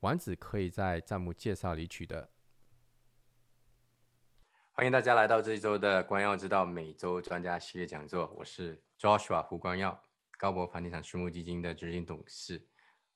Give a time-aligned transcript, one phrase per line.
[0.00, 2.28] 丸子可以在账目介绍里取得。
[4.72, 8.30] 欢迎大家来到这一周的光耀之道每周专家系列讲座。
[8.36, 9.98] 我是 Joshua 胡光耀，
[10.36, 12.62] 高博房地产私募基金的执行董事。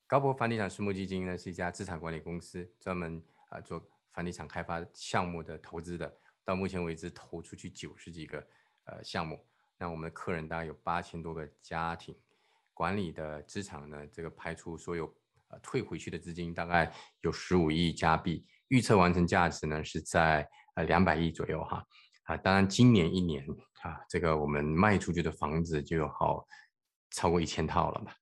[0.07, 6.11] 高博房地产私募基金呢是一家资产管理公司，专门啊做房地产开发项目的投资的。
[6.45, 8.45] 到目前为止投出去九十几个
[8.85, 9.45] 呃项目，
[9.77, 12.17] 那我们的客人大概有八千多个家庭，
[12.73, 15.15] 管理的资产呢，这个排除所有。
[15.63, 21.85] 退回去的资金大概有十五亿加币，预测完成价值呢是在呃两百亿左右哈。
[22.25, 23.45] 啊，当然今年一年
[23.83, 26.47] 啊，这个我们卖出去的房子就有好
[27.11, 28.13] 超过一千套了嘛。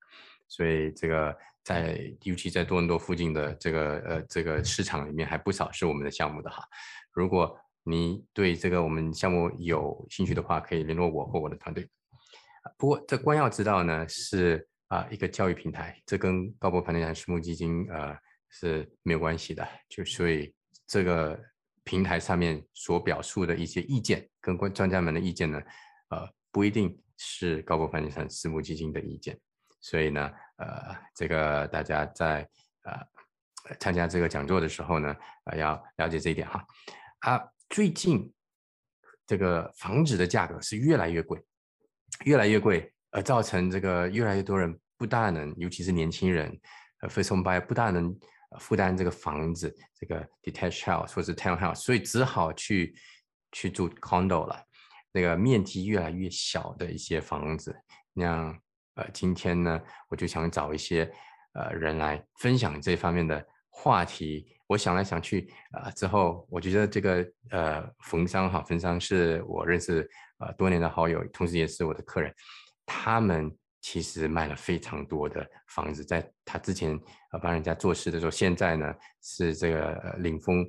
[0.48, 6.64] 所以这个在尤其在多伦多附近的这个呃这个市场里面还不少是我们的项目的哈。
[7.12, 11.88] 如果你对这个我们项目有兴趣的话，可以联络我或我的团队。
[12.78, 14.66] 不过这关要知道呢是。
[14.88, 18.16] 啊，一个教育平台，这跟高博房地产私募基金呃
[18.48, 20.54] 是没有关系的，就所以
[20.86, 21.38] 这个
[21.84, 25.60] 平台上面所表述的一些意见，跟专专家们的意见呢，
[26.08, 29.38] 呃，不一定是高博房地产私募基金的意见，
[29.80, 32.48] 所以呢，呃，这个大家在
[32.84, 35.14] 呃参加这个讲座的时候呢，
[35.44, 36.66] 呃，要了解这一点哈。
[37.20, 38.32] 啊，最近
[39.26, 41.44] 这个房子的价格是越来越贵，
[42.24, 42.90] 越来越贵。
[43.18, 46.56] 而造成这个越来越多人不大能，尤其是年轻人，
[47.00, 48.16] 呃，first home buyer 不大能
[48.60, 52.94] 负担这个房子，这个 detached house 或是 townhouse，所以只好去
[53.50, 54.64] 去住 condo 了。
[55.10, 57.76] 那个面积越来越小的一些房子，
[58.12, 58.56] 那样
[58.94, 61.10] 呃，今天呢，我就想找一些
[61.54, 64.46] 呃人来分享这方面的话题。
[64.68, 70.08] 我想来想去啊，之后我觉得这个呃，冯商哈，冯商是我认识
[70.38, 72.32] 呃多年的好友，同时也是我的客人。
[72.88, 76.98] 他们其实卖了非常多的房子，在他之前
[77.32, 80.66] 呃帮人家做事的时候，现在呢是这个领峰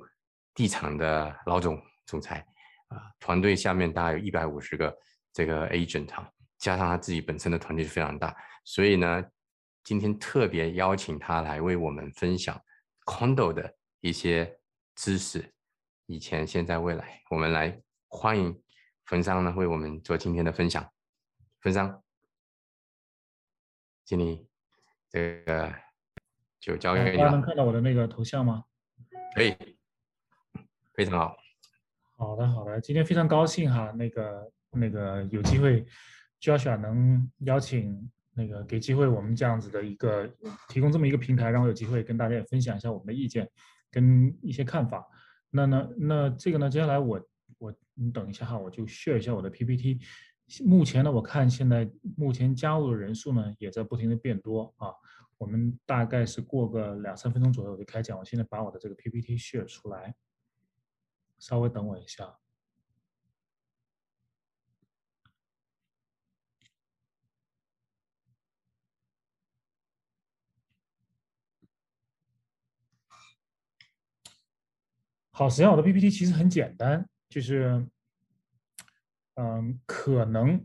[0.54, 2.46] 地产的老总总裁
[2.88, 4.94] 啊，团队下面大概有一百五十个
[5.32, 9.24] 这个 agent 哈，加上他自己本身的团队是非常大，所以呢，
[9.82, 12.60] 今天特别邀请他来为我们分享
[13.06, 14.58] condo 的一些
[14.94, 15.52] 知识，
[16.06, 18.62] 以前、现在、未来，我们来欢迎
[19.06, 20.86] 冯商呢为我们做今天的分享，
[21.60, 22.02] 冯商。
[24.10, 24.44] 经理，
[25.08, 25.72] 这个
[26.58, 27.18] 就交给你了。
[27.18, 28.64] 大家能看到我的那个头像吗？
[29.36, 29.54] 可以，
[30.94, 31.36] 非常好。
[32.16, 32.80] 好的，好的。
[32.80, 35.86] 今天非常高兴哈，那个那个有机会
[36.40, 40.28] ，Joshua 能邀请那个给机会我们这样子的一个
[40.68, 43.48] 提供这么一个平台，让我有机会跟大家也分享一下我们的意见
[43.92, 45.06] 跟一些看法。
[45.50, 47.24] 那那那这个呢，接下来我
[47.58, 50.00] 我你等一下哈，我就 share 一下我的 PPT。
[50.64, 54.92] 目前呢，我看现在目前加入的人数呢，也在不停的变多啊。
[55.38, 58.18] 我们大概是过个两三分钟左右就开讲。
[58.18, 60.14] 我现在把我的这个 PPT share 出来，
[61.38, 62.36] 稍微等我一下。
[75.30, 77.86] 好，实际上我的 PPT 其实很简单，就是。
[79.34, 80.64] 嗯，可能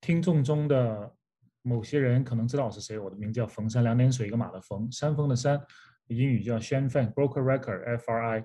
[0.00, 1.14] 听众中的
[1.60, 2.98] 某些人可能知道我是谁。
[2.98, 5.60] 我的名字叫冯山，两点水一个马的冯，山峰的山，
[6.08, 8.44] 英语叫 Shan Fan Broker Record F R I。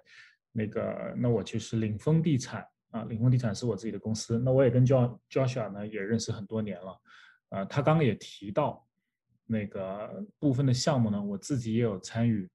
[0.51, 4.37] 那个，那我就是领峰地产啊，领峰地产是我自己的公司。
[4.37, 7.01] 那我也跟 Jo Joshua 呢也认识很多年了。
[7.49, 8.85] 呃，他刚刚也提到
[9.45, 12.47] 那个部分的项目呢，我自己也有参与，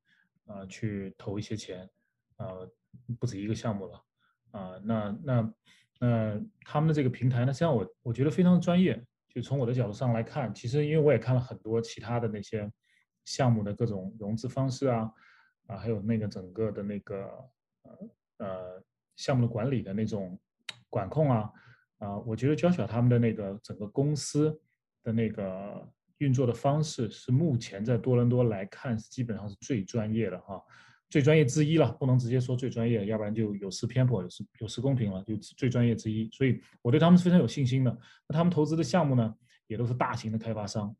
[0.45, 1.89] 呃，去投一些钱，
[2.37, 2.71] 呃，
[3.19, 4.05] 不止一个项目了。
[4.53, 5.55] 啊，那那。
[6.03, 9.01] 那他们的这个平台呢，实际上我我觉得非常专业。
[9.29, 12.69] 就从我的角度上来看，其实因为我也看了很多其他的那些
[13.25, 15.09] 项目的各种融资方式啊，
[15.69, 17.17] 啊，还有那个整个的那个
[17.85, 18.83] 呃呃
[19.15, 20.37] 项目的管理的那种
[20.91, 21.51] 管控啊，
[21.99, 24.61] 啊，我觉得交小他们的那个整个公司
[25.05, 25.89] 的那个
[26.19, 30.61] 运作的方式是目前在多伦多来看基本上是最专业的哈。
[31.13, 35.23] 最专业之一了，不能直接说最专业，要不然就有失偏颇，有失有失公平了。
[35.25, 37.91] 就最专业之一，所以我对他们是非常有信心的。
[38.27, 39.35] 那他们投资的项目呢，
[39.67, 40.97] 也都是大型的开发商，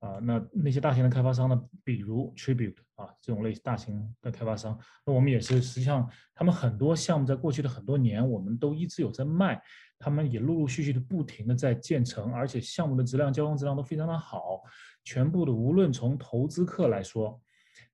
[0.00, 9.58] 啊，那那些大型的开发商呢，比如 Tribute 啊这种类大型的开发商，那我们也是实际上他们很多项目在过去的很多年，我们都一直有在卖，
[9.98, 14.60] 他们也陆陆续续的不停的在建成，而且项目的质量、交通质量都非常的好，
[15.04, 17.40] 全部的无论从投资客来说，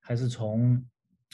[0.01, 0.85] 还是从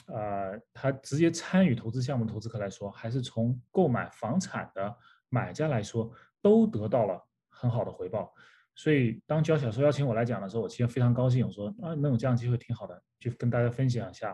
[0.07, 4.97] 呃他直接参与投资项目投资客来说，还是从购买房产的
[5.29, 6.11] 买家来说，
[6.41, 8.33] 都得到了很好的回报。
[8.73, 11.45] 所以，当焦小说邀请我来讲的时候，我其实非常高兴。
[11.45, 14.31] 我说啊，能有这样机会挺好的，就跟大家分享一下，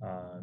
[0.00, 0.42] 啊，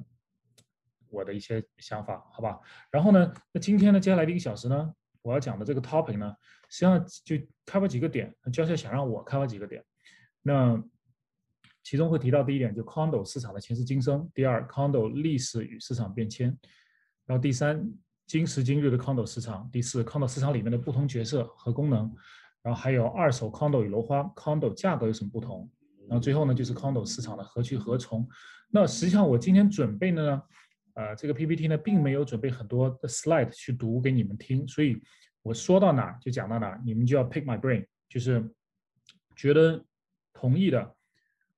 [1.10, 2.58] 我的一些想法，好吧？
[2.90, 6.34] 然后呢，那今天呢，接下来的一个小时呢，我要讲的这个 topic 呢，
[6.70, 7.36] 实际上就
[7.66, 8.34] 开发几个点。
[8.54, 9.84] 焦小想让我开发几个点，
[10.42, 10.82] 那
[11.86, 16.50] 其中会提到第一点，就 condo 市场的前世今生；第二，condo 历史与市场变迁；
[17.28, 17.88] 然后第三，
[18.26, 22.12] 今时今日的 condo 市场；第四，condo 市场里面的不同角色和功能。
[22.64, 25.70] 然后还有二手 condo 与楼花 condo 价格有什么不同？
[26.10, 28.28] 然后最后呢，就是 condo 市场的何去何从？
[28.72, 30.42] 那实际上我今天准备呢，
[30.96, 35.00] 呃，这个 PPT 呢，并没有准备很多的 slide 去读给你们听，所以
[35.44, 38.44] 我说到哪就讲到哪，你们就要 pick my brain，就是
[39.36, 39.86] 觉得
[40.34, 40.95] 同意的，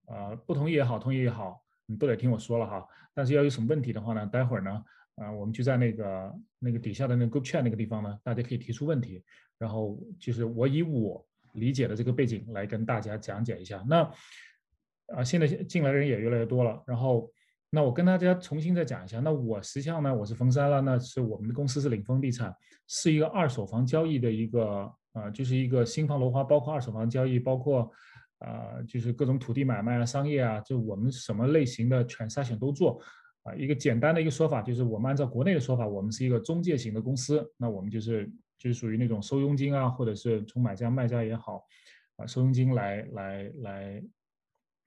[0.07, 2.85] 呃，不同意也好，同意也好，你都得听我说了哈。
[3.13, 4.83] 但是要有什么问题的话呢，待会儿呢，
[5.15, 9.23] 啊，我们就在那个那个底下的那个 group chat 那个地方呢，大家可以提出问题。
[9.57, 13.83] 然后就是我以我理解的这个背景来跟大家讲解一下。
[13.87, 14.11] 那
[15.15, 16.83] 啊，现在进来的人也越来越多了。
[16.85, 17.31] 然后，
[17.69, 19.19] 那我跟大家重新再讲一下。
[19.19, 20.81] 那我实际上呢，我是冯山了。
[20.81, 22.53] 那是我们的公司是领风地产，
[22.87, 27.91] 是一个二手房交易的一个啊，就是一个新房楼花，包括二手房交易，包括
[28.39, 33.01] 啊，就是各种土地买卖啊、商业啊，就我们什么类型的全筛选都做。
[33.43, 37.49] 啊，一个简单的一个说法就是，我们按照国内的说法，我们是一个中介型的公司。
[37.57, 38.31] 那我们就是。
[38.59, 41.63] 就是属于那种收佣金啊，或者是从买家卖家也好，
[42.15, 44.03] 啊，收佣金来来来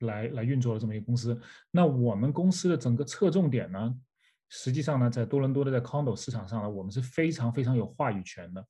[0.00, 1.40] 来来运作的这么一个公司。
[1.70, 3.96] 那我们公司的整个侧重点呢，
[4.48, 8.66] 实际上呢，在多伦多的在 condo 市场上呢，我们是非常非常有话语权的。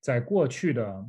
[0.00, 1.06] 在过去的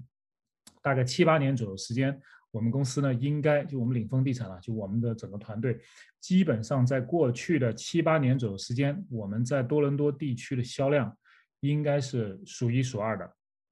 [0.83, 2.21] 大概七八年左右时间，
[2.51, 5.79] 我们公司呢，应该就我们领风地产啊，就我们的整个团队，
[6.19, 11.15] 基本上在过去的七八年左右时间，我们在多伦多地区的销量。
[11.63, 13.31] 应该是数一数二的，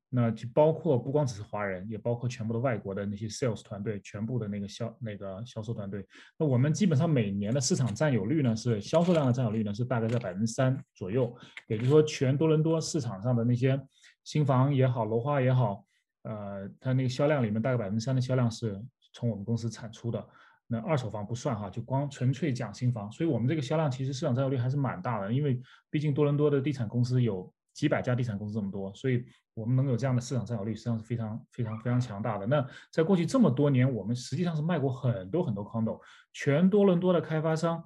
[0.09, 6.05] 那就包括不光只是华人，也包括全部的外国的那些 sales 团队，全部的那个销那个销售团队。
[6.37, 11.35] 那我们基本上每年的市场占有率呢，是销售量的占有率呢，是大概在百分之三左右。
[11.67, 13.81] 也就是说，全多伦多市场上的那些
[14.23, 15.83] 新房也好，楼花也好，
[16.23, 18.79] 呃，它那个销量里面大概百分之三的销量是
[19.13, 20.27] 从我们公司产出的。
[20.67, 23.11] 那二手房不算哈，就光纯粹讲新房。
[23.11, 27.51] 所以我们这个销量其实市场占有率还是蛮大的，因为毕竟多伦多的地产公司有。
[27.71, 29.23] 几百家地产公司这么多，所以
[29.53, 32.45] 我们能有这样的市场占有率，实际上是非常非常非常强大的。
[32.45, 35.97] 那在过去这么多年，我们实际上是卖过很多很多 condo，
[36.33, 37.81] 全多伦多的开发商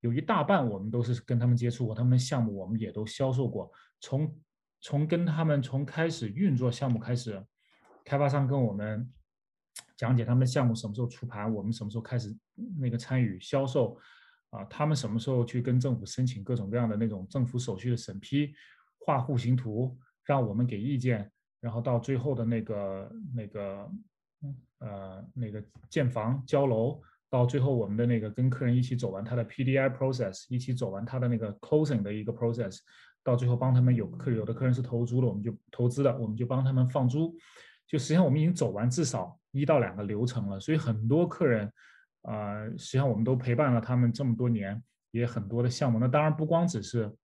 [0.00, 3.68] 有一大半我们都是跟他们接触过，他们的项目我们也都销售过。
[4.00, 4.32] 从
[4.80, 7.42] 从跟他们从开始运作项目开始，
[8.06, 9.06] 开发商跟我们
[9.98, 12.34] 讲解他们的项目什么时候出盘，我们什么时候开始
[12.78, 13.98] 那个参与销售
[14.48, 18.54] 啊，他们什么时候去跟政府申请各种各样的那种政府手续的审批。
[18.98, 21.30] 画户型图，让我们给意见，
[21.60, 23.88] 然后到最后的那个那个，
[24.80, 27.00] 呃，那个建房交楼，
[27.30, 32.80] 到最后我们的那个跟客人一起走完他的 PDI process，一起走完他的那个 closing 的一个 process，
[33.22, 37.32] 到最后帮他们有客有的客人是投租的，我们就投资的，我们就帮他们放租，
[37.86, 41.72] 就实际上我们已经走完至少一到两个流程了，所以很多客人，
[42.22, 47.14] 啊，实际上我们都陪伴了他们这么多年，也很多的项目，那当然不光只是。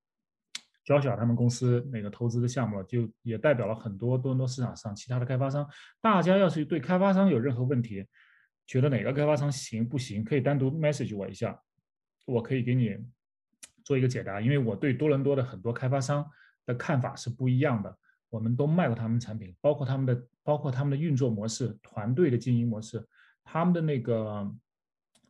[0.85, 5.65] 焦小他们公司那个投资的项目，就也代表了很多多伦多市场上其他的开发商。
[6.01, 8.05] 大家要是对开发商有任何问题，
[8.67, 11.57] 觉得哪个开发商行不行，可以单独 message 我一下，
[12.27, 12.97] 我可以给你
[13.85, 14.41] 做一个解答。
[14.41, 16.29] 因为我对多伦多的很多开发商
[16.67, 17.97] 的看法是不一样的。
[18.33, 23.07] 我们都卖过他们产品，包括他们的包括他们的运作模式、团队的经营模式、
[23.45, 24.51] 他们的那个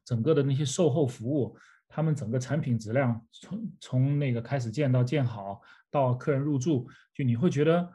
[0.05, 1.57] 整个的那些售后服务。
[1.95, 7.87] 他们整个产品质量从从那个开始建到建好到客人入住，就你会觉得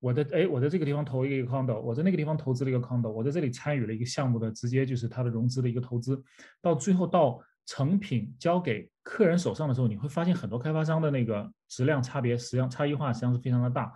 [0.00, 6.20] 我的哎，我在这个地方投一个 condo，我在那个地方投资了一个 condo，我在这里参与了一个项目的直接就是它的融资的一个投资，
[6.60, 13.94] 到最后到成品交给客人手上的时候，你会发现很多开发商的那个质量差别实际上差异化实际上是非常的大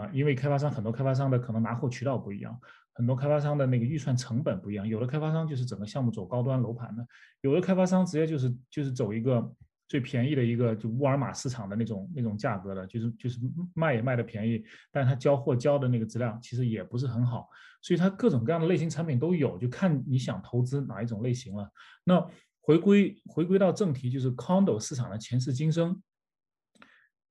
[0.00, 2.58] 啊，因为开发商很多开发商的可能拿货渠道不一样。
[2.96, 7.04] 很多开发商的那个预算成本不一样，有的开发商就是整个项目走高端楼盘的，
[7.40, 9.52] 有的开发商直接就是就是走一个
[9.88, 13.40] 最便宜的一个，就沃尔玛市场的那种那种价格的，就是就是
[13.74, 17.48] 卖也卖的便宜，但是它交货交的那个质量其实也不是很好，
[17.82, 21.68] 所以它各种各样的类型产品都有，就看你想投资哪一种类型了。
[22.04, 22.24] 那
[22.60, 26.00] 回归回归到正题，就是 condo 市场的前世今生。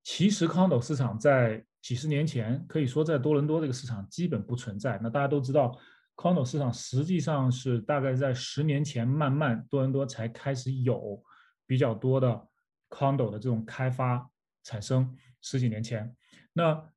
[0.03, 5.00] 其实 condo 市场在几十年前，可以说在多伦多这个市场基本不存在。
[5.01, 5.77] 那大家都知道
[6.15, 11.24] ，condo 市场实际上是大概在十年前慢慢多伦多才开始有
[11.65, 12.48] 比较多的
[12.89, 14.29] condo 的这种开发
[14.63, 15.15] 产生。
[15.41, 16.13] 十几年前，
[16.51, 16.89] 那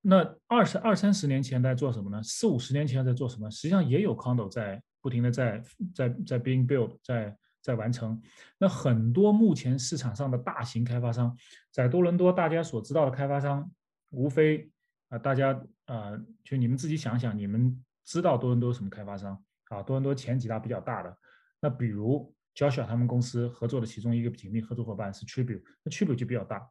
[0.00, 2.22] 那二十二三十年前在做什么呢？
[2.22, 3.50] 四五十年前在做什么？
[3.50, 5.62] 实际上也有 condo 在不停的在
[5.94, 7.36] 在在 being built 在。
[7.62, 8.20] 在完成，
[8.58, 11.36] 那很多目前市场上的大型开发商，
[11.70, 13.70] 在多伦多大家所知道的开发商，
[14.10, 14.70] 无非
[15.08, 19.82] 啊，大家啊，就你们自己想想，你们知道多伦多什么开发商啊？
[19.82, 21.14] 多伦多前几大比较大的，
[21.60, 26.66] 那比如 Joshua 他们公司合作的其中一个紧密合作伙伴是 Tribute，那 Tribute 就比较大，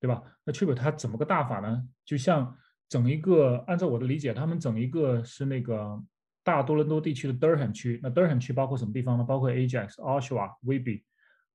[0.00, 0.22] 对吧？
[0.44, 1.88] 那 Tribute 它怎么个大法呢？
[2.04, 2.54] 就像
[2.88, 6.04] 整一个，按照我的理解，他们整一个是那个。
[6.44, 9.24] 大多伦多地区的 Durham 区，那 Durham 区包括什么地方呢？
[9.24, 11.02] 包括 Ajax、Oshawa、WIBI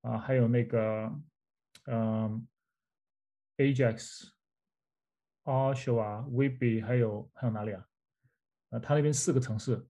[0.02, 1.14] 啊，还有那个，
[1.86, 2.48] 嗯
[3.58, 4.30] ，Ajax、
[5.44, 7.86] Oshawa、WIBI 还有还有哪里啊？
[8.72, 9.86] 呃，他那边四个城市，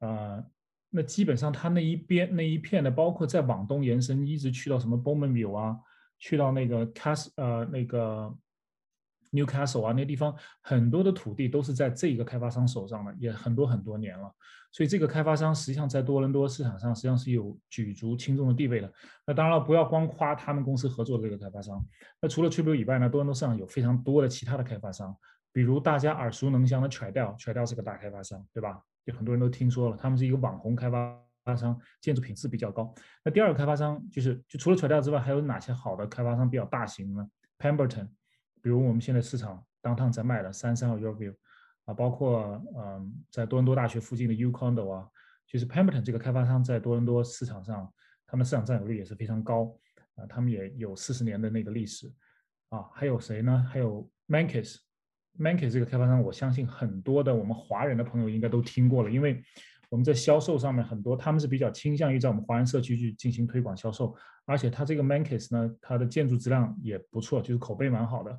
[0.00, 0.44] 啊，
[0.90, 5.80] 那基本上他那一边那一片的，包括再往东延伸，一直去到什么 Bowmanville 啊，
[6.18, 8.36] 去到那个 Cas 呃那个。
[9.34, 14.32] Newcastle 啊，那地方很多的土地都是在这一个开发商手上的，也很多很多年了。
[14.70, 18.92] 所以这个开发商实际上在多伦多市场上实际上是有举足轻重的地位的。
[19.26, 21.84] 那当然了，不要光夸他们公司合作的这个开发商。
[22.20, 25.16] 那除了 Triple 以外呢，多伦多市场有非常多的其他的开发商，
[25.52, 28.80] 比如大家耳熟能详的 Tridel，Tridel 是个大开发商，对吧？
[29.04, 31.20] 就很多人都听说了，他们是一个网红开发
[31.56, 32.92] 商，建筑品质比较高。
[33.24, 38.08] 那第二个开发商就是，就除了 Tridel 之外，还有哪些好的开发商比较大型呢？Pemberton。
[38.64, 41.34] 比如我们现在市场当趟在卖的三三号 Yorview
[41.84, 45.06] 啊，包括嗯，在多伦多大学附近的 U Condo 啊，
[45.46, 47.92] 就是 Pemberton 这个开发商在多伦多市场上，
[48.26, 49.78] 他们市场占有率也是非常高
[50.14, 52.10] 啊，他们也有四十年的那个历史
[52.70, 52.88] 啊。
[52.94, 53.68] 还有谁呢？
[53.70, 59.44] 还有 Mankis，Mankis 这个开发商，我相信很多的我们华人的朋友应该都听过了，因为
[59.94, 64.12] 我们在销售上面很多，他们是比较倾向于在我们华人社区去进行推广销售。
[64.44, 68.36] 而且它这个 Mankis 呢，它的建筑质量也不错，就是口碑蛮好的。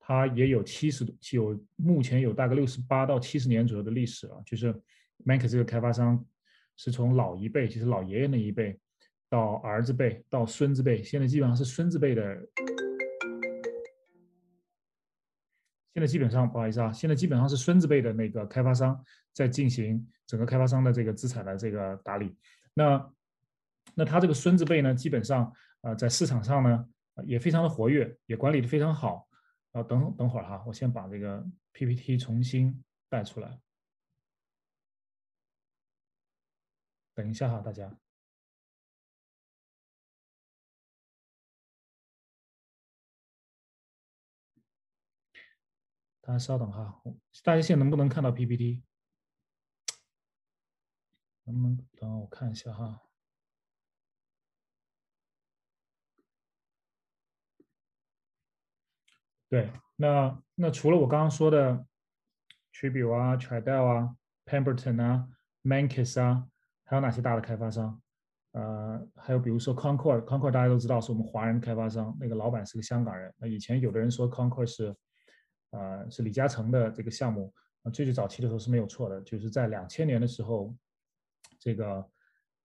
[0.00, 4.42] 它也有七十有目前有大概六十八到七十年左右的历史了。
[4.44, 4.74] 就是
[5.24, 6.26] Mankis 这个开发商
[6.76, 8.76] 是从老一辈，就是老爷爷那一辈，
[9.30, 12.36] 到儿子辈，到孙子辈，现在基本上是孙子辈的。
[15.96, 22.36] 现在基本上不好意思啊，现在基本上是孙子辈的那个开发商在进行整个开发商的这个资产的这个打理。
[22.74, 23.10] 那
[23.94, 25.50] 那他这个孙子辈呢，基本上
[25.80, 26.86] 啊，在市场上呢
[27.24, 29.26] 也非常的活跃，也管理的非常好。
[29.72, 33.58] 啊，等等会儿哈，我先把这个 PPT 重新带出来。
[37.14, 37.90] 等一下哈，大家，
[46.26, 47.00] 大家稍等哈，
[47.44, 48.82] 大家现在能不能看到 PPT？
[51.44, 53.00] 能不能等我看一下哈？
[59.48, 61.86] 对，那那除了我刚刚说的
[62.72, 64.16] Tribute 啊、Tridel 啊、
[64.46, 65.28] Pemberton 啊、
[65.62, 66.48] Mankis 啊，
[66.82, 68.02] 还有哪些大的开发商？
[68.50, 73.32] 呃，还有比如说 Concord，Concord 大家都知道是我们华人开发商，那个老板是个香港人。
[73.38, 74.92] 那以前有的人说 Concord 是，
[75.70, 77.52] 呃，是李嘉诚的这个项目，
[77.92, 80.74] 最最早期的时候是没有错的，就是在两千年的时候，
[81.58, 82.04] 这个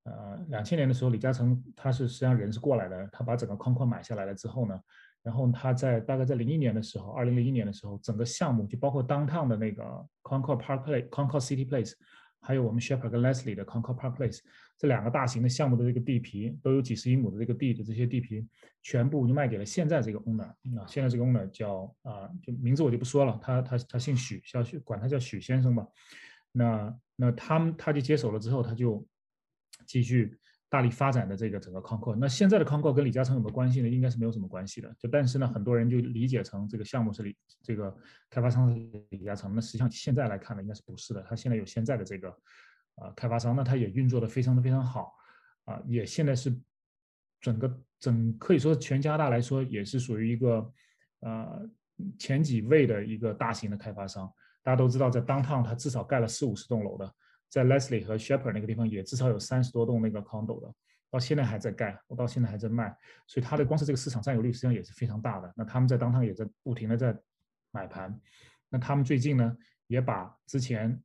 [0.03, 4.79] 呃两千年的时候，李嘉诚他是实际上人是过来的，他把整个康科买下来了之后呢。
[5.23, 9.83] 然后他在大概在零一年的时候，二零零一年的时候，整个项目就包括 downtown 的那个
[10.23, 11.93] Concord Park Place、Concord City Place，
[12.39, 14.39] 还有我们 Shepherd 跟 Leslie 的 Concord Park Place
[14.81, 18.43] 这两个大型的项目的这个地皮，都有几十英亩的这个地的这些地皮，
[18.81, 20.41] 全部就卖给了现在这个 owner。
[20.41, 25.85] 啊，现在这个 owner 叫啊，就名字我就不说了，他他他姓许，叫许，管他叫许先生吧。
[26.51, 29.05] 那那他们他就接手了之后，他就
[29.85, 30.35] 继续。
[30.71, 33.89] 大力发展的这个整个 Concord，那现在的 Concord 跟李嘉诚有没有关系呢？
[33.89, 34.89] 应该是没有什么关系的。
[34.97, 37.93] 就但是呢，很多人就理解成这个项目是李这个
[38.29, 39.53] 开发商是李嘉诚。
[39.53, 41.21] 那实际上现在来看呢，应该是不是的。
[41.23, 42.33] 他现在有现在的这个
[43.01, 45.13] 啊开发商，那他也运作的非常的非常好
[45.65, 46.55] 啊，也现在是
[47.39, 50.73] 整个整可以说全加拿大来说也是属于一个
[51.21, 51.69] 呃
[52.19, 54.31] 前几位的一个大型的开发商。
[54.63, 57.11] 大家都知道，在 Downtown 他至少盖了四五十栋楼的。
[57.49, 60.73] 在 Leslie 和 Shepherd 那个地方也至少有三十多栋那个 condo 的，
[61.09, 62.95] 到现在还在盖，我到现在还在卖，
[63.27, 65.51] 所以它的光是这个市场占有率实际上也是非常大的。
[65.57, 67.13] 那他们在当趟也在不停的在
[67.71, 68.17] 买盘，
[68.69, 70.97] 那他们最近呢也把之前，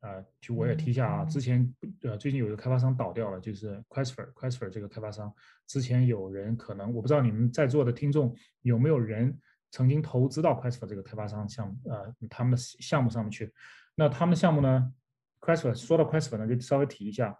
[0.00, 5.32] 呃，就我也提一下啊，之前呃最近有一个开发商倒掉了，就是 Questfer，Questfer 这个开发商，
[5.66, 9.38] 之前有人可能我不知道你们在座的听众有没有人
[9.70, 13.52] 曾经投资到 Questfer 这个开发商项目，呃，他们的项目上面去，
[13.94, 14.92] 那他们的项目呢
[15.40, 17.38] ？Questfer 说到 Questfer 呢，就稍微提一下，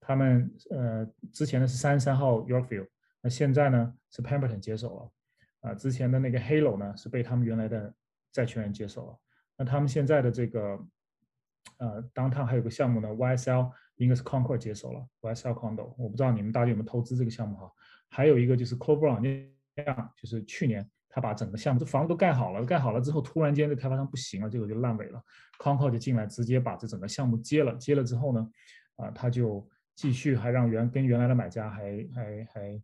[0.00, 2.88] 他们呃之前呢是三十三号 Yorkville，
[3.22, 4.96] 那现在呢是 Pemberton 接手
[5.62, 7.94] 了，啊之前的那个 Halo 呢是被他们原来的
[8.32, 9.18] 债权人接手了，
[9.56, 10.78] 那他们现在的这个
[11.78, 17.70] 呃 Downtown 还有个项目呢 YSL 应该是 Concord 接手了 YSL Condo，我不知道你们大家有没有投资这个项目哈，
[18.08, 20.88] 还有一个就是 Clover 那样，就是去年。
[21.12, 25.20] 他把整个项目，这房子都盖好了，盖好了之后，突然间这开发商不行了，结果就烂尾了。
[25.58, 27.74] Concord 就进来，直接把这整个项目接了。
[27.74, 28.48] 接了之后呢，
[28.94, 32.82] 啊，他就继续还让原跟原来的买家还还还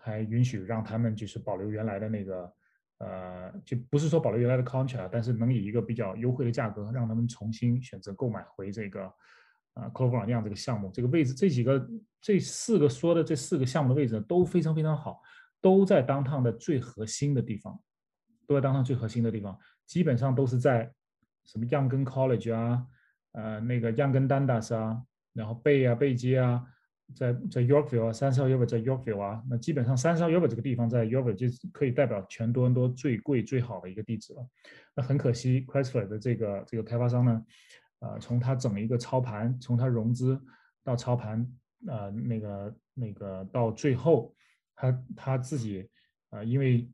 [0.00, 2.50] 还允许让他们就是保留原来的那个，
[2.98, 9.04] 呃，就不是说保留原来的 contract，但是能以一个比较优惠的价格让他们重新选择购买回这个
[9.74, 10.90] 啊 Clover 酿这个项目。
[10.92, 11.88] 这个位置，这几个
[12.20, 15.20] 这四个说的这四个项目的位置都非常非常好。
[15.60, 17.76] 都在当趟的最核心的地方，
[18.46, 20.88] 都在当趟最核心的地方，基本上都是在
[21.44, 22.86] 什么样根 College 啊，
[23.32, 25.02] 呃，那个样根 Dundas 啊，
[25.32, 26.64] 然后贝啊贝街啊，
[27.14, 34.46] 在在 Yorkville 啊，三十号 Yorkville 在 Yorkville 啊，那基本上三十号 Yorkville 这个地方在 Yorkville 就可以代表全多伦多最贵最好的一个地址了。
[34.94, 37.44] 那很可惜 c h r i s t e r 的这个这个开发商呢，
[38.00, 40.40] 呃，从他整一个操盘，从他融资
[40.84, 41.46] 到操盘，
[41.86, 44.34] 呃，那个那个到最后。
[44.80, 45.90] 他他自己，
[46.30, 46.88] 呃，因为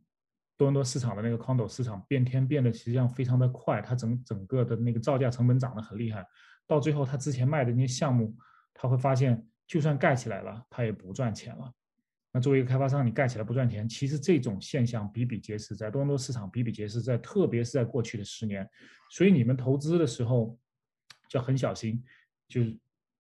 [0.56, 6.26] 多伦多市场的那个 condo 市场变天变得实际上非常的快，他整整个的那个造价成本涨得很厉害，
[6.66, 8.34] 到最后他之前卖的那些项目，
[8.72, 11.72] 他会发现就算盖起来了，他也不赚钱了。
[12.32, 18.68] 那作为一个开发商，你盖起来不赚钱，其实这种现象比比皆是，在多伦多市场比比皆是，在特别是在过去的十年，
[19.10, 20.58] 所以你们投资的时候
[21.28, 22.02] 就很小心，
[22.48, 22.60] 就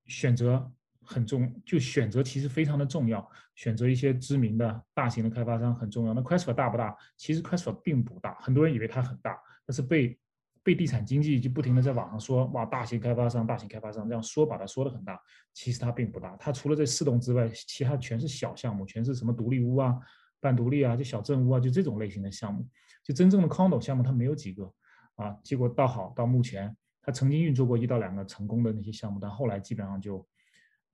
[0.06, 0.72] 选择。
[1.06, 3.30] 很重，就选择其实非常的重要。
[3.54, 6.14] 选择一些知名的大型的开发商很重要。
[6.14, 6.96] 那 Questor 大不大？
[7.18, 10.18] 其实 Questor 并不大，很多人以为它很大，但是被
[10.64, 15.16] 被地产经济就不停的在网上说，哇，大型开发商，大型开发商这样说，把它说的很大。
[15.52, 19.96] 其实它并不大，它除了这四栋之外，其他全是小项目，全是什么独立屋啊、
[20.40, 22.66] 半独立啊、就小镇屋啊，就这种类型的项目。
[23.04, 24.72] 就真正的 condo 项目，它没有几个
[25.14, 25.36] 啊。
[25.44, 30.26] 结果倒好，到目前，它曾经运作过一到两个成功的那些项目，但后来基本上就。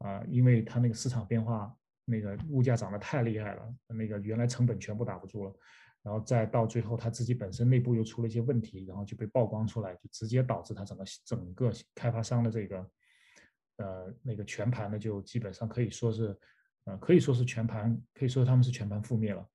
[0.02, 1.70] 啊，因为它那个市场变化，
[2.06, 5.54] 那个物价涨得太厉害了，那个原来成本全部打不住了，
[6.02, 12.90] 然后再到最后，他自己本身内部又出了一些问题，然后就被曝光出来，就直接导致他整个整个开发商的这个，
[13.76, 16.36] 呃，那个全盘的就基本上可以说是，
[16.84, 19.46] 呃，可以说是全盘，可以说他们是全盘覆灭了。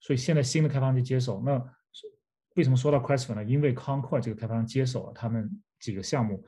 [0.00, 1.62] 所以现在新的开发商就接手，那
[2.54, 3.44] 为什么说到 Quest 呢？
[3.44, 6.42] 因为 Concord 这个开发商接手了他们几个项目。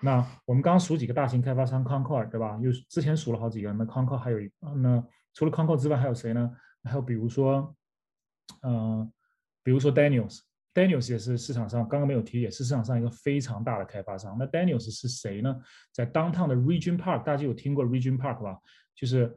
[0.00, 2.58] 那我们刚刚数几个大型开发商，Concord 对吧？
[2.62, 6.54] 又之前数了好几个，那 Concord 还有一，那除了 Concord 之外还有谁呢？
[6.84, 7.74] 还有比如说，
[8.62, 9.10] 嗯，
[9.62, 14.36] 比如说 Daniels，Daniels 也是市场上刚刚没有提，也是市场上一个非常大的开发商。
[14.38, 15.54] 那 Daniels 是谁呢？
[15.92, 18.58] 在 Downtown 的 Region Park，大家有听过 Region Park 吧？
[18.94, 19.36] 就是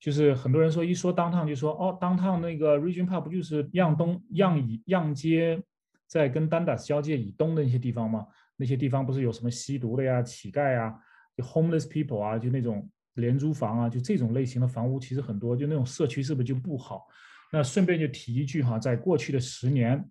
[0.00, 5.62] 就是很多人说一说 Downtown 就说哦，Downtown 那个 Region Park 不就是样东样以样街
[6.06, 8.26] 在跟 Dundas 交界以东的那些地方吗？
[8.56, 10.94] 那些地方不是有什么吸毒的呀、乞丐啊、
[11.36, 17.06] 就 homeless people 啊，就那种廉租房啊，就这种类型的房屋其实很多，就那种社区是不是就不好？
[17.52, 20.04] 那顺便就提一句哈，在过去的十年，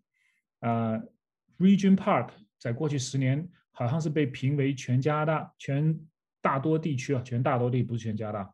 [0.59, 0.97] 呃
[1.57, 5.99] ，Region Park 在过去十年好像是被评为全加拿大全
[6.39, 8.53] 大多地区啊，全大多地不是全加拿大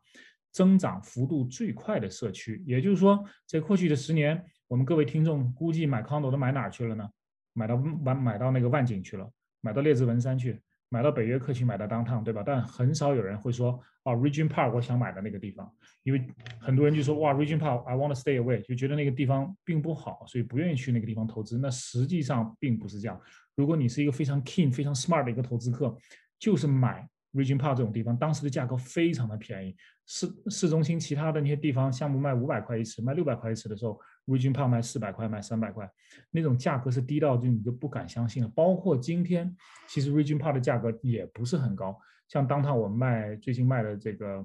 [0.50, 2.60] 增长幅度最快的社区。
[2.66, 7.08] 也就是说，在过去的十年，我们各位听众估计买 condo 都买哪去了呢？
[7.52, 9.30] 买到买买到那个万景去了。
[9.60, 12.42] 买到列治文山去，买到北约克区，买到 downtown，对吧？
[12.44, 15.70] 但很少有人会说，啊，Region Park，我想买的那个地方，
[16.02, 16.24] 因为
[16.58, 21.58] 很多人就说，哇，Region Park，I want to stay away，就觉得那个地方并不好，所以不愿意去那个地方投资。
[21.58, 23.20] 那实际上并不是这样。
[23.54, 25.94] 如果你是一个非常 keen、非常 smart 的一个投资客，
[26.38, 34.00] 就是买 Region Park 这种地方，当时的价格非常的便宜，市市中心其他的那些地方项目卖五百块一尺，卖六百块一尺的时候。
[34.28, 35.90] Region Park 卖四百块，卖三百块，
[36.30, 38.48] 那种价格是低到就你就不敢相信了。
[38.50, 39.56] 包括今天，
[39.88, 41.98] 其实 Region Park 的价格也不是很高。
[42.28, 44.44] 像当趟我们卖最近卖的这个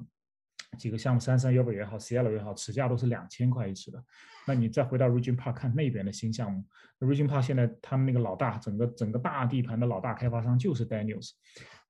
[0.79, 4.01] 几个项目，三三幺八也好，Cielo 也好，尺价都是两千块一尺的。
[4.47, 6.63] 那你再回到 Region Park 看那边的新项目
[7.01, 11.31] ，Region Park 现在他们那个老大，整个整个大地盘的老大开发商就是 Daniels。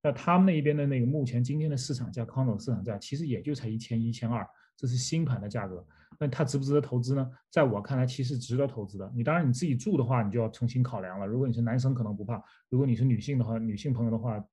[0.03, 4.45] 那他们那一边的那个目前今天的市场价康总市场价其实也就才一千一千二。
[4.75, 5.85] 这是新盘的价格。
[6.19, 7.29] 那它值不值得投资呢？
[7.49, 9.11] 在我看来，其实值得投资的。
[9.15, 11.25] 你当然你自己住的话，你就要重新考量了。
[11.25, 12.37] 如果你是男生，可能不怕；
[12.69, 14.43] 如果你是女性的话，女性朋友的话，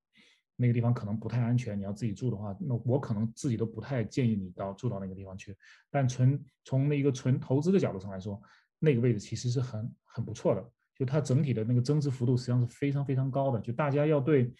[0.57, 1.79] 那个地方可能不太安全。
[1.79, 5.57] 你要自己住的话，那我可能自己都不太建议你到住到那个地方去。
[5.91, 8.41] 但纯从那个纯投资的角度上来说，
[8.79, 10.65] 那个位置其实是很很不错的。
[10.95, 13.59] 就它整体的那个增值幅度实际上是非常非常高的。
[13.61, 14.53] 就大家要对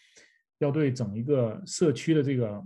[0.61, 2.65] 要对整一个社区的这个。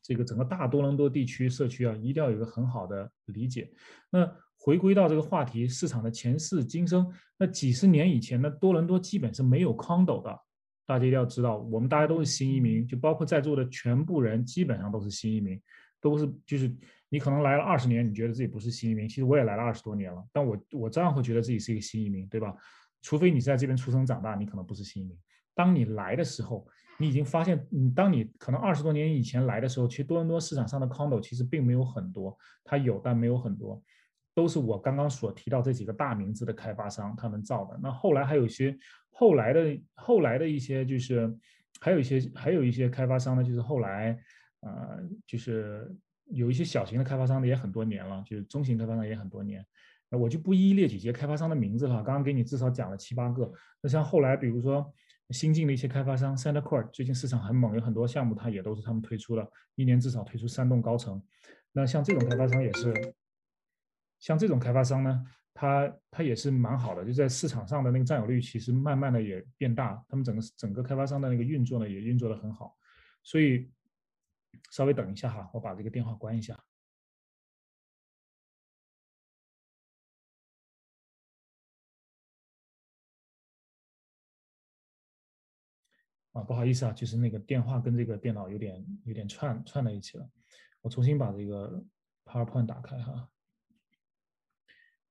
[0.00, 3.70] 这个整个大多伦多地区社区啊，一定要有一个很好的理解。
[4.10, 7.06] 那回归到这个话题，市场的前世今生。
[7.38, 10.36] 那几十年以前呢，多伦多基本是没有 condo 的。
[10.86, 15.60] 大家一定要知道，我们大家都是新移民，就包括在座的全部人，基本上都是新移民，
[16.00, 16.74] 都是就是
[17.08, 22.52] 你可能来了二十年，你觉得自己不是新移民，其实我也来了二十多年了，但我我照样会觉得自己是一个新移民，对吧？
[23.02, 25.16] 除非你在这边出生长大，你可能不是新移民。
[25.54, 26.66] 当你来的时候。
[26.98, 33.82] 你已经发现，你当你可能二十多年以前来的时候，其实多伦多市场上的 condo 其实并没有很多，它有但没有很多，
[34.34, 37.80] 都是我刚刚所提到这几个大名字的开发商他们造的。
[37.82, 38.76] 那后来还有一些
[39.10, 41.34] 后来的后来的一些就是
[41.80, 44.16] 还有一些还有一些开发商呢，就是后来
[44.60, 45.92] 呃就是
[46.26, 49.64] 有一些小型的开发商的也很多年了，就是中型开发商也很多年。
[50.08, 53.50] 那我就不一一列举这些开发商的名字了，刚刚给你至少讲了七八个。
[53.80, 54.94] 那像后来比如说。
[55.30, 61.22] 新进的一些开发商，Center Court 最近市场很猛，有很多项目它也都是他们推出的，一年至少推出三栋高层。
[61.72, 63.14] 那像这种开发商也是，
[64.18, 72.76] 像这种开发商呢，它它也是蛮好的，就在市场上的那个占有率其实慢慢的也变大，他们整个整个开发商的那个运作呢也运作的很好。
[73.22, 73.70] 所以
[74.70, 76.62] 稍微等一下哈，我把这个电话关一下。
[86.32, 90.28] 啊，不好意思啊，就是那个电话跟这个电脑有点有点串串在一起了。
[90.80, 91.82] 我重新把这个
[92.24, 93.28] PowerPoint 打开哈。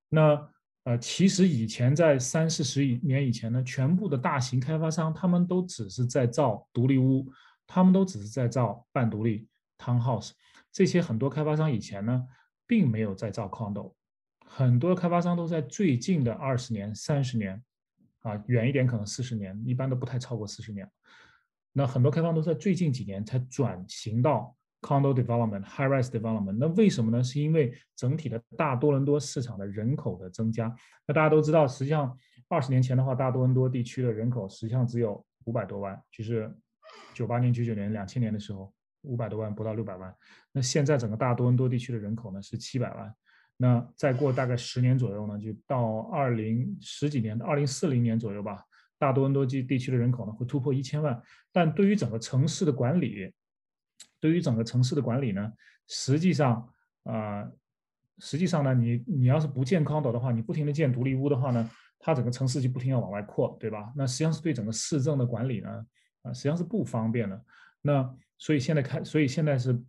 [0.09, 0.49] 那
[0.83, 7.31] 呃，其实以前在三四十年以前呢，全部的大型开发商他们都只是在造独立屋，
[7.67, 10.31] 他们都只是在造半独立 townhouse。
[10.71, 12.27] 这些很多开发商以前呢，
[12.65, 13.93] 并没有在造 condo。
[14.43, 17.63] 很多开发商都在最近的二十年、三十年。
[18.21, 20.89] 啊，远一点可能四十年，一般都不太超过四十年。
[21.73, 26.57] 那很多开发都在最近几年才转型到 condo development、high rise development。
[26.59, 27.23] 那为什么呢？
[27.23, 30.73] 是因为整体的大多伦多市场的人口的增加。
[31.07, 32.15] 那大家都知道，实际上
[32.49, 36.53] 二十年前的话，大多伦多地区的人口实际上只有五百多万，就是
[37.13, 40.13] 九八年、九九年、两千年的时候，五百多万不到六百万。
[40.51, 43.15] 那现在整个大多伦多地区的人口呢是七百万。
[43.61, 48.65] 那再过大概十年左右呢，就到二零十几年，二零四零年左右吧，
[48.97, 51.21] 大多伦多地地区的人口呢会突破一千万。
[51.51, 53.31] 但对于整个城市的管理，
[54.19, 55.53] 对于整个城市的管理呢，
[55.87, 56.67] 实际上
[57.03, 57.47] 啊，
[58.17, 61.69] 实际上呢，你你要是不建 condo 的话，你不停的建独立屋的话呢，
[61.99, 63.93] 它整个城市就不停要往外扩，对吧？
[63.95, 65.69] 那实际上是对整个市政的管理呢，
[66.23, 67.39] 啊，实际上是不方便的。
[67.83, 69.79] 那所以现在开，所以现在是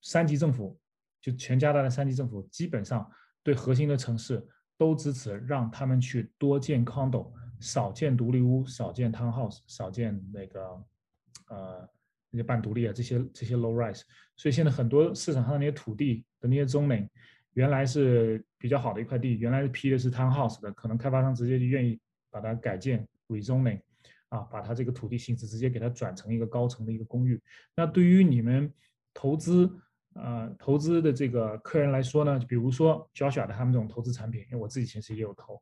[0.00, 0.79] 三级政府。
[1.20, 3.08] 就全加拿大的三级政府基本上
[3.42, 4.46] 对核心的城市
[4.78, 10.60] 都支持，让他们去多建 condo，少建独立屋，少建 townhouse，少建那个
[11.48, 11.88] 呃
[12.30, 14.02] 那些半独立啊这些这些 low rise。
[14.36, 17.06] 所以现在很多市场上的那些土地的那些 zoning，
[17.52, 23.80] 原来是比较好的一块地，原来是批的是 townhouse 的，可能开发商直接就愿意把它改建 rezoning，
[24.28, 27.38] 啊，把它这个土地性质直接给它转成一个高层的一个公寓。
[27.76, 28.72] 那对于你们
[29.12, 29.70] 投资，
[30.14, 35.60] 呃，投资的这个客人来说呢，比如说 Joshua 的他们这种投资产品，因为我自己其实也有投。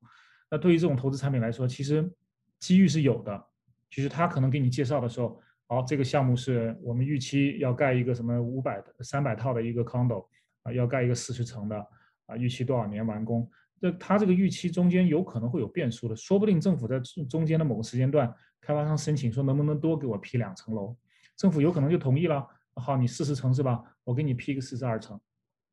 [0.50, 2.10] 那对于这种投资产品来说，其实
[2.58, 3.44] 机遇是有的。
[3.90, 10.26] 就是他可能给你介绍的时候，好，这个项目是我们预期要盖一个什么五百、三百套的一个 condo
[10.62, 11.86] 啊，要盖一个四十层的
[12.26, 13.50] 啊，预期多少年完工？
[13.80, 18.30] 这他这个预期中间有可能会有变数的，说不定政府在中间的某个时间段，
[18.60, 20.94] 开发商申请说能不能多给我批两层楼，
[21.36, 22.46] 政府有可能就同意了。
[22.78, 23.82] 好，你四十层是吧？
[24.04, 25.20] 我给你批个四十二层，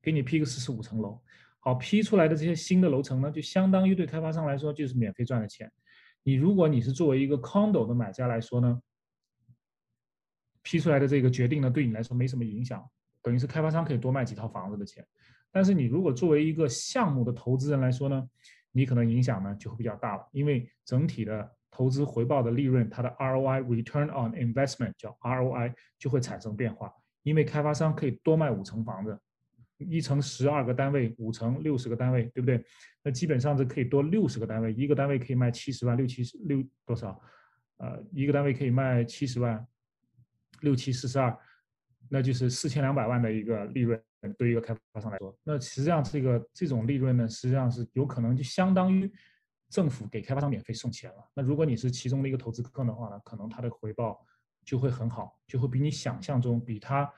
[0.01, 1.21] 给你批个四十五层楼。
[1.59, 5.71] 好，批出来的这些新的楼层呢，就相当于对开发商来说就是免费赚的钱。
[6.23, 8.81] 你如果你是作为一个 condo 的买家来说呢，
[10.61, 12.83] 批出来的这个决定呢，对你来说没什么影响，
[13.21, 15.05] 等于是开发商可以多卖几套房子的钱。
[15.51, 18.27] 但是你如果作为一个项目的投资人来说呢，
[18.71, 26.89] 你可能影响呢就会比较大了，因为整体的投资回报的利润，它的 ROI（Return on Investment） 叫 ROI 就会产生变化。
[27.23, 29.19] 因为开发商可以多卖五层房子，
[29.79, 32.63] 一层十二个单位，五层六十个单位，对不对？
[33.03, 37.21] 那基本上是可以多六十个单位，一个单位可以卖七十万，六七十六多少？
[37.79, 39.67] 呃，一个单位可以卖七十万，
[40.61, 41.37] 六七四十二，
[42.09, 44.01] 那就是四千两百万的一个利润。
[44.39, 49.11] 对一个开发商来说，那实际上这个这种利润呢，实际上是有可能就相当于
[49.75, 51.29] 政府给开发商免费送钱了。
[51.33, 54.25] 那如果你是其中的一个投资客的话呢，可能他的回报
[54.63, 57.11] 就会很好，就会比你想象中比他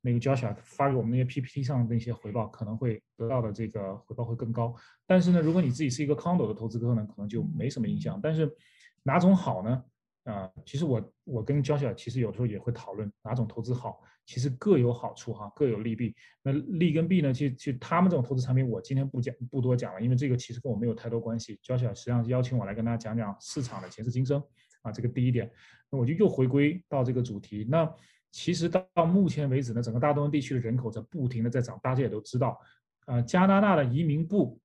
[0.00, 4.74] 那个 Joshua 发给我们那些 PPT 上的那些回报可能会得到的这个回报会更高。
[5.06, 8.18] 但是呢，如果你自己是一个 Condo 的投资客呢，可能就没什么影响。
[8.20, 8.52] 但是
[9.04, 9.84] 哪种好呢？
[10.24, 14.00] 啊，其实我我跟娇小其实有时候也会讨论哪种投资好。
[14.26, 16.14] 其实各有好处哈，各有利弊。
[16.40, 17.32] 那利跟弊呢？
[17.32, 21.58] 其实，其实他们这种投资产品，我今天不讲，不多讲了，因为这个其实跟我没有太多关系。
[21.62, 24.40] 娇小实际上是邀请我来跟大家讲讲市场的前世今生
[24.82, 25.50] 啊，这个第一点。
[25.90, 27.66] 那我就又回归到这个主题。
[27.68, 27.92] 那
[28.30, 32.56] 其实到到目前为止呢，整个大东地区的人口在不停的在涨，大家也都知道。
[33.06, 34.60] 啊，加拿大的移民部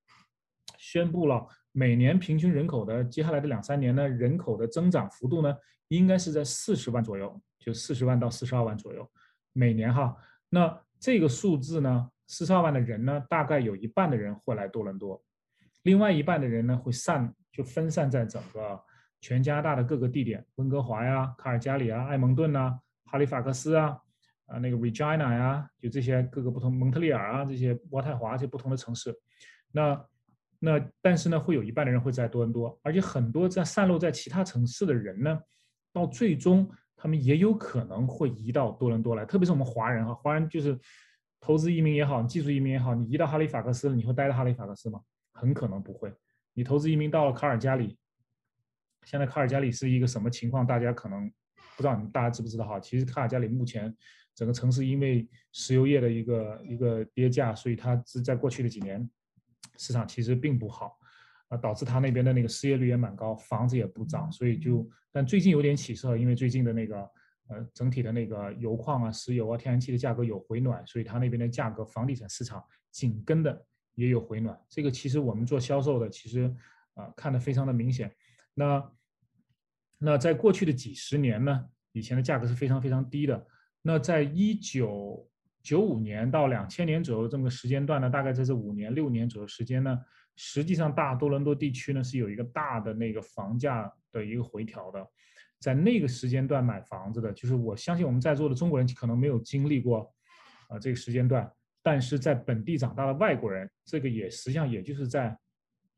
[0.78, 5.54] 宣布了，每年平均人口的接下来的两三年呢，人口的增长幅度呢，
[5.90, 9.06] 应该是在四十万左右，就四十万到四十二万左右。
[9.52, 10.16] 每年哈，
[10.48, 15.22] 那这个数字呢，四十二万的人呢，大概有一半的人会来多伦多，
[15.84, 18.82] 另外一半的人呢会散就分散在整个
[19.20, 23.98] 全加拿大的各个地点，温哥华呀、卡尔加里啊、埃蒙顿呐、哈利法克斯啊、
[24.46, 29.14] 啊那个 Regina 呀，就这些各个不同蒙特利尔啊这些渥太华这些不同的城市。
[29.74, 30.02] 那
[30.60, 35.40] 那但是呢，会有一半的人会在多伦多，而且很多在散落在其他城市的人呢，
[35.94, 36.70] 到最终。
[36.98, 40.80] 他们也有可能会移到多伦多来，特别是我们华人哈，华人就是
[41.42, 45.00] 投资移民也好，技术移民也好，你移到哈利法克斯，你会待在哈利法克斯吗？
[45.34, 46.12] 很可能不会。
[46.54, 47.98] 你投资移民到了卡尔加里，
[49.04, 50.66] 现在卡尔加里是一个什么情况？
[50.66, 51.30] 大家可能
[51.76, 52.80] 不知道，你大家知不知道哈？
[52.80, 53.94] 其实卡尔加里目前
[54.34, 59.08] 整个城市因为石油业的一个一个跌价，所以它是在过去的几年
[59.78, 60.98] 市场其实并不好。
[61.48, 66.98] 啊，导致他那边的那个失业率也蛮高，房子也不涨，所以就，但最近有点起色，因为最近的那个，
[67.50, 74.60] 呃，整体的那个油矿啊、石油啊、天然气的价格有回暖，所以他那边的价格，房地产市场紧跟的也有回暖。
[74.68, 76.52] 这个其实我们做销售的，其实
[76.96, 78.12] 啊看得非常的明显。
[78.56, 78.92] 那，
[80.00, 83.46] 那在过去的几十年呢，以前的价格是非常非常低的。
[83.84, 85.30] 那在一九
[85.66, 90.00] 九五年到两千年左右这么个时间段呢，大概在这五年六年左右时间呢。
[90.38, 95.04] 实际上，大多伦多地区呢是有一个大的那个房价的一个回调的，
[95.60, 100.14] 在那个时间段买房子的，就是我相信我们在座的中国人可能没有经历过
[100.68, 101.50] 啊这个时间段，
[101.82, 105.36] 但是在本地长大的外国人，这个也实际上也就是在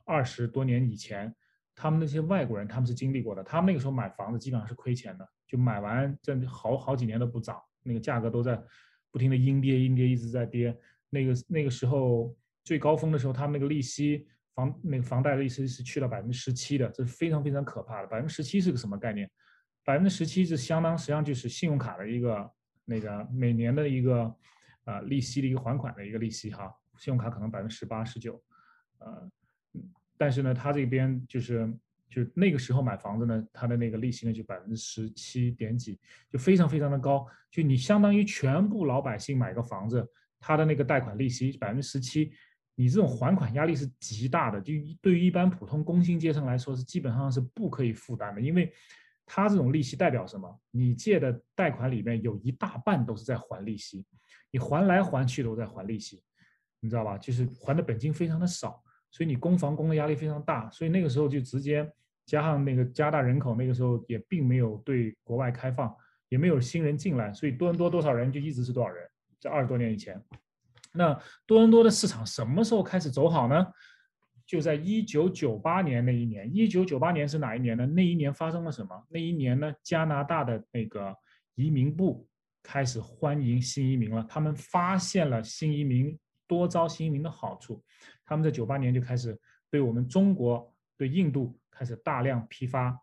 [0.06, 1.36] 二十多年以前，
[1.74, 8.62] 他们那些外国人他们是经历过的，他们那个时候买房子基本上是亏钱的，就买完这好好几年都不涨，那个价格都在
[9.18, 10.78] 不停的阴跌阴跌一直在跌，
[11.10, 12.36] 那个那个时候。
[12.68, 18.08] 最高峰的时候，他们那个利息房那个房贷利息是去到百分之十七的，这是非常非常可怕的。
[18.08, 19.32] 百分之十七是个什么概念？
[19.86, 22.52] 百分之十七是相当实际上就是信用卡的一个
[22.84, 24.36] 那个每年的一个
[24.84, 26.70] 呃利息的一个还款的一个利息哈。
[26.98, 28.44] 信用卡可能百分之十八、十九，
[28.98, 29.32] 呃，
[30.18, 31.74] 但是呢，他这边就是
[32.10, 37.28] 就那个时候买房子呢，他的那个利息呢就百分之十七点几，就非常非常的高。
[37.52, 40.08] 就你相当于全部老百姓买个房子，
[40.40, 42.32] 他的那个贷款利息百分之十七。
[42.80, 48.72] 你这种还款压力是极大的，就对于一般普通工薪阶层来说是基本上是不可以负担的，因为
[49.26, 50.62] 它这种利息代表什么？
[50.70, 54.06] 你借的贷款里面有一大半都是在还利息，
[54.52, 56.22] 你还来还去都在还利息，
[56.80, 57.18] 你知道吧？
[57.18, 61.90] 就是还的本金非常的少，所以你供房供的压力非常大，所以那个时候就直接
[62.26, 65.96] 加上那个加大人口，那个时候也并没有对国外开放，
[66.30, 70.22] 也没有新人进来，所以多伦多多少人就一直是多少人，在二十多年以前。
[70.94, 71.14] 那
[71.46, 73.68] 多伦多的市场什么时候开始走好呢？
[74.46, 76.50] 就在一九九八年那一年。
[76.56, 77.86] 一九九八年是哪一年呢？
[77.86, 79.06] 那一年发生了什么？
[79.10, 81.14] 那一年呢，加拿大的那个
[81.56, 82.26] 移民部
[82.64, 84.26] 开始欢迎新移民了。
[84.28, 86.18] 他们发现了新移民
[86.48, 87.84] 多招新移民的好处，
[88.26, 89.38] 他们在九八年就开始
[89.70, 92.98] 对我们中国、对印度开始大量批发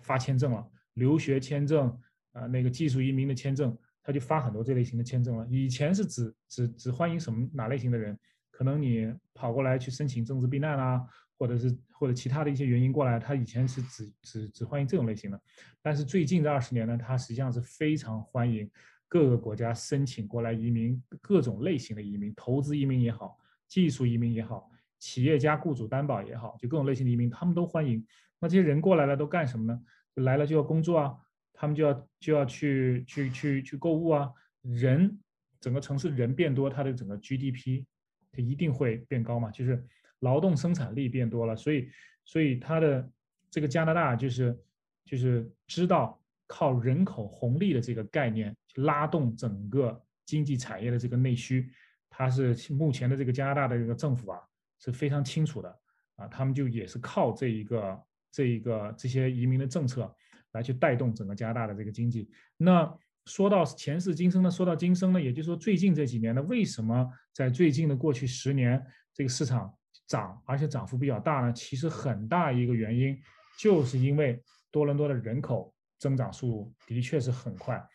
[0.00, 1.88] 发签证了，留学签证
[2.32, 3.76] 啊，那个技术移民的签证。
[4.06, 5.46] 他就发很多这类型的签证了。
[5.48, 8.14] 以前是只只只欢迎什么哪类型的人？
[8.50, 11.00] 可能你跑过来去申请政治避难啊，
[11.38, 15.40] 或者是或者其他的一些原因过来，他以前是只只只欢迎这种类型的。
[15.80, 18.70] 但是最近这二十年呢，他实际上是非常欢迎
[19.08, 23.38] 各个国家申请过来移民，各种类型的移民，投资移民也好，
[23.68, 28.04] 技术移民也好，企业家雇主担保也好，就各种类型的移民，他们都欢迎。
[28.40, 29.80] 那这些人过来了都干什么呢？
[30.16, 31.14] 来了就要工作啊。
[31.56, 34.28] 他们就要就要去去去去购物啊，
[34.62, 35.16] 人
[35.60, 37.84] 整个城市人变多，它的整个 GDP
[38.32, 39.86] 它一定会变高嘛，就是
[40.18, 41.88] 劳动生产力变多了，所以
[42.24, 43.08] 所以它的
[43.52, 44.60] 这个加拿大就是
[45.04, 51.70] 就是知道靠人口红利的这个概念去拉动整个经济产业的这个内需，
[52.08, 54.40] 它是目前的这个加拿大的这个政府啊
[54.78, 55.68] 是非常清楚的
[56.16, 60.14] 啊，他们就也是靠这一个这一个这些移民的政策
[60.52, 62.30] 来去带动整个加拿大的这个经济。
[62.56, 62.92] 那
[63.24, 68.80] 说到前世今生呢，说到今生呢，也就是说最近这几年呢，为什么在最近的过去十年
[69.12, 69.74] 这个市场
[70.06, 71.52] 涨，而且涨幅比较大呢？
[71.52, 73.18] 其实很大一个原因
[73.58, 77.86] 就是因为多伦多的人口增长速度的确是很快。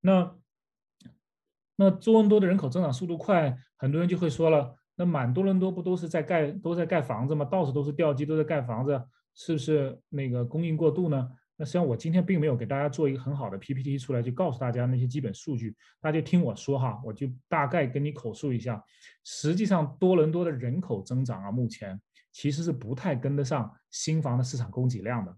[0.00, 0.34] 那
[1.76, 7.44] 那多伦多的人口增长速度快，很多人就会说了，那满多伦多不都是在盖都在盖房子吗？
[7.44, 9.02] 到处都是吊机，都在盖房子，
[9.34, 11.30] 是不是那个供应过度呢？
[11.56, 18.82] 那实际上我今天并没有给大家做一个很好的 PPT 出来，就告诉大家那些基本数据，大家听我说哈，我就大概跟你口述一下。
[19.24, 22.00] 实际上多伦多的人口增长啊，目前
[22.32, 25.36] 其实是不太跟得上新房的市场供给量的，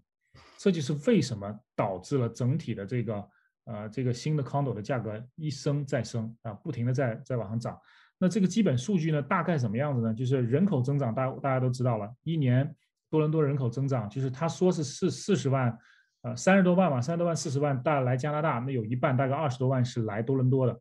[0.65, 3.29] 这就是为什么导致了整体的这个
[3.65, 7.79] 呃这个新的 condo 的价格一升再升啊，不停的在在往上涨。
[8.17, 10.11] 那这个基本数据呢，大概什么样子呢？
[10.11, 12.75] 就是人口增长，大大家都知道了，一年
[13.11, 15.77] 多伦多人口增长，就是他说是四四十万。
[16.23, 20.75] 呃，三十多万嘛，三十多万、四十万，大来加拿大，那有一半，大概二十多万是来多伦多的。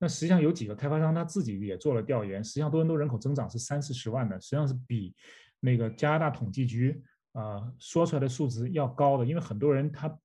[0.00, 5.14] 那实际上有几个开发商他自己也做了调研，实际上多伦多人口增长是三四十万的，实际上是比
[5.60, 7.00] 那个加拿大统计局
[7.38, 9.24] 啊说出来的数值要高的。
[9.24, 10.18] 因为很多人他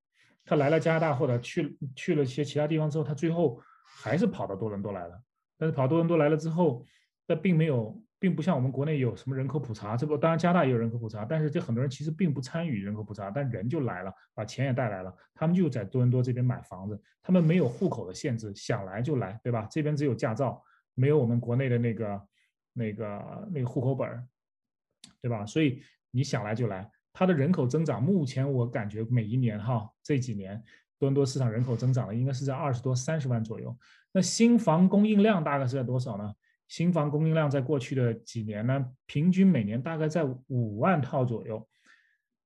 [0.45, 5.21] 他来了加拿大或者去去了一些其他地方之后，他最后还是跑到多伦多来了。
[5.57, 6.85] 但是跑多伦多来了之后，
[7.27, 8.01] 那并没有。
[8.23, 19.67] 并不像我们国内有什么人口普查，这不当然加拿大也有人口普查，但是这很多人其实并不参与人口普查，但人就来了，把钱也带来了，他们就在多伦多这边买房子，他们没有户口的限制，想来就来，对吧？
[19.69, 22.21] 这边只有驾照，没有我们国内的那个
[22.71, 24.25] 那个那个户口本儿，
[25.21, 25.45] 对吧？
[25.45, 30.57] 所以你想来就来，它的人口增长，目前我感觉每一年哈这几年
[30.99, 33.77] 多伦多市场人口增长的应该是在二十多三十万左右，
[34.11, 36.33] 那新房供应量大概是在多少呢？
[36.67, 41.67] 新房供应量在过去的几年呢，平均每年大概在五万套左右，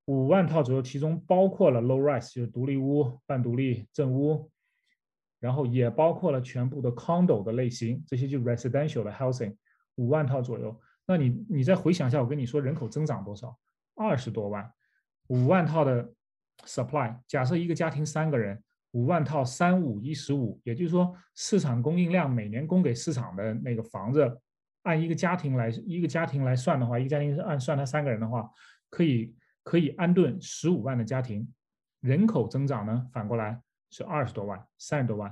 [0.05, 4.51] 五万套左右，其中包括了 low rise，就是独立屋、半独立、正屋，
[5.39, 9.55] 然后也包括了全部的 condo 的类型，这些就 residential 的 housing，
[9.95, 10.77] 五万套左右。
[11.05, 13.57] 那你你再回想一下，我跟你说人口增长多少？
[13.97, 14.71] 二十多万，
[15.27, 16.09] 五万套的
[16.65, 18.63] supply，假设一个家庭三个人。
[18.91, 24.39] 五万套三五一十五，也就是说，市场供应量每年供给市场的那个房子，
[24.83, 28.49] 按一个家庭来一个家庭来算的话，一个家庭是按算他三个人的话，
[28.89, 31.47] 可以可以安顿十五万的家庭。
[31.99, 35.31] 人口增长呢，反过来是二十多万、三十多万，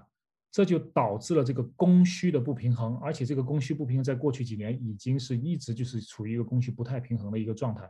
[0.52, 7.90] 这就导致了这个供需的不平衡，而且这个供需不平衡在过去几年已经是一直就是处于一个供需不太平衡的一个状态。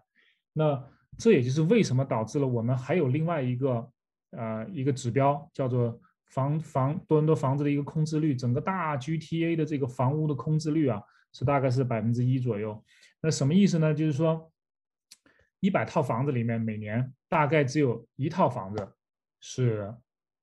[0.57, 0.83] 那
[1.19, 3.87] 这也就是为什么导致了我们还有另外一个。
[4.31, 12.83] 呃，一个指标叫做房房多伦多房子的一个空置率，整个大 GTA 的这个房屋的空置率啊，是大概是百分之一左右。
[13.21, 13.93] 那什么意思呢？
[13.93, 14.51] 就是说，
[15.61, 18.85] 一百套房子里面每年大概只有一套房子
[19.39, 19.95] 是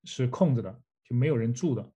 [0.05, 1.93] 是空着的，就没有人住的。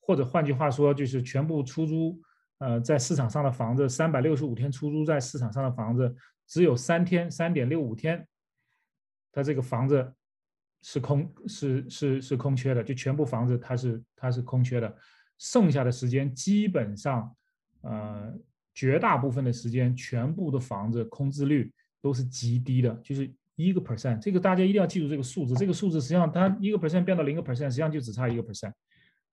[0.00, 2.18] 或者换句话说，就是全部出租，
[2.56, 6.16] 呃，在市场上的房子，三百六十五天出租在市场上的房子，
[6.52, 8.28] 只有三天，三点六五天，
[9.32, 10.12] 它这个房子。
[10.84, 14.92] 是空是是是空缺的，就全部房子它是它是空缺的，
[15.38, 17.32] 剩下的时间基本上，
[17.82, 18.36] 呃，
[18.74, 24.18] 绝大部分的时间，全部的房子空置率都是极低的，就是一个 percent。
[24.18, 28.72] 这个大家一定要记住这个数字，这个数字实际上它一个 percent 变到零个 percent，实际上就只差一个 percent，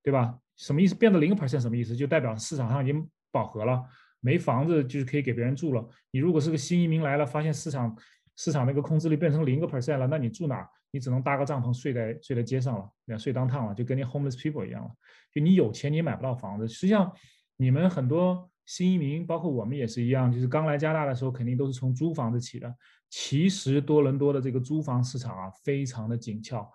[0.03, 0.38] 对吧？
[0.55, 0.93] 什么意思？
[0.93, 1.95] 变到零个 percent 什么意思？
[1.95, 3.84] 就代表市场上已经饱和了，
[4.19, 5.88] 没房子就是可以给别人住了。
[6.12, 7.95] 你如果是个新移民来了，发现市场
[8.36, 10.67] 市场那个空置率变成零个 percent 了，那你住哪？
[10.91, 14.89] 你只能搭个帐篷睡在睡在街上了，睡当趟了，就跟那 homeless people 一样了。
[15.32, 16.67] 就你有钱，你也买不到房子。
[16.67, 17.12] 实际上，
[17.58, 22.73] 你们很多新移民，包括我们也是一样，就是刚来加拿大的时候，肯定都是从租房子起的。
[23.12, 26.67] 其实多伦多的这个租房市场啊，非常的紧俏。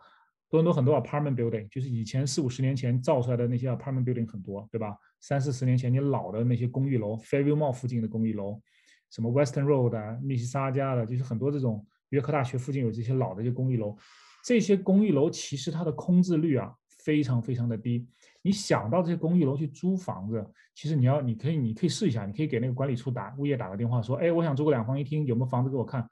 [0.49, 4.97] 多伦多很多 apartment building，就是以前四五十年前造出来的那些 apartment building 很多，对吧？
[5.27, 8.61] 三四十年前你老的那些公寓楼，Fairview Mall 附近的公寓楼，
[9.09, 11.87] 什么 Western Road 啊，密西沙加的，就是很多这种。
[12.11, 13.97] 约克大学附近有这些老的一些公寓楼，
[14.45, 18.07] 这些公寓楼其实它的空置率啊非常非常的低。
[18.43, 26.07] 你想到这些公寓楼去租房子，其实你要你可以你可以试一下，你可以给那个管理处打物业打个电话说，哎，我想租个两房一厅，有没有房子给我看？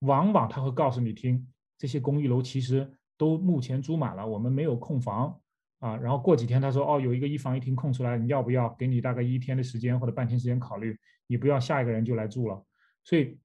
[0.00, 1.44] 往往他会告诉你听，
[1.78, 5.40] 这些公寓楼其实都目前租满了，我们没有空房
[5.82, 5.96] 啊。
[5.98, 8.74] 然后过几天他说，哦，有一个一房一厅空出来，你要不要？
[8.78, 12.64] 给你大概一天的时间或者半天时间考虑，你不要下一个人就来住了。
[13.04, 13.38] 所以。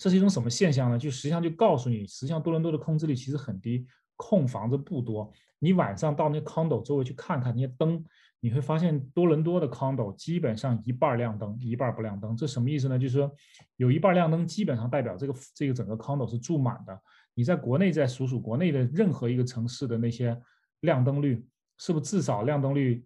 [0.00, 0.96] 这是一种什么现象呢？
[0.96, 5.28] 就实际上就告诉你，实际上多伦多的空置率其实很低，空房子不多。
[5.58, 8.04] 你晚上到那 condo 周围去看看那些灯，
[8.38, 12.36] 你会发现多伦多的 condo 基本上一半亮灯，一半不亮灯。
[12.36, 12.96] 这什么意思呢？
[12.96, 13.28] 就是说
[13.74, 16.96] 有一半亮灯，基本上代表这个这个整个 condo 是住满的。
[17.34, 20.40] 你在国内再数数国内的任何一个城市的那些
[20.82, 21.44] 亮灯率，
[21.78, 23.04] 是不是至少亮灯率，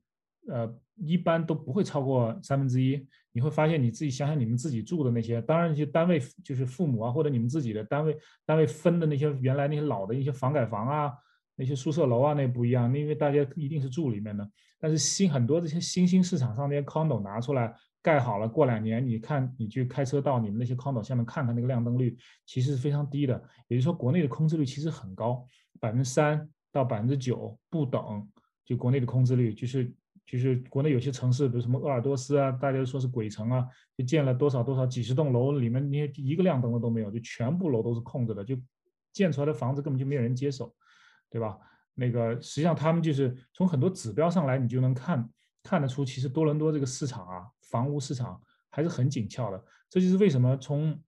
[0.49, 3.07] 呃，一般都不会超过三分之一？
[3.33, 11.13] 你会发现你自己想想你们自己住的那些，当然一些单位就是父母啊，或者你们自己的单位单位分的那些原来那些老的一些房改房啊。
[11.55, 14.51] 那些宿舍楼啊，那不一样，因为大家一定是住里面的。
[14.81, 22.17] 但是新很多这些新兴市场上那些 condo 拿出来盖好了，过两年你看，你去开车到你们那些 condo 下面看看那个亮灯率，
[22.47, 23.35] 其实是非常低的。
[23.69, 25.47] 也就是说，国内的空置率其实很高，
[25.79, 28.27] 百分之三到百分之九不等。
[28.65, 29.93] 就国内的空置率，就是
[30.27, 38.57] 就是国内有些城市，比如什么鄂尔多斯啊，大家都说是鬼城啊，就建了多少多少几十栋楼，里面连一个亮灯的都没有，就全部楼都是空着的，就
[39.13, 40.75] 建出来的房子根本就没有人接手。
[41.31, 41.59] 对吧？
[41.95, 45.27] 那个实际上他们就是从很多指标上来，你就能看
[45.63, 48.39] 看得出，其实多伦多这个市场啊，房屋市场
[48.69, 49.65] 还是很紧俏的。
[49.89, 51.03] 这就是为什么从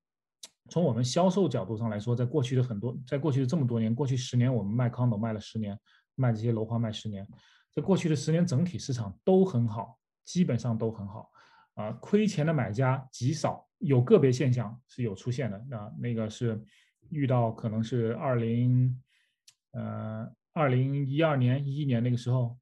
[0.70, 5.78] 从我们销售角度上来说，在过去的很多，在过去的这么多年，过去十年我们卖 condo 卖了十年，
[6.14, 7.26] 卖这些楼花卖十年，
[7.72, 11.30] 在过去的十年整体市场都很好，基本上都很好
[11.74, 15.64] 啊，亏钱的买家极少，有个别现象是有出现的。
[15.68, 16.62] 那那个是
[17.10, 19.00] 遇到可能是二零。
[19.76, 22.56] 呃，二零一二年、一一年那个时候，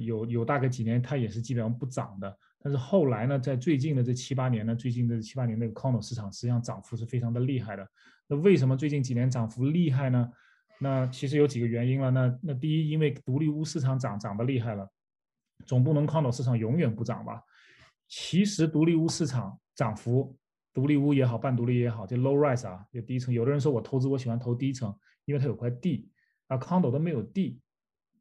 [0.00, 2.38] 有有大概几年，它也是基本上不涨的。
[2.58, 7.88] 但是后来呢，在最近的这七八年呢，最近的七八年那个 condo 市场实际上涨幅是非常的厉害的。
[8.26, 10.28] 那为什么最近几年涨幅厉害呢？
[10.78, 12.10] 那其实有几个原因了。
[12.10, 14.88] 那那第一，因为独立屋市场涨涨得厉害了，
[15.64, 17.42] 总不能 condo 市场永远不涨吧？
[18.08, 20.36] 其实独立屋市场涨幅，
[20.72, 23.32] 独立屋也好，半独立也好，就 low rise 啊，就第一层。
[23.32, 26.10] 有的人说我投资，我喜欢投第一层，因为它有块地。
[26.48, 27.60] 啊，condo 都没有地，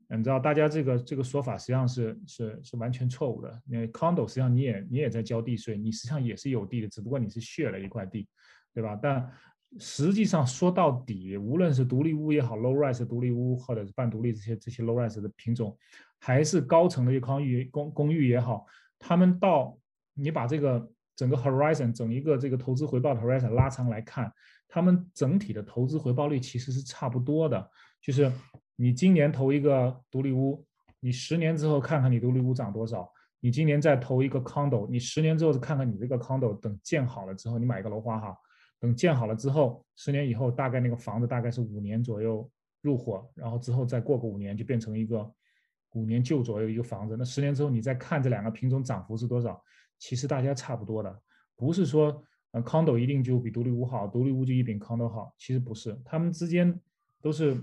[0.10, 3.62] 你知道，大家这个这个说法实际上是是是完全错误的。
[3.68, 8.28] 因为 condo 实际上你也你也在交地税，你实际上也是有地的，只不过你是 share 了一块地，
[8.74, 8.97] 对吧？
[8.99, 9.32] 但
[9.80, 15.78] 实际上说到底，无论是独立屋也好，low rise 独立屋或者是半独立这些这些 low rise 的品种，
[16.19, 18.65] 还是高层的一公寓公公寓也好，
[18.97, 19.78] 他们到
[20.13, 24.32] 你把这个整个 horizon 整一个这个投资回报的 horizon 拉长来看，
[24.67, 27.69] 他们整体的投资回报率其实是差不多的。
[28.01, 28.32] 就是
[28.76, 30.65] 你今年投一个独立屋，
[30.99, 33.11] 你十年之后看看你独立屋涨多少。
[33.41, 38.36] 你今年再投一个 condo，你十年之后看看你这个 condo 等建好了之后，你买一个楼花哈，
[38.80, 42.49] 等建好了之后，十年以后大概那个房子大概是五年左右
[42.82, 45.32] 入伙，然后之后再过个五年就变成一个
[45.93, 47.15] 五年旧左右一个房子。
[47.17, 49.61] 那十年之后你再看这两个品种涨幅是多少，
[49.97, 51.21] 其实大家差不多的，
[51.55, 56.80] 不是说呃 condo 一定就比独立屋好，独立屋就一比 condo 好，其实不是，他们之间
[57.21, 57.61] 都是。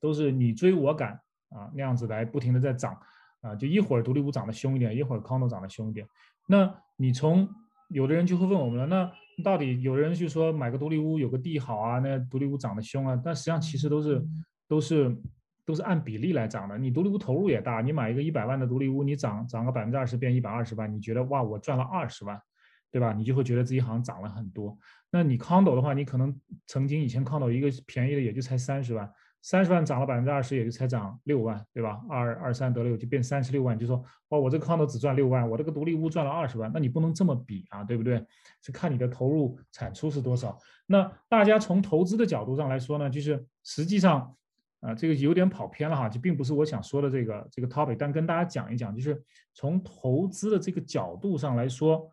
[0.00, 1.12] 都是你追我赶
[1.50, 2.98] 啊，那样子来不停的在涨
[3.40, 6.04] 啊，就一会儿独立屋涨得凶一点，一会儿 condo 涨得凶一点。
[6.48, 7.48] 那你从
[7.88, 9.12] 有的人就会问我们了，那
[9.42, 13.20] 到底有人就说买个独立屋有个地好啊，那独立屋涨得凶啊？
[13.24, 14.24] 但实际上其实都是
[14.68, 15.16] 都是
[15.64, 16.76] 都是按比例来涨的。
[16.76, 22.40] 你独立屋投入也大，你买一个一百万的独立屋，你涨涨个百分之二十变一百二十万，你觉得哇我赚了二十万，
[22.90, 23.12] 对吧？
[23.12, 24.76] 你就会觉得自己好像涨了很多。
[25.10, 26.34] 那你 condo 的话，你可能
[26.66, 29.10] 曾经以前 condo 一个便宜的也就才三十万。
[29.42, 32.00] 三十万涨了百分之二十，也就才涨六万，对吧？
[32.08, 33.76] 二二三得六，就变三十六万。
[33.76, 38.24] 就说哦，我这个 condo 只赚六万，我这个独立屋赚了二十万，那你不能这么比啊，对不对？
[38.62, 40.56] 是看你的投入产出是多少。
[40.86, 44.32] 那大家从投资的角度上来说呢，就是实际上
[44.78, 47.96] 啊，这个有点跑偏了哈，就并不是我想说的这个这个 topic。
[47.98, 49.20] 但跟大家讲一讲，就是
[49.54, 52.08] 从投资的这个角度上来说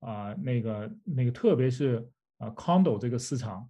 [0.00, 2.06] 啊，那个那个，特别是
[2.36, 3.66] 啊 condo 这个市场，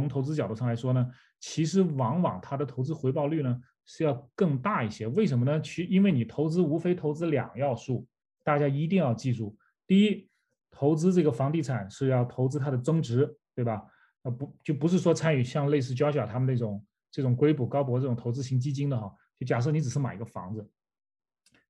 [0.00, 1.10] 从投资角度上来说呢。
[1.44, 5.60] 其实往往它的投资回报率呢是要更大一些，为什么呢？
[5.60, 8.06] 其因为你投资无非投资两要素，
[8.44, 10.28] 大家一定要记住：第一，
[10.70, 13.82] 投资这个房地产是要投资它的增值，对吧？
[14.22, 19.12] 啊不就不是说参与像类似 Joshua 他们那种这种硅谷高博这种投资型基金的哈。
[19.36, 20.70] 就假设你只是买一个房子，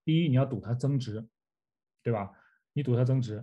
[0.05, 1.27] 第一你要赌它增值，
[2.03, 2.31] 对吧？
[2.75, 3.43] 你赌它增值，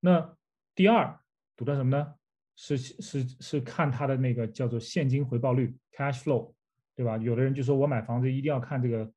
[0.00, 0.36] 那
[0.74, 1.20] 第二
[1.56, 2.14] 赌它什么呢？
[2.60, 6.52] 是是是看它的那个叫做现金回报率 （cash flow），
[6.96, 7.16] 对吧？
[7.18, 9.08] 有的人就说我买房子一定要看这个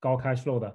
[0.00, 0.74] 高 cash flow 的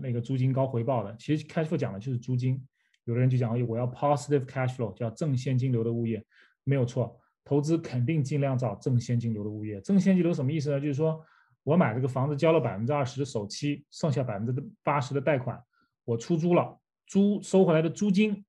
[0.00, 1.14] 那个租金高回报的。
[1.18, 2.66] 其实 cash flow 讲的就是租金。
[3.04, 6.24] 有的人就讲我要 positive cash flow，叫正现金流的物业，
[6.64, 7.14] 没有错。
[7.44, 9.82] 投资肯定尽量找正现金流的物业。
[9.82, 10.80] 正现金流什么意思呢？
[10.80, 11.22] 就是说
[11.62, 15.62] 我买这个房子交了百分之二十的首期，剩下百分之八十的贷款，
[16.06, 18.44] 我出租了，租收回来的租金，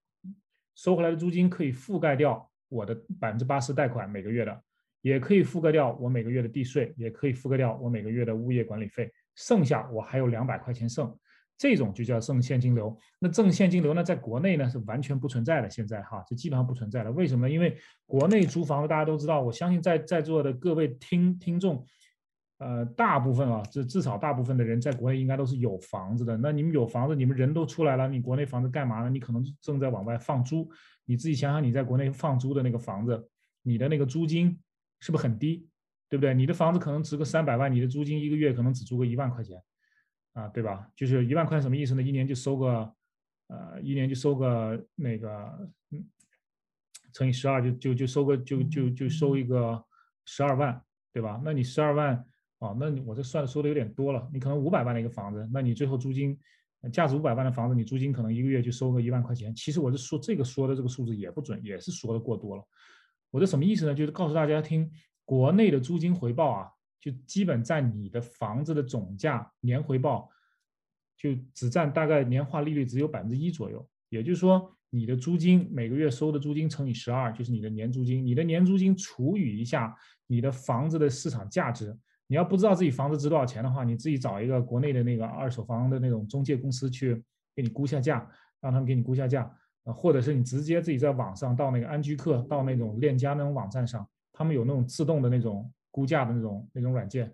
[0.75, 2.50] 收回来的租金可以覆盖掉。
[2.71, 4.63] 我的百分之八十贷款每个月的，
[5.01, 11.13] 也可以覆盖掉我每个月的地税，也可以覆盖掉我每个月的物业管理费，剩下我还有两百块钱剩。
[11.57, 12.97] 这种就叫剩现金流。
[13.19, 17.11] 那正现金流呢，在国内呢是完全不存在的，现在哈，这基本上不存在了。
[17.11, 17.47] 为什么？
[17.47, 21.85] 因为国内租房子大家都知道，我相信在在座的各位听听众，
[22.61, 26.37] 呃，大部分啊，至至少大部分的人在国内应该都是有房子的。
[26.37, 29.09] 那你们有房子，你们人都出来了，你国内房子干嘛呢？
[29.09, 30.69] 你可能正在往外放租。
[31.05, 33.27] 你自己想想，你在国内放租的那个房子，
[33.63, 34.55] 你的那个租金
[34.99, 35.67] 是不是很低？
[36.07, 36.35] 对不对？
[36.35, 39.59] 你的房子可能值个三百万，你的租金一个月可能只租个一万块钱。
[40.33, 40.87] 啊，对吧？
[40.95, 42.01] 就是一万块什么意思呢？
[42.01, 42.93] 一年就收个，
[43.47, 45.29] 呃，一年就收个那个，
[45.89, 46.05] 嗯，
[47.11, 49.83] 乘以十二就就就收个就就就收一个
[50.25, 50.79] 十二万，
[51.11, 51.41] 对吧？
[51.43, 52.23] 那你十二万，
[52.61, 54.29] 哦，那我这算说的有点多了。
[54.31, 56.39] 你可能五百万的一个房子，那你最后租金
[56.93, 59.53] 价值五百万的房子，你租金可能一个月就收个一万块钱。
[59.53, 62.63] 其实我是说这个说的这个数字也不准，也是说的过多了。
[63.31, 63.95] 我这什么意思呢？
[63.95, 64.91] 就是告诉大家听，
[65.25, 66.69] 国内的租金回报啊。
[66.99, 70.29] 就基本占你的房子的总价年回报，
[71.17, 73.83] 就只占大概年化利率只有百分之一左右。
[74.09, 78.23] 也就是说，你的租金每个月收的租金乘以十二，就是你的年租金。
[78.23, 79.97] 你的年租金除以一下
[80.27, 81.97] 你的房子的市场价值。
[82.31, 87.21] 你要不知道自己房子值多少钱的话，你自己找一个国内的那个二手房的那种中介公司去
[87.53, 88.25] 给你估下价，
[88.61, 89.43] 让他们给你估下价
[89.83, 95.69] 啊，或者是你直接自己在网上到那个安居客、到那种链家那种网站上，他们有那种自动的那种。
[95.93, 97.29] 估价的那种那种软件，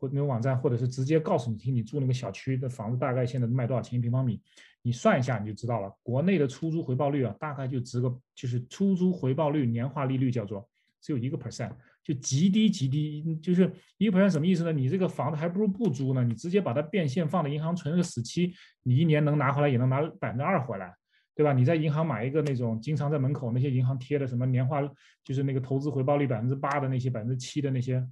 [0.00, 4.40] 或那种网站，或者是直接告诉你听你住那个小区的房子大概现在卖多少钱一平方米，
[4.80, 5.94] 你算一下你就知道了。
[6.02, 10.66] 国内的出租回报率啊，大概就值个就是出租回报率年化利率叫做
[11.00, 11.72] 只有一个 percent，
[12.02, 14.72] 就极低极低，就是一个 percent 什么意思呢？
[14.72, 20.94] 你这个房子还不如不租呢，你直接把它变现放在银行存个死期，你一年能拿回来也能拿百分之二回来。
[21.34, 21.52] 对吧？
[21.52, 24.82] 你在银行买一个那种经常在门口那些银行贴的什么年化，
[25.22, 28.04] 就是那个投资回报率百分之八的那些百分之七的那些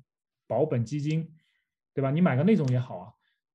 [0.47, 1.29] 保本基金，
[1.93, 2.13] 对吧？
[2.13, 2.99] 你买个那种也好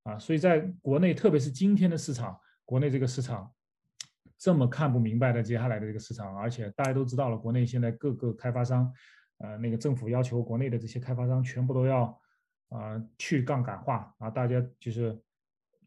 [0.03, 3.49] 啊，啊，所以在国内，特别是今天的市场，国内这个市场
[4.37, 8.91] 这么看不明白的接下来的这个市场，而且大家都知道了，国内现在各个开发商，
[9.41, 12.05] 呃，那个政府要求国内的这些开发商全部都要
[12.69, 15.19] 啊去杠杆化啊，大家就是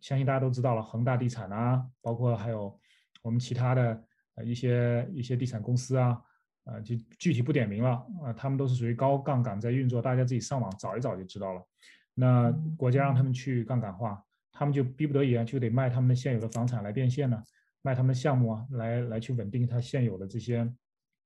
[0.00, 2.78] 相信大家都知道了，恒大地产啊，包括还有。
[3.22, 6.20] 我们其他的呃一些一些地产公司啊，
[6.64, 11.66] 呃就具体不点名了啊，他们都是属于高杠杆在运作，大家自己上网找一找就知道了。
[12.12, 17.42] 那国家让他们去杠杆化，他们就逼不得已啊，就得卖他们的现有的房产来变现呢，
[17.80, 20.70] 卖他们的项目啊，来来去稳定他现有的这些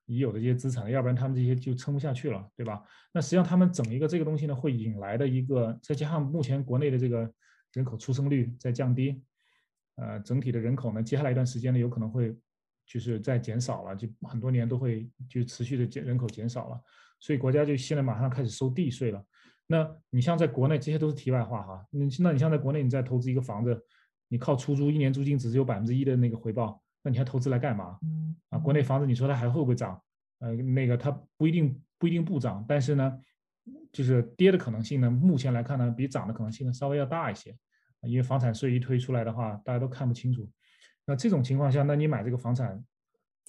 [0.09, 2.83] 已有的这些资产，要不然他们这些就撑不下去了，对吧？
[3.13, 7.31] 那实际上他们整一个这个东西呢，会引来的一个，再加上目前国内的这个
[7.75, 9.23] 人口出生率在降低。
[9.97, 12.37] 呃，整体的人口呢，接下来一段时间呢，有可能会
[12.87, 16.81] 就是在减少了，就很多年都会就持续的减人口减少了，
[17.21, 19.23] 所以国家就现在马上开始收地税了。
[19.67, 21.87] 那你像在国内，这些都是题外话哈。
[21.91, 23.79] 那那你像在国内，你再投资一个房子，
[24.29, 27.99] 你靠出租，一年租金只是有百分之一的那个回报，那你还投资来干嘛？
[28.51, 29.99] 啊，国内房子你说它还会不会涨？
[30.41, 33.19] 呃，那个它不一定不一定不涨，但是呢，
[33.91, 37.57] 就是跌的可能性呢，目前来看呢，比涨的可能性呢稍微要大一些。
[38.03, 40.47] 因为房产税一推出来的话，大家都看不清楚。
[41.07, 42.79] 那这种情况下，那你买这个房产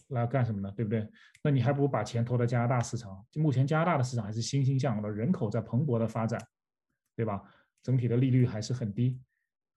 [0.07, 0.71] 来干什么呢？
[0.71, 1.05] 对不对？
[1.43, 3.25] 那你还不如把钱投到加拿大市场。
[3.29, 6.41] 就目前加拿大的市场还是欣欣向荣的，人口在蓬勃的发展，
[7.13, 7.43] 对吧？
[7.83, 9.19] 整体的利率还是很低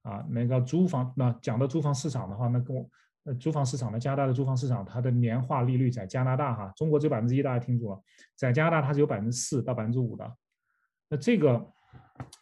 [0.03, 0.25] 啊。
[0.29, 2.89] 那个租房，那讲到租房市场的话，那跟我
[3.23, 8.01] 呃租房市场呢，加拿大的租房市场，它的年化利率在加拿大哈，中国只有百分之一，大家听住了，
[8.35, 10.35] 在加拿大它是有百分之四到百分之五的。
[11.09, 11.71] 那这个。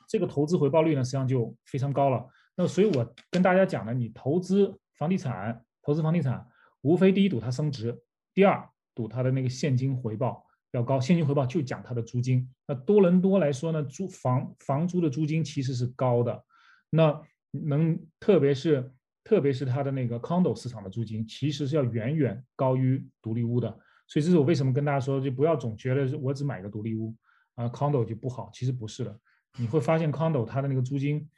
[0.07, 2.27] 这个投资回报率呢，实际上就非常高了。
[2.55, 6.45] 那所以我跟大家讲呢，你投资房地产，投资房地产，
[6.81, 7.97] 无非第一赌它升值，
[8.33, 10.99] 第二赌它的那个现金回报要高。
[10.99, 12.45] 现金回报就讲它的租金。
[12.67, 16.43] 那多伦多来说呢，租房房租的租金其实是高的。
[16.89, 17.21] 那
[17.51, 18.91] 能特别是
[19.23, 23.69] 特别是它的那个 condo 市场的租金，其实是要远远高于独立屋的。
[24.07, 27.15] 所以这是我为什么跟大家说，就不要总觉得我只买个独立屋
[27.55, 29.19] 啊，condo 就不好，其实不是的。
[29.57, 31.29] 你会发现，condo 它的那个租金，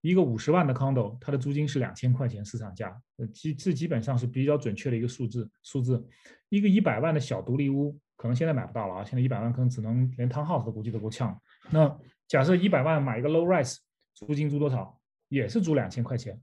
[0.00, 5.48] 一个五十万的 condo，它的租金是两千块钱市场价，呃，基这基本上是比较准确的一个数字。
[5.62, 6.04] 数字，
[6.48, 11.40] 一个一百万的小独立屋，可能现在买不到了啊，现在一百万可能只能连 townhouse 都估计都够呛。
[11.70, 13.76] 那假设一百万买一个 low rise，
[14.14, 14.98] 租金租多少？
[15.28, 16.40] 也是租两千块钱，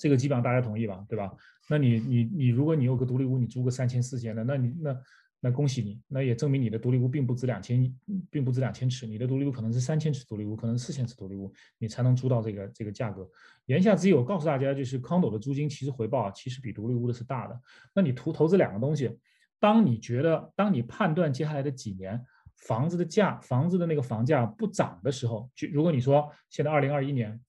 [0.00, 1.30] 这个基本上大家同意吧，对吧？
[1.68, 4.96] 那你你你，如果你有个独立屋，你租个三千四千的，那你那。
[5.42, 7.90] 那恭喜你，那也证明你的独立屋并不值两千，
[8.30, 13.26] 并不值两千尺，你的独立屋可能是三千尺独立屋，可能四千尺独立屋，你才能租到这个这个价格。
[13.64, 17.58] 言下之意，我告诉大家，就是 condo 的租金其实回报其实比独立屋的是大的。
[17.94, 19.18] 那你图投资两个东西，
[19.58, 22.22] 当你觉得，当你判断接下来的几年
[22.56, 27.40] 房子的价，房子的那个房价不涨的时候，就如果你说现在二零二一年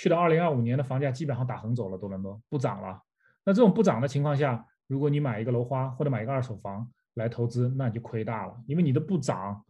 [0.00, 2.98] 去到二零二五年的房价基本上打横走了，多伦多不涨了。
[3.44, 9.62] 那这种不涨的情况下，如果你买一个楼花或者买一个二手房来投资，那你就亏大了，因为你的不涨，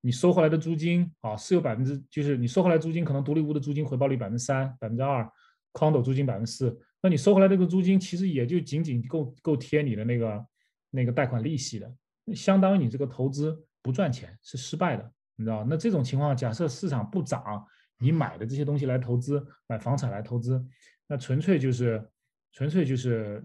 [0.00, 5.28] 你收回来的租金啊是有百分之，就是你收回来租金可能独立屋的租金回报率百分之三、百分之二
[5.72, 10.46] ，condo 租金百分之四，那你收回来这个租金其实也就仅仅够够贴你的那个
[10.90, 11.92] 那个贷款利息的，
[12.32, 17.66] 相当于你这个投资不赚钱是失败的，你知道那这种情况，假设市场不涨。
[17.98, 20.62] 你买的这些东西来投资，买房产来投资，
[21.06, 22.04] 那纯粹就是，
[22.52, 23.42] 纯粹就是，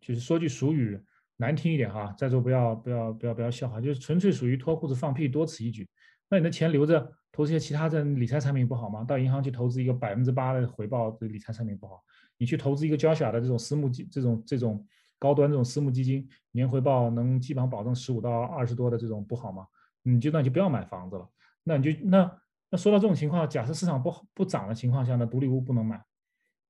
[0.00, 0.98] 就是说句俗语
[1.36, 5.88] 难听一点哈，在座不要不要不要不要笑话，就是纯粹属于脱裤子放屁，多此一举。
[6.28, 9.04] 那你的钱留着投资些其他的理财产品不好吗？
[9.04, 12.02] 到银行去投资一个百分之八的回报的理财产品不好？
[12.38, 14.86] 你去投资一个 Joshua 的这种私募基这种这种
[15.18, 19.66] 高端这种私募基金，年回报能基本上保证十五到二十多的这种不好吗？
[20.02, 21.28] 你就那就不要买房子了，
[21.64, 22.40] 那你就那。
[22.70, 26.00] 那说到这种情况，假设市场不不涨的情况下呢，独立屋不能买，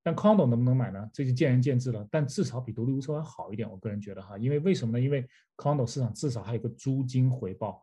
[0.03, 1.09] 但 condo 能不能买呢？
[1.12, 2.07] 这就见仁见智了。
[2.11, 5.05] 但至少比独立屋稍微好一点，我个人觉得哈，因为为什么呢？
[5.05, 5.28] 因为
[5.59, 7.82] condo 市场至少还有个租金回报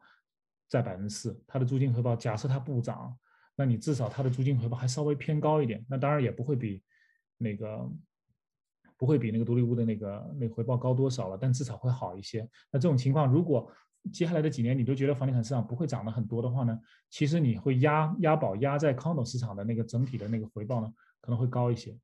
[0.68, 3.16] 在百分之四，它的租金回报假设它不涨，
[3.56, 5.86] 那你至少它的租金回报还稍微偏高一点。
[5.88, 6.84] 那当然也不会比
[7.38, 7.88] 那个
[8.98, 12.50] 不会比那个独立屋的那个那个回报高多少了，但至少会好一些。
[12.72, 13.72] 那这种情况如果
[14.12, 16.80] 接下来的几年，你都觉得房地产市场不会涨得很多的话呢？
[17.10, 20.92] 其实你会压压宝压在 condo 市场的那个整体的那个回报呢，
[21.22, 21.98] 可能会高一些。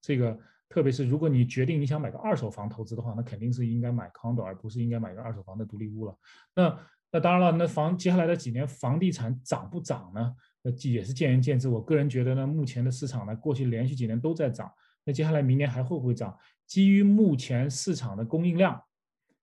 [0.00, 0.38] 这个
[0.68, 6.16] 特别是如果你决定你想买个二手房投资的话，那肯定是应该买 condo，而不是应该买个二手房的独立屋了。
[6.54, 6.78] 那
[7.12, 10.34] 那当然了，那房接下来的几年房地产涨不涨呢？
[10.62, 11.68] 那也是见仁见智。
[11.68, 14.70] 我个人觉得呢，目前的市场呢，过去连续几年都在涨。
[15.04, 16.36] 那接下来明年还会不会涨？
[16.66, 18.82] 基于目前市场的供应量。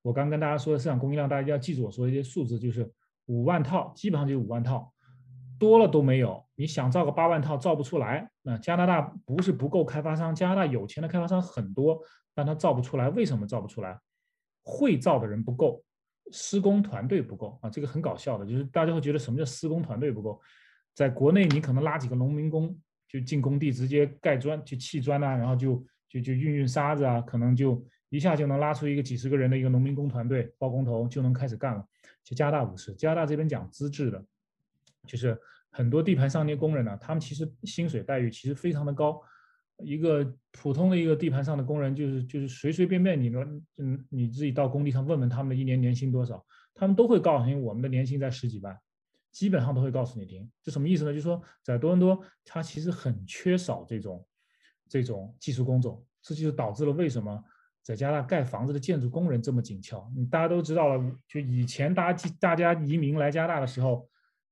[0.01, 2.91] 我刚跟大家说的市场供应量，大家要记住我说的一些数字，就是
[3.27, 4.91] 五万套，基本上就是五万套，
[5.59, 6.43] 多了都没有。
[6.55, 8.29] 你想造个八万套，造不出来。
[8.41, 11.99] 那加拿大不是不够开发商，加拿大有钱的开发商很多，
[12.33, 13.09] 但他造不出来。
[13.09, 13.99] 为什么造不出来？
[14.63, 15.83] 会造的人不够，
[16.31, 17.69] 施工团队不够啊。
[17.69, 20.41] 这个很搞笑的，就是大家会觉得什么叫施工团队不够？
[20.95, 22.75] 在国内，你可能拉几个农民工
[23.07, 27.79] 就进工地，直接盖砖、就砌砖啊，然后就就就运运沙子啊，可能就。
[28.11, 31.87] 一下就能拉出一个几十个人的一个农民工团队，包工头就能开始干了。
[32.23, 34.23] 就加拿大不是，加拿大这边讲资质的，
[35.07, 35.39] 就是
[35.69, 39.19] 很多地盘上那些工人呢，他们其实薪水待遇其实非常的高。
[39.83, 46.45] 一个普通的一个地盘上的工人，就是就是随随便便你能嗯你自己到工地上问问他们的一年年薪多少，
[46.75, 48.77] 他们都会告诉你我们的年薪在十几万，
[49.31, 50.51] 基本上都会告诉你听。
[50.61, 51.11] 这什么意思呢？
[51.11, 54.23] 就是说在多伦多，它其实很缺少这种
[54.87, 57.43] 这种技术工种，这就导致了为什么。
[57.83, 61.15] 在加拿大盖房子的建筑工人这么紧俏，你大家都知道了。
[61.27, 64.07] 就以前大家大家移民来加拿大的时候，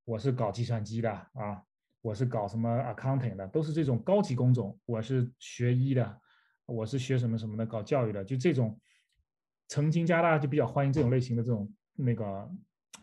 [0.06, 1.62] 我是搞计算机的啊，
[2.02, 4.78] 我是搞什么 accounting 的，都是这种高级工种。
[4.86, 6.20] 我是学医的，
[6.66, 8.80] 我是学什么什么的，搞教育的，就这种。
[9.72, 12.50] 曾经加拿大就比较欢迎这种类型的这种那个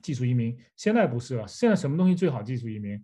[0.02, 1.46] 技术移民，现在不是了。
[1.46, 3.00] 现在什么东西最好技术移民？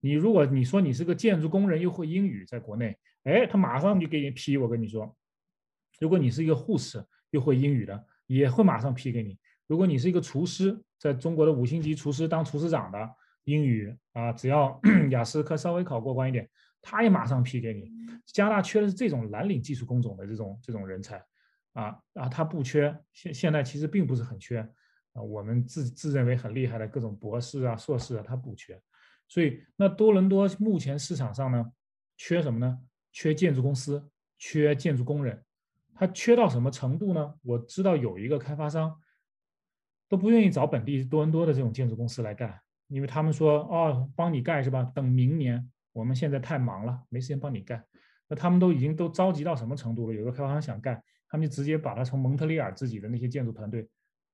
[0.00, 4.58] 你如果你说你是个建筑工人又会英语，在国内，哎，他马上就给你批。
[4.58, 5.16] 我跟你说。
[6.00, 9.38] 如果你是一个护士又会英语的，也会马上批给你。
[9.66, 12.98] 如果你是一个厨师，在中国的五星级厨师当厨师长的，
[13.44, 14.80] 英语啊，只要
[15.10, 16.48] 雅思科稍微考过关一点，
[16.80, 17.90] 他也马上批给你。
[18.26, 21.24] 加拿大缺的是这种蓝领技术工种的这种这种人才
[21.72, 24.58] 啊啊，他不缺，现现在其实并不是很缺
[25.12, 25.22] 啊。
[25.22, 28.80] 我们自自认为很厉害的各种博士啊、硕士啊，他不缺。
[29.28, 31.72] 所以那多伦多目前市场上呢，
[32.16, 32.78] 缺什么呢？
[33.12, 35.42] 缺建筑公司，缺建筑工人。
[35.98, 37.34] 他缺到什么程度呢？
[37.42, 38.94] 我知道有一个开发商
[40.08, 44.84] 都不愿意找本地多伦多的这种建筑公司来干，因为他们说哦，帮你盖是吧？
[44.94, 47.82] 等明年，我们现在太忙了，没时间帮你盖。
[48.28, 50.14] 那他们都已经都着急到什么程度了？
[50.14, 53.88] 有个开发商想盖，他们就直接把他从蒙特利尔自己的那些建筑团队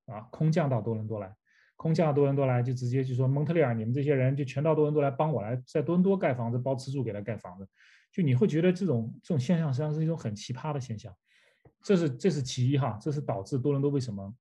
[0.06, 1.32] 啊空降到多伦多来，
[1.76, 7.68] 空降到多伦多来，就直接就说蒙特利尔，你们这些人就全到多伦多来帮我来在多伦多盖房子，包吃住给他盖房子。
[8.10, 11.14] 就你会觉得这种这种现象实际上是一种很奇葩的现象。
[11.82, 14.32] 这是这是其一哈，这是导致多伦多为什么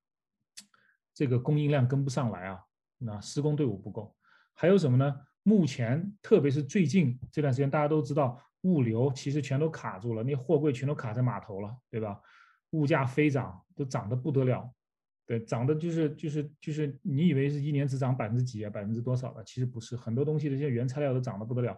[1.12, 2.60] 这个供应量跟不上来啊？
[2.98, 4.14] 那施工队伍不够，
[4.54, 5.20] 还有什么呢？
[5.42, 12.20] 目前特别是最近这段时间，大家都知道物流其实全都卡住了，那货柜全都卡在码头了，对吧？
[12.70, 14.72] 物价飞涨，都涨得不得了，
[15.26, 19.42] 对，涨的就是就是就是你以为是一年只涨百分之几啊，百分之多少的？
[19.42, 21.76] 其实不是，很多东西的这些原材料都涨得不得了，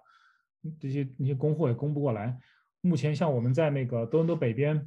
[0.79, 2.39] 这些那些供货也供不过来。
[2.83, 4.87] 目前像我们在那个多伦多北边。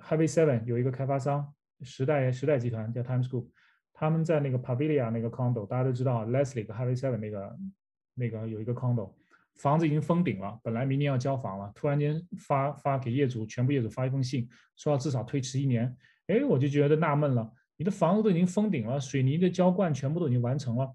[0.00, 3.48] Highway Seven 有一个开发商，时代时代集团叫 Times Group，
[3.92, 7.58] 他们在那个 Pavilia 那个 condo，大家都知道 Leslie 和 Highway Seven 那个
[8.14, 9.12] 那个有一个 condo，
[9.56, 15.94] 房子已经封顶了，本来明年要交房了，突然间发发给业主，全部业主发一封信，说要至少推迟一年。
[16.28, 20.94] 哎，我就觉得纳闷了，你的房子都已经封顶了，水泥的浇灌全部都已经完成了，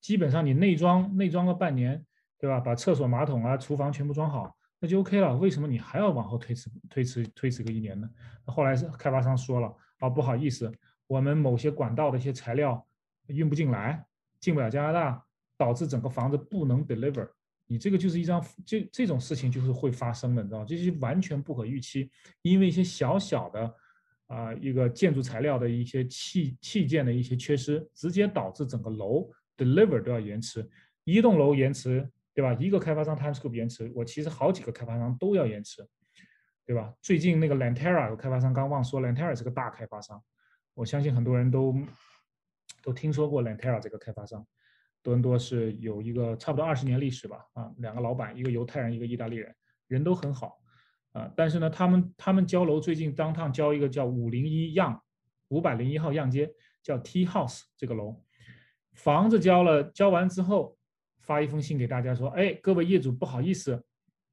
[0.00, 2.04] 基本上你内装内装个半年，
[2.38, 2.60] 对吧？
[2.60, 5.34] 把厕所、马桶啊、厨房全部装好，那就 OK 了。
[5.38, 8.06] 为什么你还要往后推迟、推迟、推迟个一年呢？
[8.44, 10.70] 后来是开发商说了，啊，不好意思，
[11.06, 12.86] 我们某些管道的一些材料
[13.28, 14.04] 运不进来，
[14.40, 15.24] 进不了加拿大，
[15.56, 17.26] 导致整个房子不能 deliver。
[17.66, 20.66] 你这个就是一张，这这种事情就是会发生的，你知道吗？
[20.68, 22.10] 这是完全不可预期，
[22.42, 23.74] 因为一些小小的，
[24.26, 30.68] 啊，一个建筑材料的一些器器件的一些缺失，直接导致整个楼 deliver 都要延迟，
[31.04, 32.52] 一栋楼延迟，对吧？
[32.54, 35.86] 一个开发商 timescope 延迟，我其实好几个开发商都要延迟，
[36.66, 36.92] 对吧？
[37.00, 40.20] 最近那个 Lantera 有开发商刚忘说，Lantera 是个大开发商，
[40.74, 41.74] 我相信很多人都
[42.82, 44.44] 都听说过 Lantera 这个开发商。
[45.00, 49.54] 多伦多是有一个差不多二十年历史吧，啊，两个老板，一个犹太人，一个意大利人，
[49.86, 50.58] 人都很好，
[51.12, 54.98] 啊，但是呢，他们他们交楼最近当趟交一个叫五零一样，
[55.48, 56.50] 五百零一号样街，
[56.82, 58.24] 叫 T House 这个楼，
[58.94, 60.74] 房子交了，交完之后
[61.24, 63.82] 发一封信给大家说，哎，各位业主不好意思，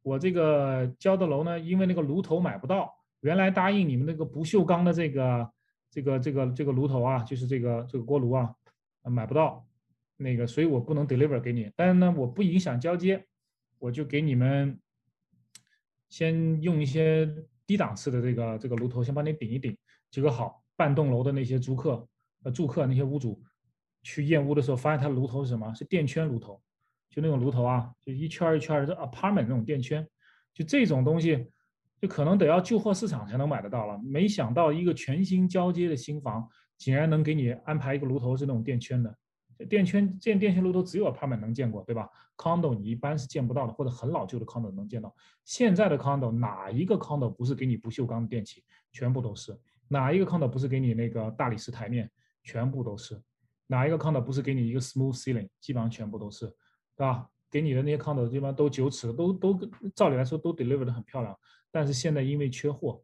[0.01, 5.51] 我这个交的楼呢，因为那个炉头买不到，原来答应你们那个不锈钢的这个
[5.89, 8.53] 这个这个这个炉头啊，就是这个这个锅炉啊，
[9.03, 9.65] 买不到。
[10.17, 13.25] 那个，所以我不能 deliver 给你，但是呢，我不影响交接，
[13.79, 14.79] 我就给你们
[16.09, 17.27] 先用一些
[17.65, 19.75] 低档次的这个这个炉头，先帮你顶一顶。
[20.11, 22.07] 结果好，半栋楼的那些租客、
[22.43, 23.41] 呃住客那些屋主
[24.03, 25.73] 去验屋的时候，发现他的炉头是什么？
[25.73, 26.61] 是垫圈炉头，
[27.11, 30.07] 就那种炉头啊，就一圈一圈的 apartment 那种电圈，
[30.53, 31.45] 就这种东西，
[32.01, 33.99] 就可能得要旧货市场才能买得到了。
[34.03, 36.47] 没想到一个全新交接的新房，
[36.77, 39.15] 竟然能给你安排一个炉头是那种电圈的。
[39.69, 45.13] 电圈建电线炉都只有 apartment 能见过，对吧？condo 你一般是见不到的，或者很老旧的 condo 能见到。
[45.43, 48.63] 现在的 condo 哪一个 condo 不是给你不锈钢的电器？
[48.91, 49.55] 全部都是。
[49.87, 52.09] 哪一个 condo 不是给你那个大理石台面？
[52.41, 53.21] 全部都是。
[53.67, 55.47] 哪一个 condo 不是给你一个 smooth ceiling？
[55.59, 56.51] 基本上全部都是，
[56.95, 57.27] 对吧？
[57.49, 59.59] 给你的那些 condo 基本上都九尺，都都
[59.93, 61.37] 照理来说都 deliver 的很漂亮。
[61.69, 63.01] 但是现在因为缺货，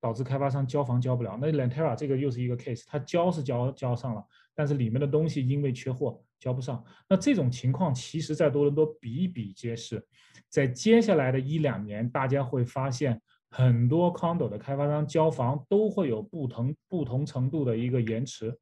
[0.00, 1.38] 导致开发商交房交不了。
[1.40, 4.24] 那 Lantera 这个又是一个 case，他交是交交上了。
[4.54, 10.06] 但是里面的东西因为缺货交不上，那这种情况其实在多伦多比比皆是。
[10.48, 18.54] 在接下来的一两年，大家会发现很多 condo 的开发商交房都会有不同不同程度的一个延迟，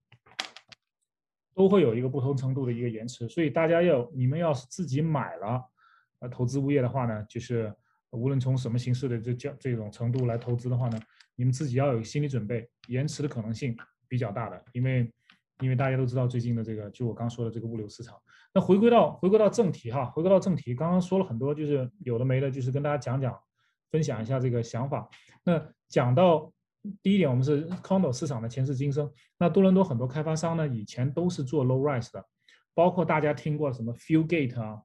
[1.59, 3.29] 都会有一个不同程度的一个延迟。
[3.29, 5.63] 所以大家要，你们要是自己买了
[6.21, 7.75] 呃投资物业的话呢，就是
[8.11, 10.99] 无论从什么形式的这这这种程度来投资的话呢，
[11.35, 15.13] 你们自己要有心理准备，延迟的可能性比较大的，因为。
[15.61, 18.15] 因为大家都知道最近的这个，就我刚说的这个物流市场。
[18.55, 23.37] 那回归到回归到正题哈，回归到正题，刚刚说了很多，就是有的没的，就是跟大家讲讲，
[23.91, 25.09] 分享一下这个想法。
[25.43, 26.53] 那讲到
[27.03, 29.11] 第一点，我们是 condo 市场的前世今生。
[29.39, 32.25] 那多伦多很多开发商呢，以前都是做 low rise 的，
[32.75, 34.81] 包括大家听过什么 Fieldgate 啊、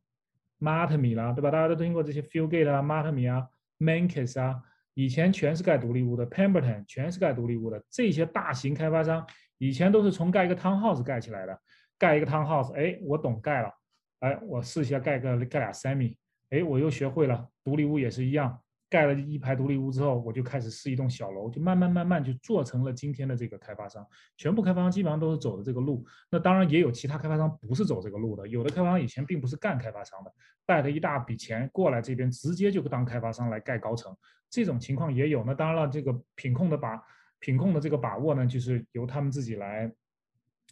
[0.60, 1.52] Martmi 啦，对吧？
[1.52, 3.48] 大家都听过这些 Fieldgate 啊、Martmi 啊、
[3.80, 4.62] Mankis 啊，
[4.96, 9.26] 以前全是盖独立屋的，Pemberton 全是盖独立屋的，这些大型开发商。
[9.60, 11.58] 以前都是从盖一个 townhouse 盖起来的，
[11.98, 13.72] 盖一个 townhouse，哎，我懂盖了，
[14.20, 16.16] 哎，我试一下盖个盖俩 semi，
[16.50, 17.48] 哎，我又学会了。
[17.64, 18.60] 独立屋也是一样，
[18.94, 24.06] 盖了一排独立屋之后，我就开始试一栋小楼，就慢慢慢慢就做成了今天的这个开发商。
[24.38, 30.32] 全部开发商基本上都是走的这个路，那当然也有其他开发商不是走这个路的，有的开发商以前并不是干开发商的，
[30.68, 34.16] 带了一大笔钱过来这边，直接就当开发商来盖高层，
[34.52, 35.44] 这种情况也有。
[35.44, 37.02] 那当然了，这个品控的把。
[37.40, 39.92] 品控的这个把握呢，就是由他们自己来，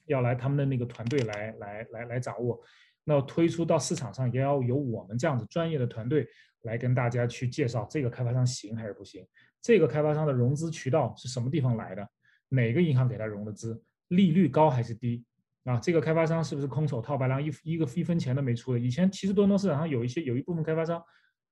[0.05, 2.57] 要来他们的那个团队来来来来掌握。
[3.03, 6.27] 那推出到市场上，也要由我们这样子专业的团队
[6.61, 9.25] 来跟大家去介绍这个开发商行还是不行，
[9.61, 12.07] 这个开发商的融资渠道是什么地方来的，
[12.49, 15.25] 哪个银行给他融的资，利率高还是低
[15.63, 15.79] 啊？
[15.79, 18.79] 这个开发商是不是空手套白狼，一一个一分钱都没出的？
[18.79, 21.03] 以前其实多伦多市场上有一些有一部分开发商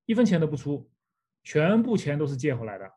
[0.06, 0.88] 一分钱都不出，
[1.42, 2.90] 全部钱都是借回来的。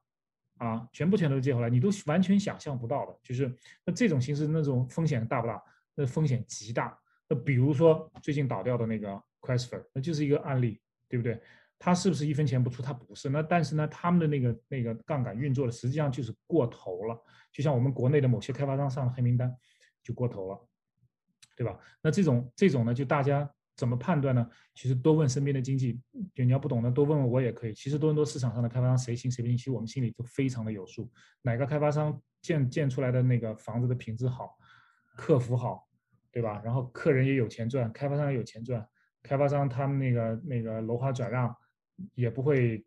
[0.59, 3.51] 啊，全部钱都是借回来，你都完全想象不到的，就是
[3.83, 5.61] 那这种形式那种风险大不大？
[5.95, 6.97] 那风险极大。
[7.28, 11.41] 那比如说最近倒掉的那个 Crestfer，那就是一个案例，对不对？
[11.80, 12.82] 他是不是一分钱不出？
[12.82, 13.30] 他不是。
[13.30, 17.21] 那但是呢，他们的那个那个杠杆运作的实际上就是过头了，
[17.51, 19.53] 就像我们国内的某些开发商上了黑名单，
[20.01, 20.67] 就过头了，
[21.55, 21.80] 对吧？
[22.01, 23.49] 那这种这种呢，就大家。
[23.76, 24.47] 怎么判断呢？
[24.76, 25.99] 其实多问身边的经济，
[26.36, 27.74] 就你要不懂的多问问我也可以。
[27.74, 31.11] 其实多伦多市场上的开发商谁行谁不行，其实我们心里都非常的有数。
[31.41, 34.55] 哪个开发商建建出来的那个房子的品质好，
[35.15, 35.88] 客服好，
[36.34, 36.59] 对吧？
[36.65, 38.84] 然后客人也有钱赚，开发商也有钱赚，
[39.21, 41.55] 开发商他们那个那个楼花转让
[42.15, 42.84] 也不会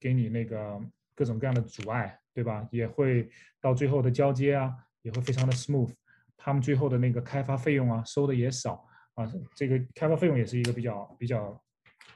[0.00, 0.80] 给你那个
[1.14, 2.68] 各种各样的阻碍，对吧？
[2.72, 3.30] 也会
[3.60, 5.94] 到最后的交接啊，也会非常的 smooth。
[6.36, 9.32] 他们最后的那个开发费用啊，收的也少啊。
[9.54, 11.64] 这个开发费用也是一个比较比较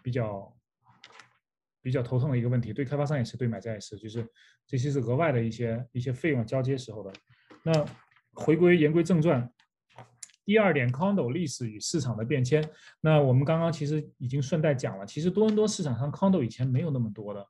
[0.03, 0.57] 比较
[1.81, 4.27] 比较头痛的一个问题，对开发商也是，对买家也是，就是
[4.67, 7.13] 这些是额外的一些一些费用交接时候的。
[7.63, 7.73] 那
[8.33, 9.49] 回归言归正传。
[10.47, 12.65] 第二点，condo 历史与市场的变迁。
[13.01, 17.47] 那我们刚刚其实已经顺带讲了，其实多伦多市场上 condo 以前没有那么多的，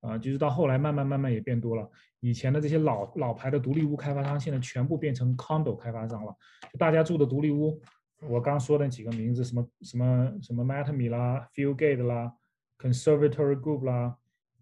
[0.00, 1.90] 啊，就是到后来慢慢慢慢也变多了。
[2.20, 6.32] 以前的这些老老牌的独立屋开发商，现在全部变成 condo 开发商了。
[6.72, 7.82] 就大家住的独立屋，
[8.22, 12.32] 我刚说的几个名字，什么什么什么 Matamy 啦，Fieldgate 啦
[12.78, 14.16] ，Conservatory Group 啦，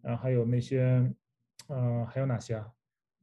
[0.04, 1.12] 啊，还有那些，
[1.68, 2.66] 呃，还有哪些啊？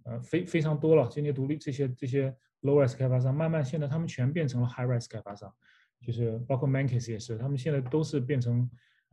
[0.03, 2.35] 呃，非非常多了，这些独立这些这些。
[2.61, 5.51] Low-rise 开发商慢慢现在他们全变成了 High-rise 开发商，
[6.05, 8.69] 就是包括 Mankis 也是，他们现在都是变成，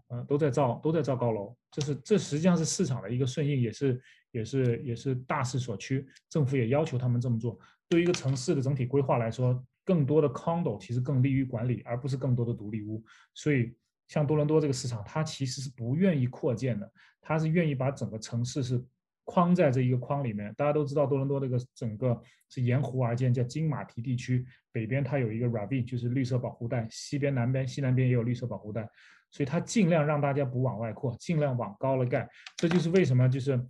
[0.09, 7.59] 呃，都在造都在造高楼，这是这实际上是市场的一个顺应，也是也是也是大势所趋，政府也要求他们这么做。
[7.89, 13.03] 对于一个城市的整体规划来说，更多的 Condo 其实更利于管理，而不是更多的独立屋。
[13.35, 13.75] 所以
[14.09, 16.93] 像多伦多这个市场，它其实是不愿意扩建的，
[17.23, 18.85] 它是愿意把整个城市是。
[19.31, 22.19] 框在这一个框里面，大家都知道多伦多这个整个
[22.49, 24.43] 是沿湖而建，叫金马蹄地区。
[24.73, 28.89] 北边它有一个 Ravine，就是绿色保护带；西边、南边、西南边也有绿色保护带。
[29.31, 32.27] 所以它尽量让大家不往外扩，尽量往高了盖。
[32.57, 33.63] 这就是为什么就是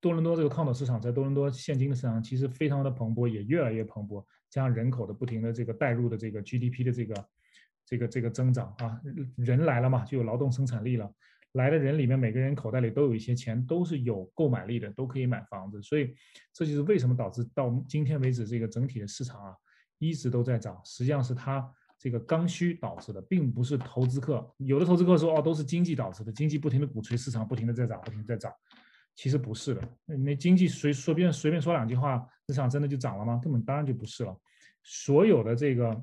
[0.00, 4.24] 多伦多这个 condo 市场在多伦多现今的市场其实非常的蓬勃，也越来越蓬勃。
[4.48, 7.26] 加上人口的不停的这个带入的这个 GDP 的这个
[7.84, 9.00] 这个这个增长啊，
[9.34, 11.12] 人来了嘛，就有劳动生产力了。
[11.52, 15.82] 来的人里面，每个人口袋里都有一些钱，都是有购买力的，都可以买房子。
[15.82, 16.14] 所以，
[16.52, 19.52] 这就是为什么导致到今天为止，这个整体的市场啊，
[19.98, 20.80] 一直都在涨。
[20.84, 24.48] 实际上是它这个刚需导致的，并不是投资客。
[24.58, 28.52] 有的投资客说，哦，都是经济导致的，经济不停的鼓吹，市场不停的在涨，不停在涨。
[29.16, 33.40] 其实不是的，那经济随随便随便说两句话，市场真的就涨了吗？
[33.42, 34.40] 根本当然就不是了。
[34.84, 36.00] 所有的这个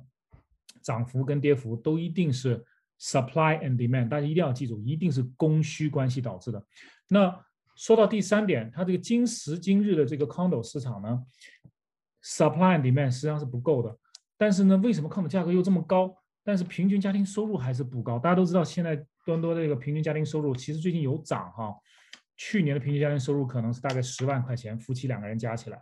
[0.83, 2.61] 涨幅跟跌幅都一定是。
[2.99, 6.65] Supply and demand，大家一定要记住，一定是供需关系导致的。
[7.07, 7.45] 那
[7.75, 11.23] 说到第三点，它这个今时今日的这个 condo 市场呢
[12.23, 13.95] ，supply and demand 实际上是不够的。
[14.35, 16.11] 但是呢，为什么 condo 价格又这么高？
[16.43, 18.17] 但是平均家庭收入还是不高。
[18.17, 21.75] 大家都知道，现在多伦多这个平均家庭收入其实最近有涨哈。
[22.35, 25.77] 去年的平均家庭收入可能是大概十万块钱，夫妻两个人加起来，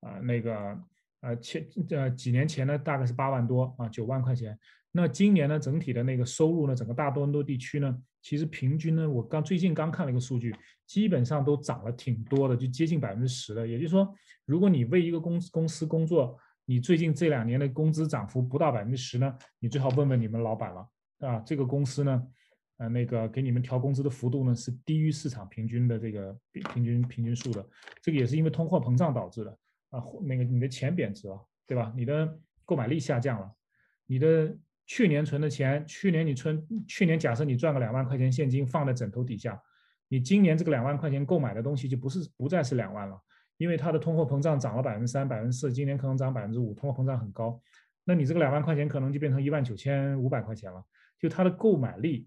[0.00, 0.78] 啊，那个
[1.20, 4.58] 呃前呃几年前呢大概是八万多啊，九万块钱。
[5.00, 10.52] 那今年呢，整体的那个收入呢，整个大多伦多地区呢，其实平均呢，我刚最近刚看了一个数据，
[10.86, 13.64] 基本上都涨了挺多的，就接近百分之十的。
[13.64, 14.12] 也就是说，
[14.44, 20.88] 如果你为一个公公司工作，你最近这两年的工资涨幅不到百分之十呢，你最好问问你们老板了
[21.20, 21.38] 啊。
[21.46, 22.26] 这个公司呢，
[22.78, 26.36] 呃，那个给你们调工资的幅度呢，是低于市场平均的这个
[26.72, 27.64] 平均平均数的。
[28.02, 29.50] 这个也是因为通货膨胀导致的
[29.90, 31.92] 啊，那个你的钱贬值了，对吧？
[31.96, 33.48] 你的购买力下降了，
[34.04, 34.56] 你的。
[34.88, 39.62] 去年存的钱，去年你存，去年假设你赚个两万块钱现金放在枕头底下，
[40.08, 43.20] 你今年这个两万块钱购买的东西就不是不再是两万了，
[43.58, 47.60] 因为它的通货膨胀涨了百分之三、百分之四，今年可能涨百分之五，通货膨胀很高，
[48.04, 50.82] 那你这个两万块钱可能就变成一万九千五百块钱了，
[51.18, 52.26] 就它的购买力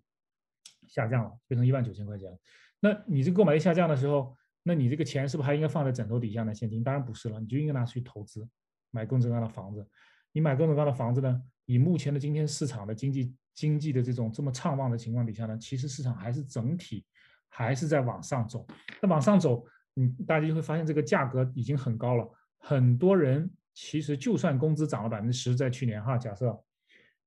[0.87, 2.37] 下降了，变成一万九千块钱了。
[2.79, 6.53] 那你这个购买力下降的时候，那你这个钱是不是还应该放在枕头底下呢？
[6.53, 8.47] 现金当然不是了，你就应该拿出去投资，
[8.91, 9.83] 买各种各样的房子。
[10.33, 11.41] 你买各种各样的房子呢？
[11.65, 17.05] 以目前的今天市场的经济经济的这种这么畅旺的情况底下呢，其实市场还是整体
[17.49, 18.65] 还是在往上走。
[19.01, 19.65] 那往上走，
[19.95, 22.29] 嗯，大家就会发现这个价格已经很高了。
[22.57, 26.57] 很多人其实就算工资涨了百分之十，在去年哈，假设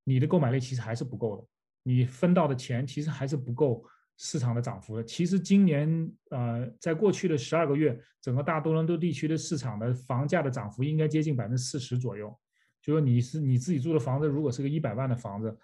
[0.02, 1.46] 你的购买力其实还是不够的，
[1.82, 3.84] 你分到的钱其实还是不够
[4.16, 5.05] 市场的涨幅的。
[5.05, 12.36] 其实今年呃，在过去的十二个月，整个大多伦多地区的市场的房价的涨幅应该接近百分之四十左右。
[12.85, 15.59] 就说你是你自己住的房子，如果是个一百万的房子，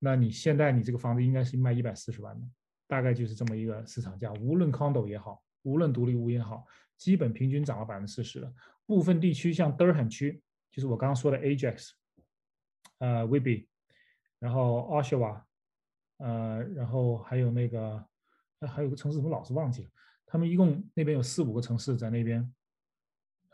[0.00, 2.44] 那你现在你这个房子应该是卖一百四十万的，
[2.88, 4.32] 大概就是这么一个市场价。
[4.32, 8.52] 无论 condo 也好，无论独立屋也好，基本平均涨了百分之四十的。
[8.84, 10.42] 部分地区像 Durham 区，
[10.72, 11.90] 就是我刚刚说的 Ajax，
[12.98, 13.68] 呃 w e b y
[14.40, 15.40] 然后 Oshawa，
[16.18, 18.04] 呃，然后还有那个，
[18.60, 19.90] 还有个城市怎么老是忘记了？
[20.26, 22.52] 他们一共那边有四五个城市在那边。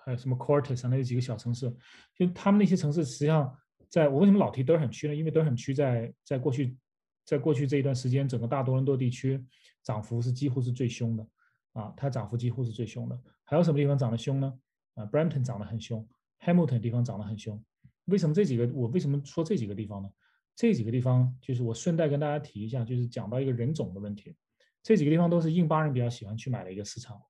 [0.05, 1.73] 还有什么 Quartus 啊，那有几个小城市，
[2.15, 3.57] 就他们那些城市，实际上
[3.89, 5.15] 在我为什么老提德尔罕区呢？
[5.15, 6.77] 因为德尔罕区在在过去，
[7.25, 9.45] 在过去这一段时间，整个大多伦多地区
[9.83, 11.27] 涨幅是几乎是最凶的
[11.73, 13.21] 啊，它涨幅几乎是最凶的。
[13.45, 14.53] 还有什么地方涨得凶呢？
[14.95, 16.07] 啊，Brampton 涨得很凶
[16.41, 17.63] ，Hamilton 地方涨得很凶。
[18.07, 20.11] 为什么这几个我为什么说这几个地方呢？
[20.55, 24.35] 这几个地方就是我顺带跟大家提一下，就是讲到一个人种的问题。
[24.83, 27.21] 这几个地方都是印巴人比较喜欢去买的一个市场。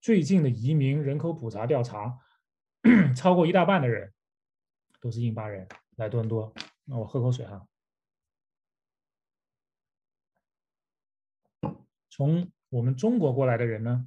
[0.00, 2.18] 最近的移民人口普查调查，
[3.14, 4.12] 超过一大半的人
[5.00, 6.52] 都是印巴人来多伦多。
[6.84, 7.66] 那我喝口水哈。
[12.08, 14.06] 从我们中国过来的人呢，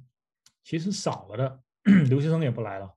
[0.64, 1.62] 其实少了的，
[2.10, 2.96] 留学生也不来了。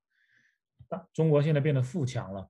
[0.88, 2.50] 大中国现在变得富强了，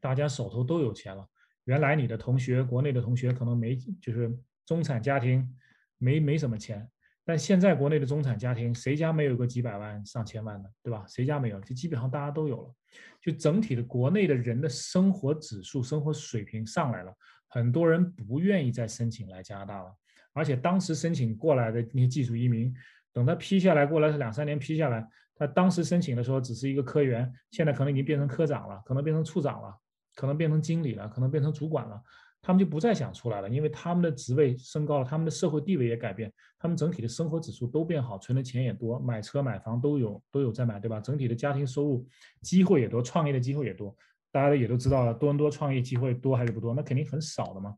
[0.00, 1.28] 大家手头都有钱了。
[1.64, 5.54] 原来你的同学，国内的同学可能没，就是中产家庭，
[5.98, 6.90] 没没什么钱。
[7.28, 11.04] 但现在国内的中产家庭，谁家没有个几百万、上千万的，对吧？
[11.06, 11.60] 谁家没有？
[11.60, 12.74] 就基本上大家都有了。
[13.20, 17.14] 就整体的国内的人的生活指数、生活水平上来了，
[17.48, 19.94] 很多人不愿意再申请来加拿大了。
[20.32, 22.74] 而且当时申请过来的那些技术移民，
[23.12, 29.78] 等他批下来过来是两三年批下来，他当时申请的时候只是一个科员，现在可能已经变成科长了，可能变成处长了。
[30.14, 32.02] 可能变成经理了，可能变成主管了，
[32.48, 40.98] 他们就不再想出来了，因为他们的职位升高了，他们的社会地位也改变，他们整体的生活指数都变好，存的钱也多，买车买房都有都有在买，对吧？
[40.98, 42.08] 整体的家庭收入
[42.40, 43.94] 机会也多，创业的机会也多，
[44.32, 46.72] 大家也都知道了，多伦多创业机会多还是不多？
[46.72, 47.74] 那肯定很少的嘛，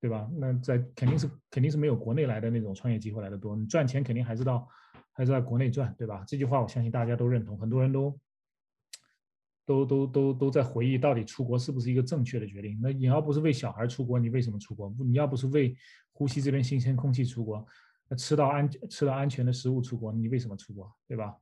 [0.00, 0.26] 对吧？
[0.38, 4.66] 那在肯定是肯定是没有国内来的那种创业机会来的多，你赚钱肯定还是到
[5.12, 6.24] 还是在国内赚，对吧？
[6.26, 8.18] 这句话我相信大家都认同，很多人都。
[9.66, 12.78] 都都都都在回忆，到底出国是不是一个正确的决定？
[12.82, 14.94] 那你要不是为小孩出国，你为什么出国？
[14.98, 15.76] 你要不是为
[16.12, 17.66] 呼吸这边新鲜空气出国，
[18.08, 20.92] 那吃到安吃到安全的食物出国，你为什么出国？
[21.08, 21.34] 对吧？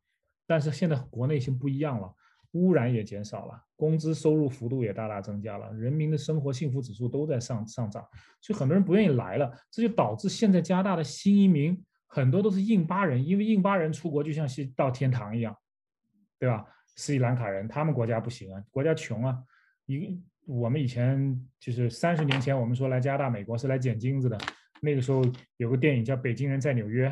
[0.47, 2.15] 但是现在国内已经不一样了，
[2.53, 8.07] 污染也减少了，工资收入幅度也大大增加了，人民的生活幸福指数都在上上涨，
[8.41, 15.57] 所以很多人不愿意来了，这就导致现在加拿大的新移民很多都是印巴人，因为印巴人出国就像是到天堂一样，
[16.39, 16.65] 对吧？
[16.97, 19.39] 斯里兰卡人，他们国家不行啊，国家穷啊。
[19.87, 24.37] 一我们以前就是三十年前，我们说来加拿大、美国是来捡金子的。
[24.81, 25.23] 那个时候
[25.57, 27.09] 有个电影叫《北京人在纽约》，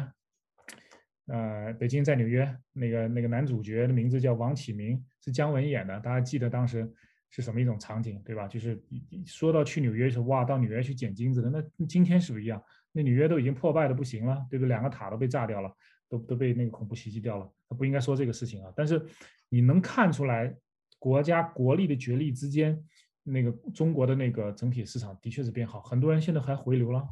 [1.27, 5.99] 呃，北京在纽约，那个那个男主角的名字叫王启明，是姜文演的。
[6.01, 6.93] 大家记得当时
[7.31, 8.49] 是什么一种场景，对吧？
[8.49, 8.81] 就是
[9.25, 11.49] 说到去纽约时候，哇，到纽约去捡金子的。
[11.49, 12.61] 那今天是不是一样？
[12.91, 14.69] 那纽约都已经破败的不行了，对不对？
[14.69, 15.73] 两个塔都被炸掉了，
[16.09, 17.49] 都都被那个恐怖袭击掉了。
[17.79, 19.05] 不应该说这个事情啊，但是。
[19.51, 20.57] 你能看出来，
[20.99, 22.83] 国家国力的角力之间，
[23.23, 27.07] 那个中国的那个整体市场的确是变好，很多人现在还回流了，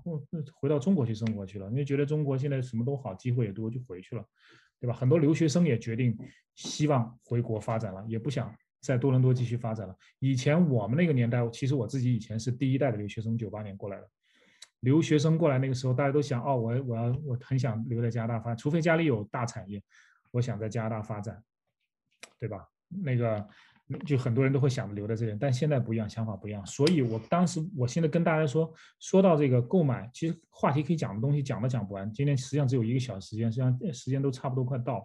[0.54, 4.24] 回到中国去生活去了，因为觉得中国现在什么都好，机会也多，就回去了，
[4.80, 4.94] 对吧？
[4.94, 6.16] 很多留学生也决定
[6.54, 9.94] 希望回国发展了，也不想在多伦多继续发展了。
[10.20, 14.08] 以前我们那个年代，其实我自己以前是第一代的留学生，九八年过来的，
[14.80, 19.82] 留学生过来那个时候，大家都想，哦，我我要我很想留在加拿大发，除非家里有大产业，
[20.30, 21.42] 我想在加拿大发展。
[22.38, 22.66] 对吧？
[22.88, 23.46] 那个
[24.06, 26.64] 就很多人都会想着留在这里，但现在不一样，想法不一样。
[26.66, 32.12] 所以我当时，我现在跟大家说，说到这个购买，其实话题可以讲的东西讲都讲不完。
[32.12, 35.04] 今天实际上只有一个小时时间，实际上时间都差不多快到了。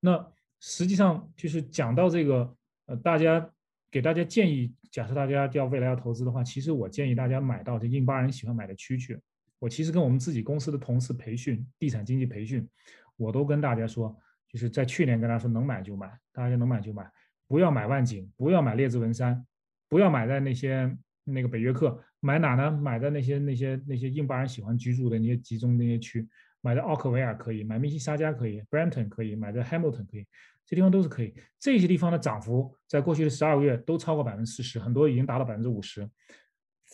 [0.00, 2.54] 那实际上就是讲到这个，
[2.86, 3.48] 呃，大家
[3.90, 9.20] 给大家建议，假设大家要未来要投资的话，其实我建议大家买到这印巴人喜欢买的区去。
[9.58, 12.68] 我其实跟我们自己公司的同事培训，地产经济培训，
[13.16, 14.16] 我都跟大家说。
[14.56, 17.06] 就是在去年跟他说能买就买，大家能买就买，
[17.46, 19.46] 不要买万景，不要买列治文山，
[19.86, 22.70] 不要买在那些那个北约克，买哪呢？
[22.70, 26.26] 买在那些那些那些印巴人喜欢居住的那些集中那些区，
[26.62, 30.26] 买在奥克维尔可以，买密西沙加可以，Brampton 可以，买在 Hamilton 可以，
[30.64, 31.34] 这地方都是可以。
[31.60, 36.08] 这些地方的涨幅在过去的十二个月都超过百分之四十，很多已经达到百分之五十。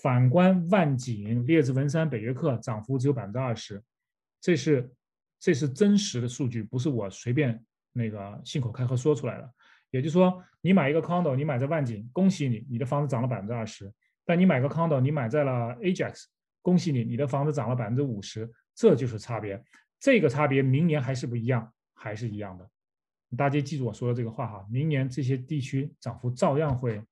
[0.02, 3.80] 反观万景、列治文山、北约克，涨幅只有百分之二十，
[4.40, 4.90] 这是。
[5.42, 7.60] 这是真实的数据，不是我随便
[7.92, 9.54] 那个信口开河说出来的。
[9.90, 13.88] 也就是说，你买一个 condo，你买在万景，恭喜你，你的房子涨了百分之二十；
[14.24, 16.26] 但你买个 condo，你买在了 Ajax，
[16.62, 18.48] 恭喜你，你的房子涨了百分之五十。
[18.72, 19.60] 这就是差别。
[19.98, 22.70] 这个差别明年还是不一样，还是一样的。
[23.36, 27.02] 大家记住我说的这个话哈，明年这些地区涨幅照样会，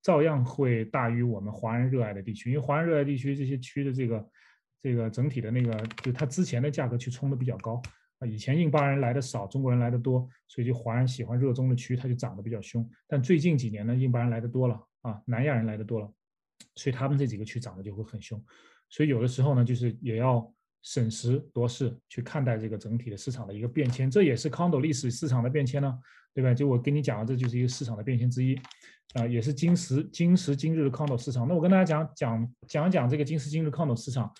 [0.00, 4.26] 照样会大于我们华人热爱的地区，因为华人热爱地区这些区的这个。
[4.82, 7.80] 这个整体的那个，就它之前的价格去冲的比较高
[8.18, 12.88] 啊，以前印巴人来的少，中国人来的多，所以就华人喜欢热衷的区，它就涨得比较凶。
[13.06, 16.10] 但最近几年呢，印巴人来的多了啊，南亚人来的多了，
[16.76, 18.42] 所以他们这几个区涨得就会很凶。
[18.88, 20.50] 所以有的时候呢，就是也要
[20.82, 25.98] 审时度势去看待这个整体的市场的一个变迁，这也是 condo 历史市场的变迁呢，
[26.34, 26.54] 对吧？
[26.54, 28.58] 就我跟你讲的，这就是一个市场的变迁之一
[29.14, 31.46] 啊，也是今时今时今日的 condo 市场。
[31.46, 34.32] 那我跟大家讲讲讲讲这个今时今日 condo 市场。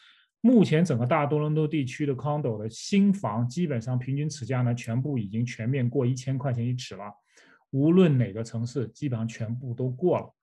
[0.43, 7.05] 目前整个大多伦多地区的 condo 的新房，基本上平均尺价呢，全部已经全面过一千块钱一尺了。
[7.71, 10.35] 无论哪个城市，基本上全部都过了。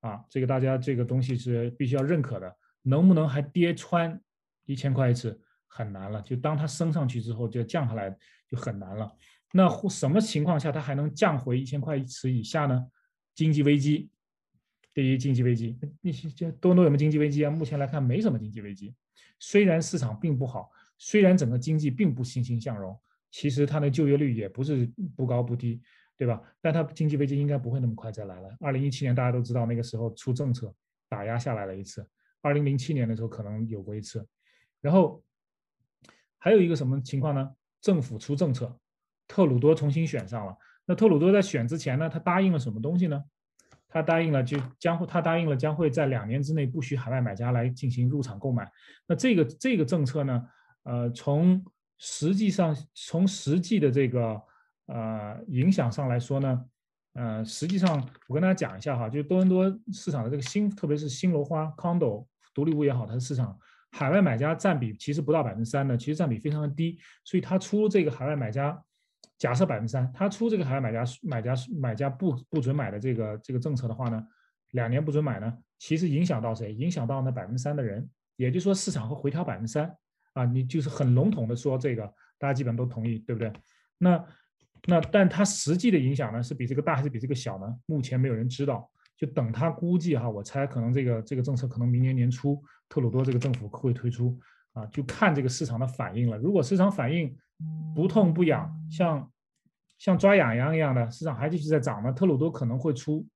[0.00, 2.56] 啊，这个大家这个东西是必须要认可的。
[2.82, 4.20] 能不能还跌穿
[4.64, 5.38] 一千块一尺，
[5.68, 6.20] 很难了。
[6.22, 8.10] 就当它升上去之后，就降下来
[8.48, 9.12] 就很难了。
[9.52, 12.84] 那什么情况下它还能降回一千块一尺以下呢？
[13.34, 14.10] 经济危机，
[14.92, 17.50] 第一经济危机，那些这多多有没有经济危机啊？
[17.50, 18.94] 目前来看没什么经济危机。
[19.42, 22.96] 虽然市场并不好，虽然整个经济并不欣欣向荣，
[23.32, 25.82] 其实它的就业率也不是不高不低。
[26.14, 26.40] 对吧？
[26.60, 28.56] 但它经济危机应该不会那么快再来了。
[28.60, 30.72] 二零一七年大家都知道，那个时候出政策
[31.08, 32.06] 打压下来了一次。
[32.42, 34.24] 二零零七年的时候可能有过一次。
[34.80, 35.20] 然后
[36.38, 37.50] 还有一个什么情况呢？
[37.80, 38.78] 政府出政策，
[39.26, 40.56] 特鲁多重新选上了。
[40.84, 43.24] 那特鲁多在选之前呢，他答应了什么东西呢？
[43.92, 48.70] 他答应了就将会，他答应了将会在两年之内不许海外买家来进行入场购买。
[49.06, 50.42] 那这个这个政策呢，
[50.84, 51.64] 呃，从
[51.98, 54.40] 实际上从实际的这个。
[54.86, 56.64] 呃，影响上来说呢，
[57.14, 63.56] 呃，实际上我跟大家讲一下哈，就是多伦多市场的这个新，特别是新楼花 condo 独立屋也好，它的市场
[63.92, 68.78] 海外买家占比其实不到百分之三的，其实占比非常的低，所以它出这个海外买家，
[69.42, 74.24] 假设百分之三，他出这个海外买家买家买家不不准买的这个这个政策的话呢，
[74.70, 76.72] 两年不准买呢，其实影响到谁？
[76.72, 79.92] 影响到那百分之三的人，也就是说市场会回调百分之三
[80.34, 82.06] 啊，你就是很笼统的说这个，
[82.38, 83.52] 大家基本都同意，对不对？
[83.98, 84.24] 那。
[84.86, 87.72] 那但它实际的影响呢，是比这个大还是比这个小呢？
[87.86, 88.90] 目前没有人知道。
[89.16, 94.36] 就等他估计哈，我猜可能这个这个政策可能明年年初特鲁多这个政府会推出
[94.72, 96.36] 啊，就看这个市场的反应了。
[96.38, 97.36] 如果市场反应
[97.94, 99.32] 不痛不痒，像
[99.98, 103.26] 像抓痒痒一样的，市场还继续在涨呢，特鲁多可能会出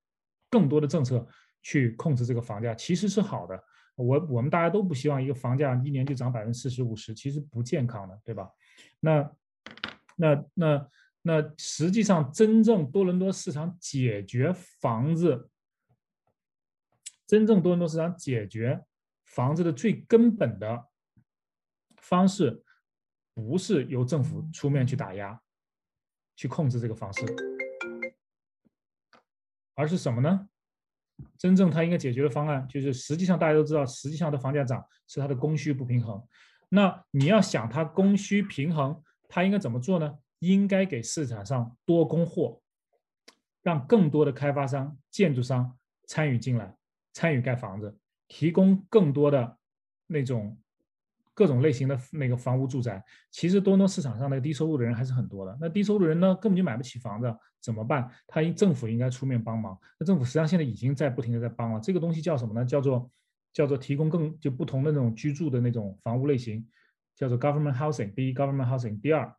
[0.50, 1.26] 更多的政策
[1.62, 3.62] 去控制这个房价，其实是好的。
[3.96, 8.48] 我我们大家都不希望一个房价一年就涨百分之四十五十，其实不健康的，对吧？
[9.00, 9.30] 那
[10.16, 10.88] 那那。
[11.28, 15.50] 那实际上，真正多伦多市场解决房子，
[17.26, 18.80] 真正多伦多市场解决
[19.24, 20.86] 房子的最根本的
[22.08, 22.62] 方式，
[23.34, 25.40] 不是由政府出面去打压、
[26.36, 27.24] 去控制这个方式，
[29.74, 30.48] 而是什么呢？
[31.36, 36.24] 真正它应该解决的方案，就是实际上大家都知道，实际上的房价涨是它的供需不平衡。
[36.68, 40.16] 那你要想它供需平衡，它应该怎么做呢？
[40.38, 42.60] 应该给市场上多供货，
[43.62, 45.76] 让更多的开发商、建筑商
[46.06, 46.76] 参与进来，
[47.14, 47.98] 参与盖房子，
[48.28, 49.58] 提供更多的
[50.06, 50.56] 那种
[51.36, 53.00] 各种类型的那个房屋住宅。
[53.30, 55.56] 其实多伦市场上那个低收入的人还是很多的。
[55.60, 58.10] 那低收入的人呢，根本就买不起房子，怎么办？
[58.26, 59.78] 他政府应该出面帮忙。
[60.00, 61.78] 那政府实际上现在已经在不停的在帮了。
[61.78, 62.64] 这个东西叫什么呢？
[62.64, 63.08] 叫做
[63.52, 66.66] 叫做提供更就不同的那种居住的那种房屋类型，
[67.14, 68.12] 叫做 government housing。
[68.14, 69.00] 第一，government housing。
[69.00, 69.32] 第二。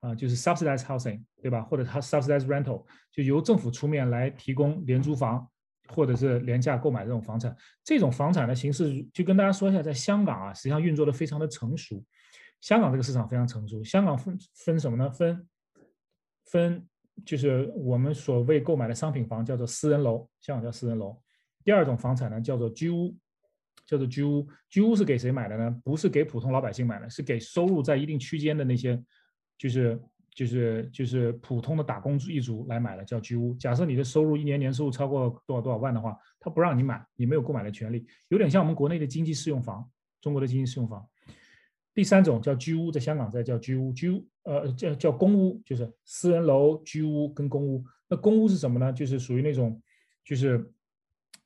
[0.00, 1.62] 啊，就是 subsidized housing，对吧？
[1.62, 5.48] 或者它 subsidized rental，就由政府出面来提供廉租房，
[5.88, 7.56] 或者是廉价购买这种房产。
[7.82, 12.04] 这种房产的形式，就跟大家说一下，在香港啊，实际上运作的非常的成熟。
[12.60, 13.82] 香港这个市场非常成熟。
[13.84, 15.10] 香港分分什么呢？
[15.10, 15.46] 分
[16.46, 16.88] 分
[17.24, 21.20] 就是我们所谓购买的商品房叫做私人楼，香港叫私人楼。
[21.64, 23.16] 第二种房产呢，叫做居屋，
[23.86, 24.48] 叫做居屋。
[24.68, 25.80] 居屋是给谁买的呢？
[25.84, 29.02] 不是给普通老百姓买的，是给收入在一定区间的那些。
[29.56, 29.98] 就是
[30.34, 33.54] 就是就是普通的打工一族来买了叫居屋。
[33.54, 39.88] 假设你的收入一年年收入超过多少多少万的话，他不让你买，你没有购买的权利，有点像我们国内的经济适用房，
[40.20, 41.08] 中国的经济适用房。
[41.94, 47.84] 第三种叫居屋，在香港在叫居屋，居屋呃叫叫公屋，就是私人楼、居屋跟公屋。
[48.08, 48.92] 那公屋是什么呢？
[48.92, 49.80] 就是属于那种
[50.24, 50.68] 就是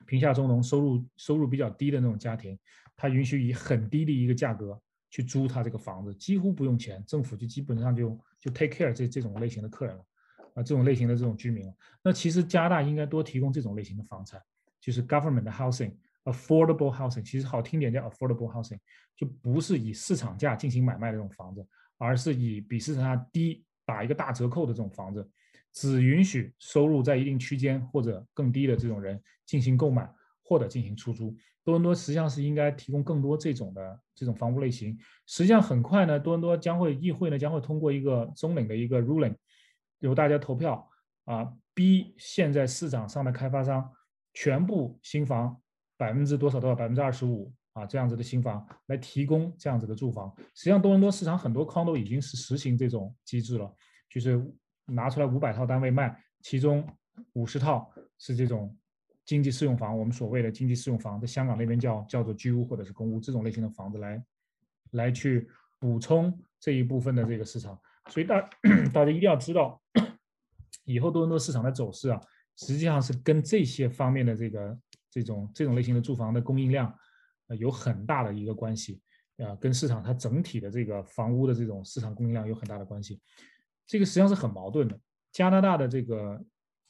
[0.07, 2.59] 贫下中农，收入收入比较低的那种家庭，
[2.97, 4.81] 他允许以很低的一个价格。
[5.11, 10.05] 去租他这个房子，几乎不用钱，政府就基本上就就 take care 这这种类型的客人了，
[10.55, 11.75] 啊，这种类型的这种居民了。
[12.03, 14.41] 那其实加拿大应该多提供这种类型的房产，
[14.81, 18.79] 就是 government housing，affordable housing，其实好听点叫 affordable housing，
[19.17, 21.67] 就不是以市场价进行买卖的这种房子，
[21.97, 25.29] 而是以比市场价低打一个大折扣的这种房子，
[25.73, 30.09] 只允许收入在一定区间或者更低的这种人进行购买
[30.49, 31.37] 或者进行出租。
[31.63, 34.99] 多伦多实际上是应该提供更多这种的这种房屋类型。
[35.27, 39.37] 实际上很快呢，多伦多将会议会呢将会通过一个中领的一个 ruling，
[39.99, 40.89] 由大家投票
[41.27, 43.87] 啊，逼现在市场上的开发商
[44.33, 45.55] 全部新房
[45.99, 50.35] 百分之多少多少百分之二十五啊这样子的新房来提供这样子的住房。
[50.55, 53.71] 实际上多伦多市场很多 condo 已经是实行这种机制了，
[54.09, 54.43] 就是
[54.87, 56.83] 拿出来五百套单位卖，其中
[57.35, 58.75] 五十套是这种。
[59.29, 64.25] 经济适用房，我们所谓的经济适用房，在香港那边叫叫做居屋或者是公屋这种类型的房子来，
[64.93, 65.47] 来去
[65.79, 67.79] 补充这一部分的这个市场。
[68.09, 68.41] 所以大
[68.91, 69.79] 大家一定要知道，
[70.87, 72.19] 以后多伦多市场的走势啊，
[72.57, 74.79] 实际上是跟这些方面的这个
[75.11, 75.23] 这。
[75.23, 76.91] 种这种类型的住房的供应量，
[77.59, 78.99] 有很大的一个关系，
[79.37, 83.21] 啊，跟市场它整体的这个房屋的这种市场供应量有很大的关系。
[83.87, 84.99] 这个实际上是很矛盾的。
[85.33, 86.43] 加拿大的这个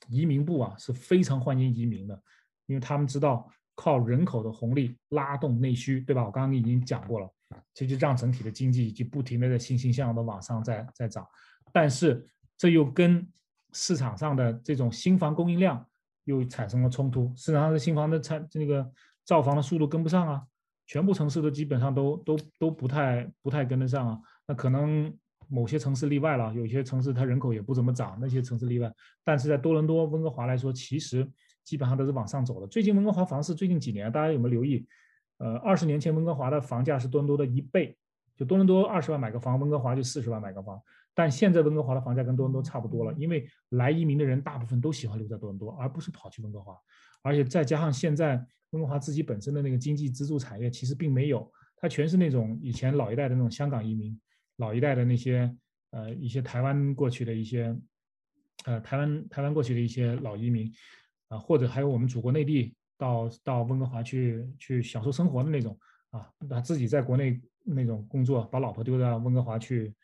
[0.09, 2.23] 移民部啊是非常欢迎移民的，
[2.67, 6.25] 因为他们知道靠人口的红利拉动内需，对吧？
[6.25, 7.31] 我刚刚已经讲过了，
[7.73, 11.27] 这就让整体的经济就不停的在欣欣向荣的往上在在涨。
[11.73, 12.27] 但是
[12.57, 13.27] 这又跟
[13.73, 15.87] 市场上的这种新房供应量
[16.25, 18.91] 又产生了冲突，市场上的新房的产这个
[19.25, 20.43] 造房的速度跟不上啊，
[20.87, 25.17] 全部城市都基本上都都都不太不太跟得上啊，那可能。
[25.49, 28.93] 某些城市例外了，有些城市它人口也不怎么涨，那些城市例外。
[29.25, 31.29] 但是在多伦多、温哥华来说，其实
[31.65, 32.67] 基本上都是往上走的。
[32.67, 34.87] 最近温哥华房市最近几年，大家有没有留意？
[35.39, 37.97] 呃，二十年前温哥华的房价是多伦多的一倍，
[38.37, 40.81] 就多伦多二十万买个房，温哥华就四十万买个房。
[41.15, 46.77] 但现在温哥华的房价跟多伦多差不多了，因为来移民的人大部分都喜欢留在多伦多，而不是跑去温哥华。
[47.23, 54.19] 而且再加上现在温哥华自己本身的那个经济支柱产业其实并没有，它全是那种以前老一代的那种香港移民。
[54.59, 55.53] 老一代的那些
[55.91, 57.77] 呃一些台湾过去的一些
[58.67, 60.73] 呃台湾台湾过去的一些老移民
[61.29, 65.79] 啊，或者还有我们祖国内地到到温哥华去去享受生活的那种
[66.11, 69.95] 啊，把自己在国内那种工作，把老婆丢到温哥华去，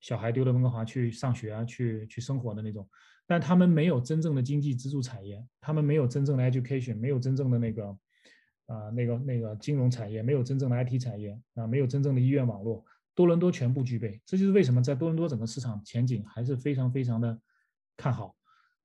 [0.00, 2.86] 小孩丢到温哥华去上学啊，去去生活的那种，
[3.26, 7.86] 但他们没有真正的经济支柱产业，他们没有真正的 education，没有真正的那个
[8.66, 12.84] 啊那个那个金融产业，没有真正的 IT 产业啊，没有真正的医院网络。
[13.14, 17.38] 多伦多全部具备，这就是为什么在多伦多整个市场前景还是非常非常的
[17.96, 18.34] 看好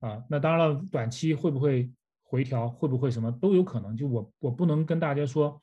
[0.00, 0.22] 啊。
[0.28, 1.90] 那当然了，短期会不会
[2.22, 3.96] 回调，会不会什么都有可能。
[3.96, 5.58] 就我我不能跟大家说，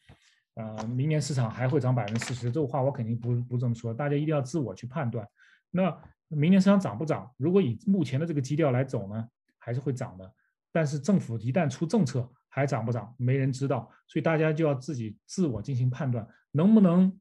[0.56, 3.94] 呃，明年市场还会涨百分之四十，这个话我肯定不不这么说。
[3.94, 5.28] 大家一定要自我去判断。
[5.70, 5.96] 那
[6.28, 7.32] 明年市场涨不涨？
[7.38, 9.30] 如果以目前的这个基调来走呢，
[9.60, 10.34] 还是会涨的。
[10.72, 13.14] 但是政府一旦出政策，还涨不涨？
[13.18, 13.92] 没人知道。
[14.08, 17.16] 所以大家就要自己自我进行判断，能不能？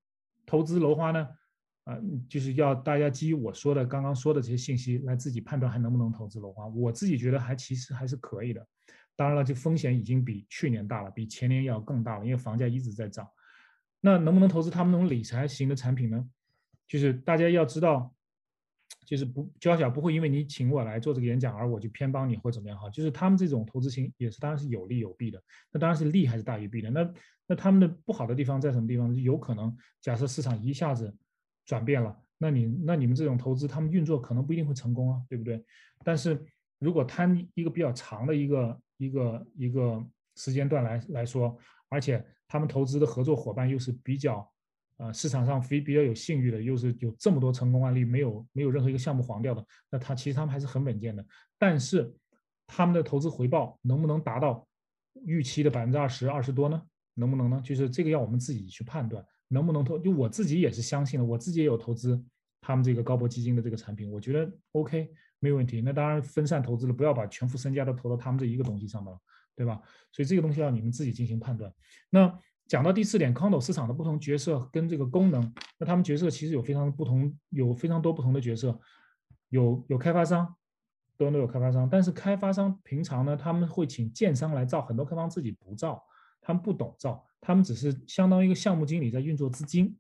[0.47, 1.29] 投资楼花呢，
[1.85, 1.99] 啊，
[2.29, 6.67] 就是要大家基于我说的刚刚说的这些信息来自己判断还能不能投资楼花。
[6.67, 8.67] 我自己觉得还其实还是可以的，
[9.17, 13.27] 当然了，这风险已经比去年大了，比前年要更大了，因为房价一直在涨。
[14.01, 16.25] 那能不能投资他们那种理财型的产品呢？
[16.87, 18.15] 就是大家要知道，
[19.05, 22.89] 就是不娇小不会因为你请我来做这个演讲而我就偏帮你或怎么样哈。
[22.91, 26.91] 就是他们这种投资型也是当然是有利有弊的，那当然是利还是大于弊的。
[26.91, 27.13] 那
[27.47, 29.15] 那他们的不好的地方在什么地方？
[29.15, 31.15] 就有可能假设市场一下子
[31.67, 35.63] 转变了，那你那你们这种投资，他们运作可能不一定会成功啊，对不对？
[36.03, 36.43] 但是
[36.79, 40.05] 如果摊一个比较长的一个一个一个
[40.37, 41.57] 时间段来来说，
[41.89, 44.51] 而且他们投资的合作伙伴又是比较
[44.99, 51.25] 呃市场上非比较有信誉的，又是有这么多成功案例，没有没有任何一个项目黄掉的，那他其实他们还是很稳健的。
[51.59, 52.15] 但是
[52.67, 54.67] 他们的投资回报能不能达到
[55.27, 56.81] 预期的百分之二十二十多呢？
[57.15, 57.61] 能不能呢？
[57.65, 59.99] 就是这个要我们自己去判断能不能投。
[59.99, 62.21] 就我自己也是相信的，我自己也有投资
[62.61, 65.09] 他们这个高博基金的这个产品，我觉得 OK
[65.39, 65.81] 没有问题。
[65.81, 69.19] 那当然分散投资了，不要把全副身家都投到他们这一个东西上面了，
[69.55, 69.81] 对吧？
[70.11, 71.73] 所以这个东西要你们自己进行判断。
[72.11, 72.27] 那
[72.67, 78.79] 讲到第四点，condo 市场的不同角色跟这个功能，那他们角色其实有非常不同，有非常多不同的角色，
[79.51, 80.55] 有有开发商，
[81.17, 86.03] 都都有开发商，但是开发商平常呢，他们会请建商来造，很多开发商自己不造。
[86.47, 89.97] 他们不懂造，他们只是相当于一个项目经理在运作资金，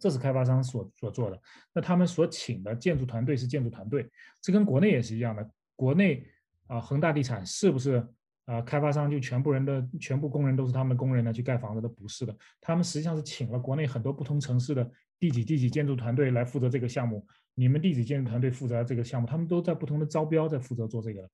[0.00, 1.38] 这是开发商所所做的。
[1.74, 4.10] 那他们所请的建筑团队是建筑团队，
[4.40, 5.46] 这跟国内也是一样的。
[5.76, 6.26] 国内
[6.68, 8.02] 啊，恒大地产是不是
[8.48, 8.60] 啊？
[8.62, 11.32] 开发商就全部人的全部工人都是他们的工人呢？
[11.32, 17.26] 去盖房子的不是的，他们实际上是请了国内很多不同城市的地几地几建筑团队来负责这个项目。
[17.54, 21.28] 你们地几建筑团队负责这个项目，他们都在不同的招标在负责做这个。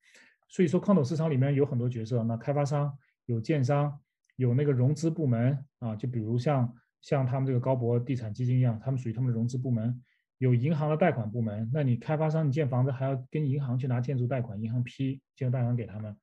[0.49, 2.93] 所以说，康斗市场里面有很多角色，那开发商
[3.27, 3.99] 有建商。
[4.37, 10.03] 有那个融资部门啊，就比如像像他们这个高博地产基金一样，他们属于他们的融资部门。
[10.39, 16.17] 有银行的贷款部门，那你开发商你建房子还要跟银行去拿建筑贷款，银行批建筑贷款给他们，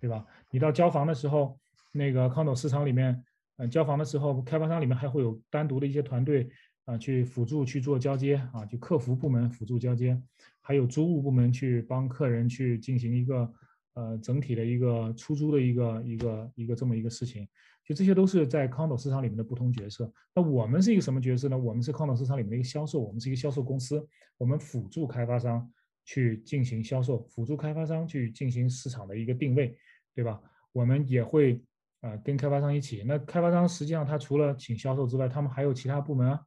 [0.00, 0.24] 对吧？
[0.50, 1.58] 你到交房的时候，
[1.92, 3.24] 那个康斗市场里面，
[3.56, 6.48] 呃，交房的时候，开发商里面还会有单独的一些团队
[6.84, 10.20] 啊，去辅助去做交接啊，就客服部门辅助交接，
[10.60, 13.52] 还有租务部门去帮客人去进行一个。
[13.94, 17.48] 呃，整体的一个出租的一个一个一个这么一个事情，
[17.84, 20.08] 就这些都是在康斗市场里面的不同角色。
[20.32, 21.58] 那我们是一个什么角色呢？
[21.58, 24.06] 我们是康斗市场里面的一个销售，我们是一个销售公司，
[24.36, 25.68] 我们辅助开发商
[26.08, 29.76] 去进行销售，辅助开发商去进行市场的一个定位，
[30.14, 30.40] 对吧？
[30.72, 31.62] 我们也会
[32.00, 33.02] 啊跟开发商一起。
[33.04, 36.40] 那开发商实际上他除了请销售之外，他们还有其他部门啊，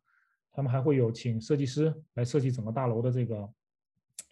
[0.52, 3.48] 他们还会有请设计师来设计整个大楼的这个。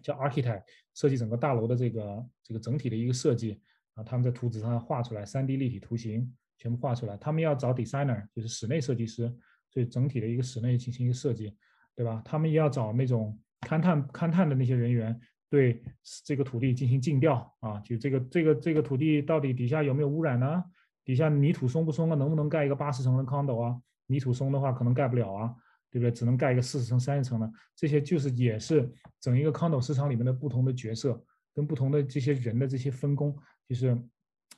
[0.02, 3.60] 叫 architect 设计整个大楼的这个这个整体的一个设计
[3.96, 7.18] 啊，他们在图纸上画出来，3D 立体图形全部画出来。
[7.18, 9.30] 他们要找 designer，就是室内设计师，
[9.70, 11.54] 对整体的一个室内进行一个设计，
[11.98, 12.22] 对吧？
[12.24, 15.20] 他们也要找那种勘探勘探的那些人员，
[15.50, 15.84] 对
[16.26, 20.64] 这个土地进行尽调啊，就这个这个这个土地到底底下有没有污染呢？
[21.04, 22.16] 底下泥土松不松啊？
[22.16, 23.76] 能不能盖一个八十层的 condo 啊？
[24.08, 25.56] 泥土松的话可能盖不了啊，
[25.90, 26.12] 对不对？
[26.12, 27.52] 只能盖一个四十层、三十层的。
[27.76, 31.24] 这些就是也是整一个 condo 市场里面的不同的角色
[31.54, 33.36] 跟不同的这些人的这些分工，
[33.68, 34.02] 就是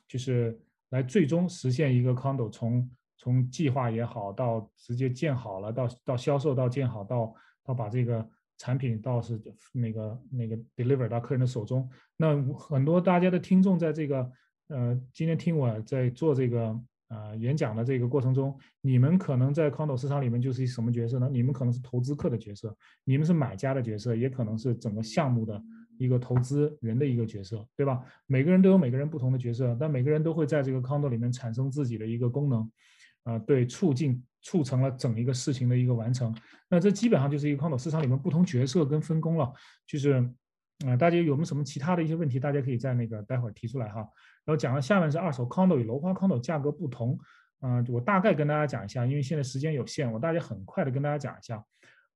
[0.06, 0.60] 就是
[0.90, 7.34] 来最终实现一个 condo 从从计划也好到直接建好了，到到销售到建好到
[7.64, 8.28] 到把这个
[8.62, 9.40] 产品到是
[9.72, 11.90] 那个那个 deliver 到客人的手中。
[12.16, 14.30] 那很多大家的听众在这个。
[14.68, 21.28] 呃，今天听我在做这个呃演讲的这个过程中，你们可能在 condo 市场里面就是一什么角色呢？
[21.30, 22.74] 你们可能是投资客的角色，
[23.04, 25.62] 你们是买家的角色，也可能是整个项目的
[25.98, 28.00] 一个投资人的一个角色，对吧？
[28.26, 32.70] 每个人都有每个人不同的角色，但每个人都会在这个 condo 里面产生自己的一个功能，
[33.24, 36.34] 啊，对，促进促成了整一个事情的一个完成。
[36.68, 39.50] 那这基本上就是一个 condo 市场里面不同角色跟分工了，
[39.86, 40.28] 就是。
[40.84, 42.40] 啊，大家有没有什么其他的一些问题？
[42.40, 44.00] 大家可以在那个待会儿提出来哈。
[44.44, 47.16] 然后讲了下面是二手 condo 与楼花 condo 价格不同，
[47.60, 51.64] 啊，我大概跟大家讲一下，因为现在时间有限，我大家很快的跟大家讲一下，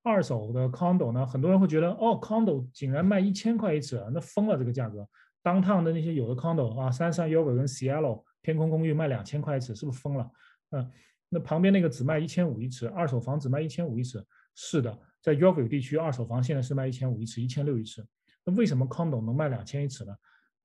[0.02, 5.08] 二手的 condo 呢，很多人会觉得哦，condo 竟然卖一千块一尺，那疯了这个价格。
[5.44, 10.28] 当趟的那些有的 condo 啊，三三幺九跟 Cielo 天空公寓卖两千块一尺，是不是疯了？
[10.72, 10.90] 嗯，
[11.28, 14.24] 那旁边那个只卖一千五一尺，二手房只卖一千五一尺，
[14.54, 18.06] 是的，在 y o v o 地区二手房现在是卖一千五一尺，一千六一尺。
[18.44, 20.14] 那为什么 condo 能卖两千一尺呢？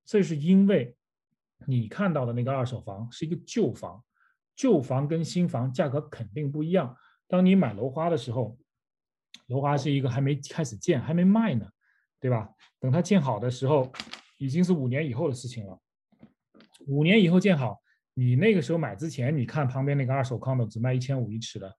[0.05, 0.95] 这是因为
[1.65, 4.03] 你看到的那个二手房是一个旧房，
[4.55, 6.95] 旧房跟新房价格肯定不一样。
[7.27, 8.57] 当你买楼花的时候，
[9.47, 11.67] 楼花是一个还没开始建，还没卖呢，
[12.19, 12.49] 对吧？
[12.79, 13.91] 等它建好的时候，
[14.37, 15.79] 已经是五年以后的事情了。
[16.87, 17.80] 五年以后建好，
[18.21, 21.75] 你那个时候买之前，你看旁边那个二手 condo 只卖一千五一尺的，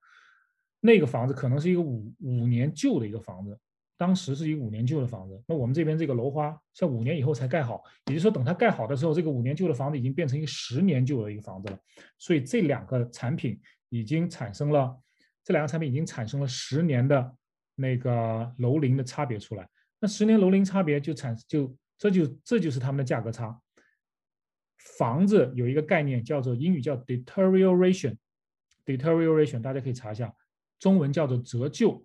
[0.80, 3.56] 那个房子可能是一个五五年旧的一个房子。
[3.96, 11.78] 当时是一个五年旧的房子，那我们这边这个楼花像五年以后才盖好，也就是说等它盖好的时候，这个五年旧的房子已经变成一个十年旧的一个房子了。
[12.18, 13.60] 所以这两个产品
[13.90, 14.92] 已经产生了，
[15.44, 17.32] 这两个产品已经产生了十年的
[17.76, 19.68] 那个楼龄的差别出来。
[20.00, 23.56] 那十年楼龄差别就产就这就这就是它们的价格差。
[24.98, 30.32] 房子有一个概念叫做英语叫 deterioration，deterioration 大家可以查一下，
[30.78, 32.04] 中文叫做折旧。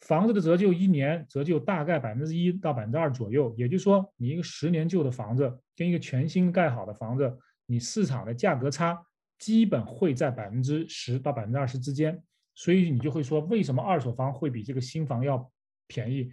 [0.00, 8.98] 房子的折旧一年折旧大概百分之一到百分之二左右，也就是说，你一个十年旧的房子跟一个全新盖好的房子，你市场的价格差
[9.38, 12.22] 基本会在百分之十到百分之二十之间。
[12.54, 15.50] 所以你就会说，为什么二手房会比这个新房要
[15.86, 16.32] 便宜？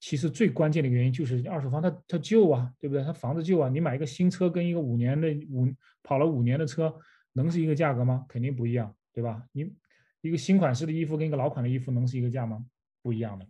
[0.00, 3.04] 其实最关键的原因就是二手房它它旧啊，对不对？
[3.04, 5.66] 它房子旧啊，你买一个新车跟一个五年的五
[6.02, 6.94] 跑了五年的车
[7.32, 8.24] 能是一个价格吗？
[8.28, 9.42] 肯定不一样，对吧？
[9.52, 9.72] 你。
[10.20, 12.66] 一个新款式的衣服跟一个老款的衣服能是一个价吗？
[13.02, 13.46] 不一样的。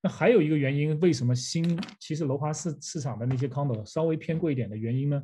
[0.00, 5.20] 那还有一个原因，为什么新其实楼花市市场的那些 condo 稍微偏贵一点的原因呢？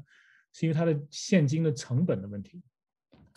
[0.53, 2.61] 是因为它的现金的成本的问题。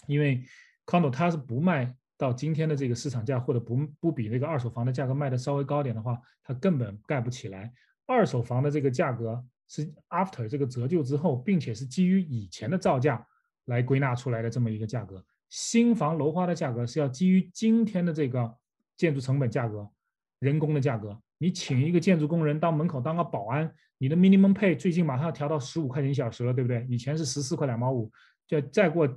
[0.08, 0.44] 因为
[0.88, 7.74] condo 它是不卖到今天的这个市场价，或者不不比那个二手房的价格卖的稍微高点的话，它根本盖不起来。
[8.06, 13.26] 二手房的这个价格是 after 这个折旧之后，并且是基于以前的造价
[13.66, 15.26] 来归纳出来的这么一个价格。
[15.50, 18.56] 新房楼花的价格是要基于今天的这个
[18.96, 19.90] 建筑成本价格、
[20.38, 21.20] 人工的价格。
[21.40, 26.86] 你请一个建筑工人到门口当个保安，你的 minimum pay 最近马上要调到十五块钱一小时了，对不对？
[26.88, 28.12] 以前是十四块两毛五，
[28.46, 29.10] 就再过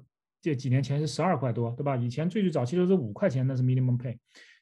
[0.44, 1.96] 这几年前是十二块多，对吧？
[1.96, 4.14] 以前最最早期都是五块钱，那是 minimum pay，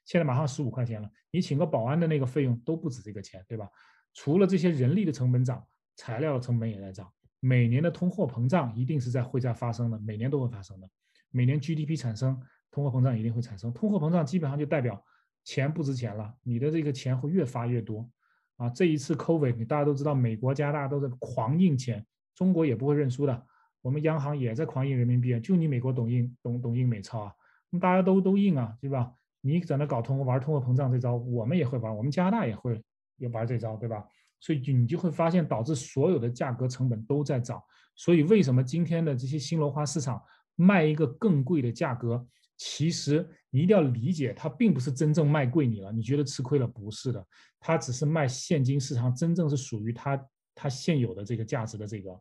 [0.05, 1.11] 现在马上十五块钱了。
[1.33, 3.69] 你请个保安的那个费用都不止这个钱，对吧？
[4.15, 7.11] 除了这些人力的成本涨，材料的成本也在涨，
[7.41, 10.89] 每年的通货膨胀一定是在会在发生的，每年都会发生的。
[11.33, 12.41] 每年 GDP 产生，
[12.71, 13.73] 通货膨胀一定会产生。
[13.73, 15.05] 通货膨胀基本上就代表
[15.43, 18.09] 钱不值钱了，你的这个钱会越发越多。
[18.57, 22.07] 啊，这一次 COVID，你大家都知道，美国加拿大都在狂印钱，
[22.37, 23.47] 中国也不会认输的。
[23.83, 27.33] 我们央行也在狂印人民币，就你美国懂印懂懂印美钞啊？
[27.69, 29.13] 那大家都都印啊，对吧？
[29.43, 32.83] 你在那搞通玩通货膨胀这招，我们也会玩，我们加拿大也会
[33.19, 34.03] 也玩这招，对吧？
[34.41, 37.63] 所以你就会发现，导致所有的价格成本都在涨。
[37.95, 40.23] 所以为什么今天的这些新楼花市场？
[40.55, 42.25] 卖一个更贵的价格，
[42.59, 45.91] 其实你一定要理解，它并不是真正卖贵你了。
[45.91, 46.67] 你觉得吃亏了？
[46.67, 47.27] 不是的，
[47.59, 50.23] 它只是卖现金市场真正是属于它
[50.55, 52.21] 它现有的这个价值的这个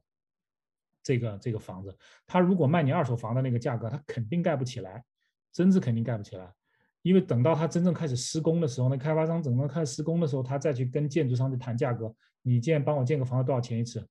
[1.04, 1.96] 这个这个房子。
[2.26, 5.04] 他如果卖你二手房的那个价格，他肯定盖不起来，
[5.52, 6.52] 真是肯定盖不起来。
[7.02, 12.14] 因为等到他真正开始施工的时候，那开发商整个开始施工的时候，他再去跟建筑商去谈价格。
[12.42, 14.06] 你建帮我建个房子多少钱一尺？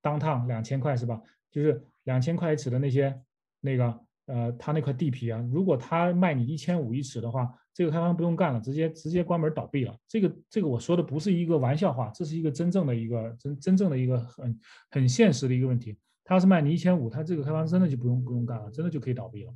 [0.00, 1.20] 当趟两千块是吧？
[1.50, 3.18] 就是两千块一尺的那些。
[3.62, 9.96] 那个呃，他那块地皮啊，如果他卖你一千五一尺的话，这个开发商不用干了，直接直接关门倒闭了。
[10.06, 14.60] 这个这个我说的不是一个玩笑话，这是一个真正的一个真真正的一个很
[14.90, 15.98] 很现实的一个问题。
[16.26, 19.54] 他是卖你一千五，他这个开发商真的就不用不用干了，真的就可以倒闭了。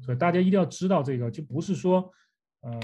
[0.00, 2.10] 所以大家一定要知道这个，就不是说
[2.62, 2.80] 呃。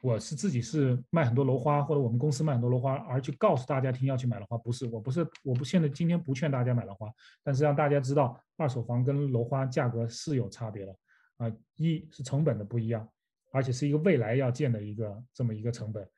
[0.00, 7.10] 我是自己是卖很多楼花，或者我们公司卖很多楼花，而去告诉大家听要去买楼花，不是，我不是，我不现在今天不劝大家买楼花，
[7.42, 10.96] 但是让大家知道二手房跟楼花价格是有差别的
[11.38, 13.08] 啊，一是成本的不一样，
[13.50, 16.08] 而且是一个未来要建的一个这么一个成本。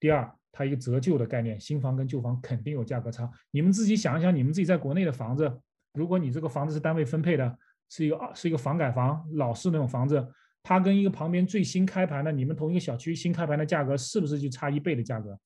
[0.00, 3.30] 第二，它一个折旧的概念，新房跟旧房肯定有价格差。
[3.52, 5.48] 你们自己想一想，你们自己在国内的房子，
[5.92, 7.58] 如果你这个房子是单位分配的，
[7.88, 10.26] 是一个是一个房改房，老式那种房子。
[10.62, 15.38] 它跟一个旁边最新开盘的，你们同一个小区新开盘的价格是不是就差一倍的价格？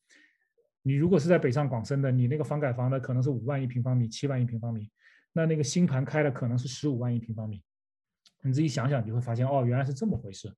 [0.83, 4.91] 你如果是在北上广深的，你那个房改房的可能是五万一平方米、七万一平方米，
[5.33, 7.63] 那那个新盘开的可能是十五万一平方米。
[8.43, 10.53] 你自己想想，你会发现哦，原来是这么回事，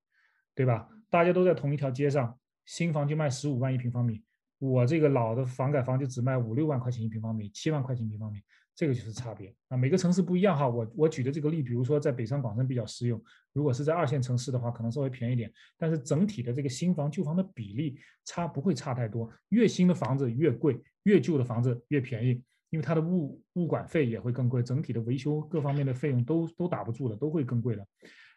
[0.54, 0.88] 对吧？
[1.10, 4.24] 大家都在同一条街上，新房就卖十五万一平方米，
[4.58, 8.40] 我这个老的房改房就只卖五六万块钱一平方米、七万块钱一平方米。
[8.76, 10.68] 这个就是差别啊，每个城市不一样哈。
[10.68, 13.22] 我我举的这个例，比如说在北上广深比较适用，
[13.52, 15.52] 如果是在二线城市的话，可能稍微便宜点。
[15.78, 27.86] 但是整体的这个新房旧房的比例差不会差太多，越新的房子越贵，越旧的房子越便宜，因为它的物物管费也会更贵，整体的维修各方面的费用都都打不住的，都会更贵的。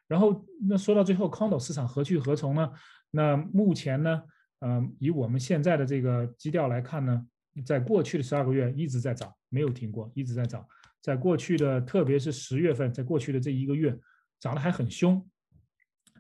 [0.08, 2.72] 然后那说到最后，condo 市场何去何从呢？
[3.10, 4.22] 那目前呢，
[4.60, 7.26] 嗯，以我们现在的这个基调来看呢？
[7.66, 10.66] 在过去的十二个月一直在涨，没有停过，一直在涨。
[11.02, 13.98] 在过去的，特别是十月份，在过去的这一个月，
[14.40, 15.26] 涨得还很凶，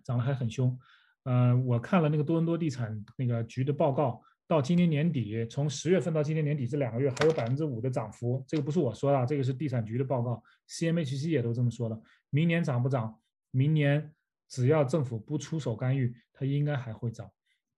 [0.03, 0.77] 涨得还很凶。
[1.23, 8.43] 嗯，我看了那个多伦多地产那个局的报告，到今年年底，从十月份到今年年底这两个月，还有百分之五的涨幅。
[8.47, 12.01] 这个不是我说的，这个是地产局的报告，CMHC 也都这么说的。
[12.29, 13.19] 明年涨不涨？
[13.51, 14.13] 明年
[14.47, 17.29] 只要政府不出手干预，它应该还会涨。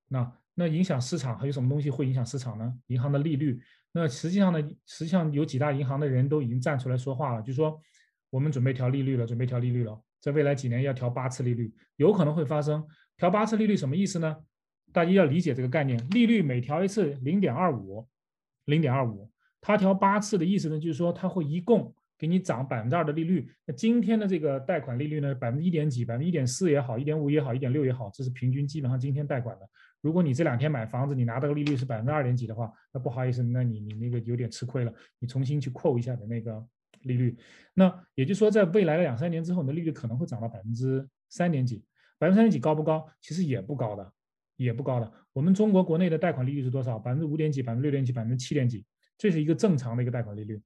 [0.08, 0.32] 那。
[0.60, 2.74] 那影响市场还有什么东西会影响市场呢？
[2.88, 3.58] 银行的利率。
[3.94, 7.82] 那实际上呢，实际上有几大银行的人都已经站出来说话了，就说
[8.30, 12.86] 我们准备调利率了，准备调利率了，在未来几年要调八次利率，有可能会发生。
[13.16, 14.36] 调八次利率什么意思呢？
[14.92, 18.06] 大家要理解这个概念，利率每调一次零点二五，
[18.66, 19.32] 零点二五，
[19.62, 21.96] 它调八次的意思呢，就是说它会一共。
[22.20, 29.66] 给你涨百分之二的利率，那今天的这个贷款利率呢，百分之一点几，百分之一点四也好，一点五也好，一点六也好，这是平均，基本上今天贷款的。
[30.02, 36.66] 如果你这两天买房子，你拿到的利率是百分之二点几的话，那不好意思，那你你那个有点吃亏了，你重新去扣一下的那个
[37.02, 37.38] 利率。
[37.74, 41.84] 那也就是说，在未来的两三年之后，你的利率可能会涨到百分之三点几，
[42.18, 43.06] 百分之三点几高不高？
[43.22, 44.14] 其实也不高的，
[44.56, 45.12] 也不高的。
[45.34, 46.98] 我们中国国内的贷款利率是多少？
[46.98, 48.86] 百分之五点几，百分之六点几，百分之七点几，
[49.18, 50.62] 这是一个正常的一个贷款利率。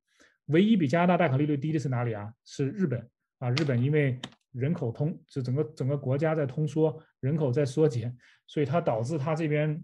[0.48, 2.32] 唯一比加拿大贷款利率低的是哪里啊？
[2.44, 3.50] 是日本啊！
[3.52, 4.20] 日本因为
[4.54, 8.16] 人口通，就整个整个国家在通缩，人口在缩减，
[8.48, 9.84] 所以它导致它这边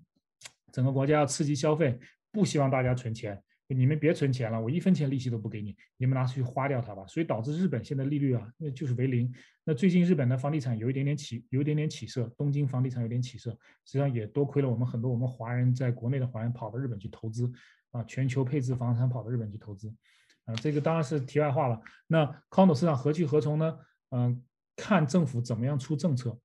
[0.71, 1.99] 整个国家要刺激消费，
[2.31, 3.41] 不希望大家存钱。
[3.71, 7.05] 你们别存钱了，我一分钱利息都不给你，你们拿出去花掉它吧。
[7.05, 9.31] 所以导致日本现在利率啊，那就是为零。
[9.63, 13.51] 那最近日本的房地产有一点点起，有一点点起色，东京房地产有点起色，
[13.85, 17.51] 实际上也多亏了我们很多我们华人在国内的华人跑到日本去投资
[17.91, 19.93] 啊，全球配置房产跑到日本去投资。
[20.45, 21.79] 啊，这个当然是题外话了。
[22.07, 23.77] 那 condo 市场何去何从呢？
[24.09, 24.43] 嗯，
[24.79, 26.37] 看政府怎么样出政策。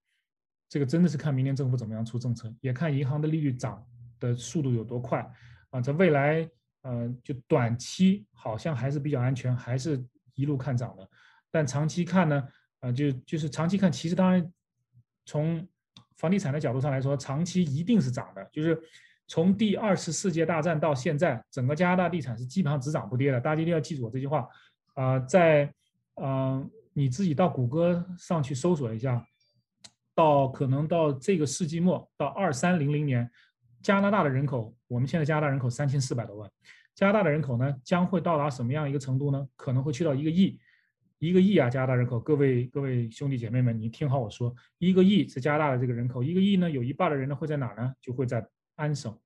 [0.68, 3.86] 这个真的是看明年政府怎么样出政策，也看银行的利率涨
[4.18, 5.24] 的速度有多快。
[5.70, 6.48] 啊，在未来，
[6.82, 10.04] 呃，就短期好像还是比较安全，还是
[10.34, 11.08] 一路看涨的。
[11.50, 12.48] 但长期看呢，
[12.80, 14.52] 啊，就就是长期看，其实当然
[15.24, 15.66] 从
[16.16, 18.80] 房地产的角度上来说，长期一定是涨的，就是。
[19.26, 23.40] 从第二次世界大战到现在，整个加拿大地产是基本上只涨不跌的。
[23.40, 24.46] 大家一定要记住我这句话。
[24.92, 25.72] 啊，在
[26.20, 29.26] 嗯，你自己到谷歌上去搜索一下，
[30.14, 33.30] 到可能到这个世纪末，到二三零零年，
[33.82, 36.50] 加拿大的人口，我们现在加拿大人口三千四百多万，
[36.94, 39.46] 加拿大的人口呢将会到达什么样一个程度呢？
[39.56, 40.58] 可能会去到一个亿，
[41.18, 41.68] 一个亿啊！
[41.68, 47.92] 加拿大人口，各位各位兄弟姐妹们，你听好我说，一个亿是加拿大的这个人口，一个亿呢，有一半的人呢会在哪呢？
[48.00, 48.46] 就会在。
[48.76, 49.16] 安省，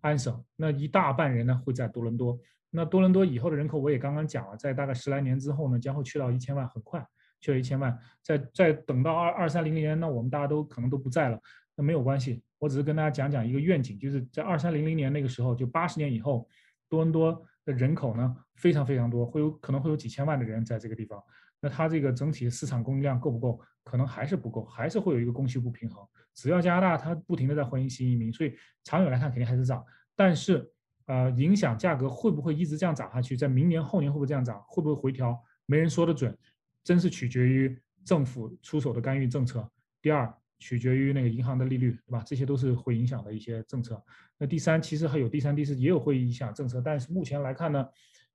[0.00, 2.36] 安省，那一大半人呢会在多伦多。
[2.70, 7.04] 那多伦多以后的人口我也刚刚讲了，在大概十来年之后呢，将会去到一千万，很快
[7.40, 7.98] 去了一千万。
[8.22, 11.40] 再再等到二二三零零年，那我们大家都可能都不在了，
[11.74, 16.48] 那没有关系，我只是跟大家讲讲一个愿景，就是在二三零零年那个时候，就八十年以后，
[16.88, 21.22] 多伦多的人口呢非常非常多，会有可能会有几千万的人在这个地方。
[21.60, 23.60] 那它这个整体市场供应量够不够？
[23.82, 26.06] 可能还是不够，还是会有一个供需不平衡。
[26.34, 29.84] 只要加拿大它不停的在欢迎新移民，所以长远来看肯定还是涨。
[30.14, 30.70] 但是，
[31.10, 33.36] 呃，影响价格会不会一直这样涨下去？
[33.36, 34.62] 在明年后年会不会这样涨？
[34.68, 35.36] 会不会回调？
[35.66, 36.38] 没人说得准，
[36.84, 39.60] 真是取决于政府出手的干预政策；
[40.00, 42.22] 第二，取决于那个银行的利率，对吧？
[42.24, 44.00] 这些都是会影响的一些政策。
[44.38, 47.88] 那第三，其实还有第三、第四也有会影响政策，但是目前来看呢，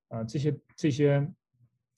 [0.10, 1.26] 呃，这些这些，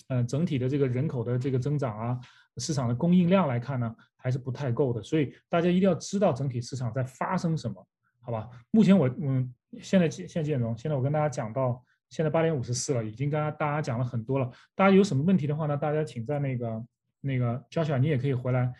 [0.09, 2.19] 呃，整体的这个人口的这个增长啊，
[2.57, 5.01] 市场的供应量来看呢，还是不太够的。
[5.01, 7.83] 所以大家一定要知道整体市场在发生什么，
[8.21, 8.47] 好吧？
[8.69, 14.49] 目前我嗯，现在现在几点钟，现在我跟大家讲到现在八点五十四了，已经跟大家讲了很多了。
[14.75, 15.77] 大家有什么问题的话呢？
[15.77, 16.85] 大家请在那个
[17.21, 18.73] 那个 Joshua，你也可以回来。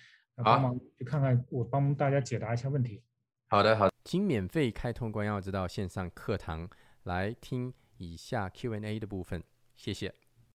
[0.44, 3.02] 帮忙去看看，我帮大家解答一下问题。
[3.48, 6.70] 好的，好的，请免费开通关耀之道线上课堂
[7.06, 9.44] 来听以下 Q&A 的部分，
[9.76, 10.14] 谢谢。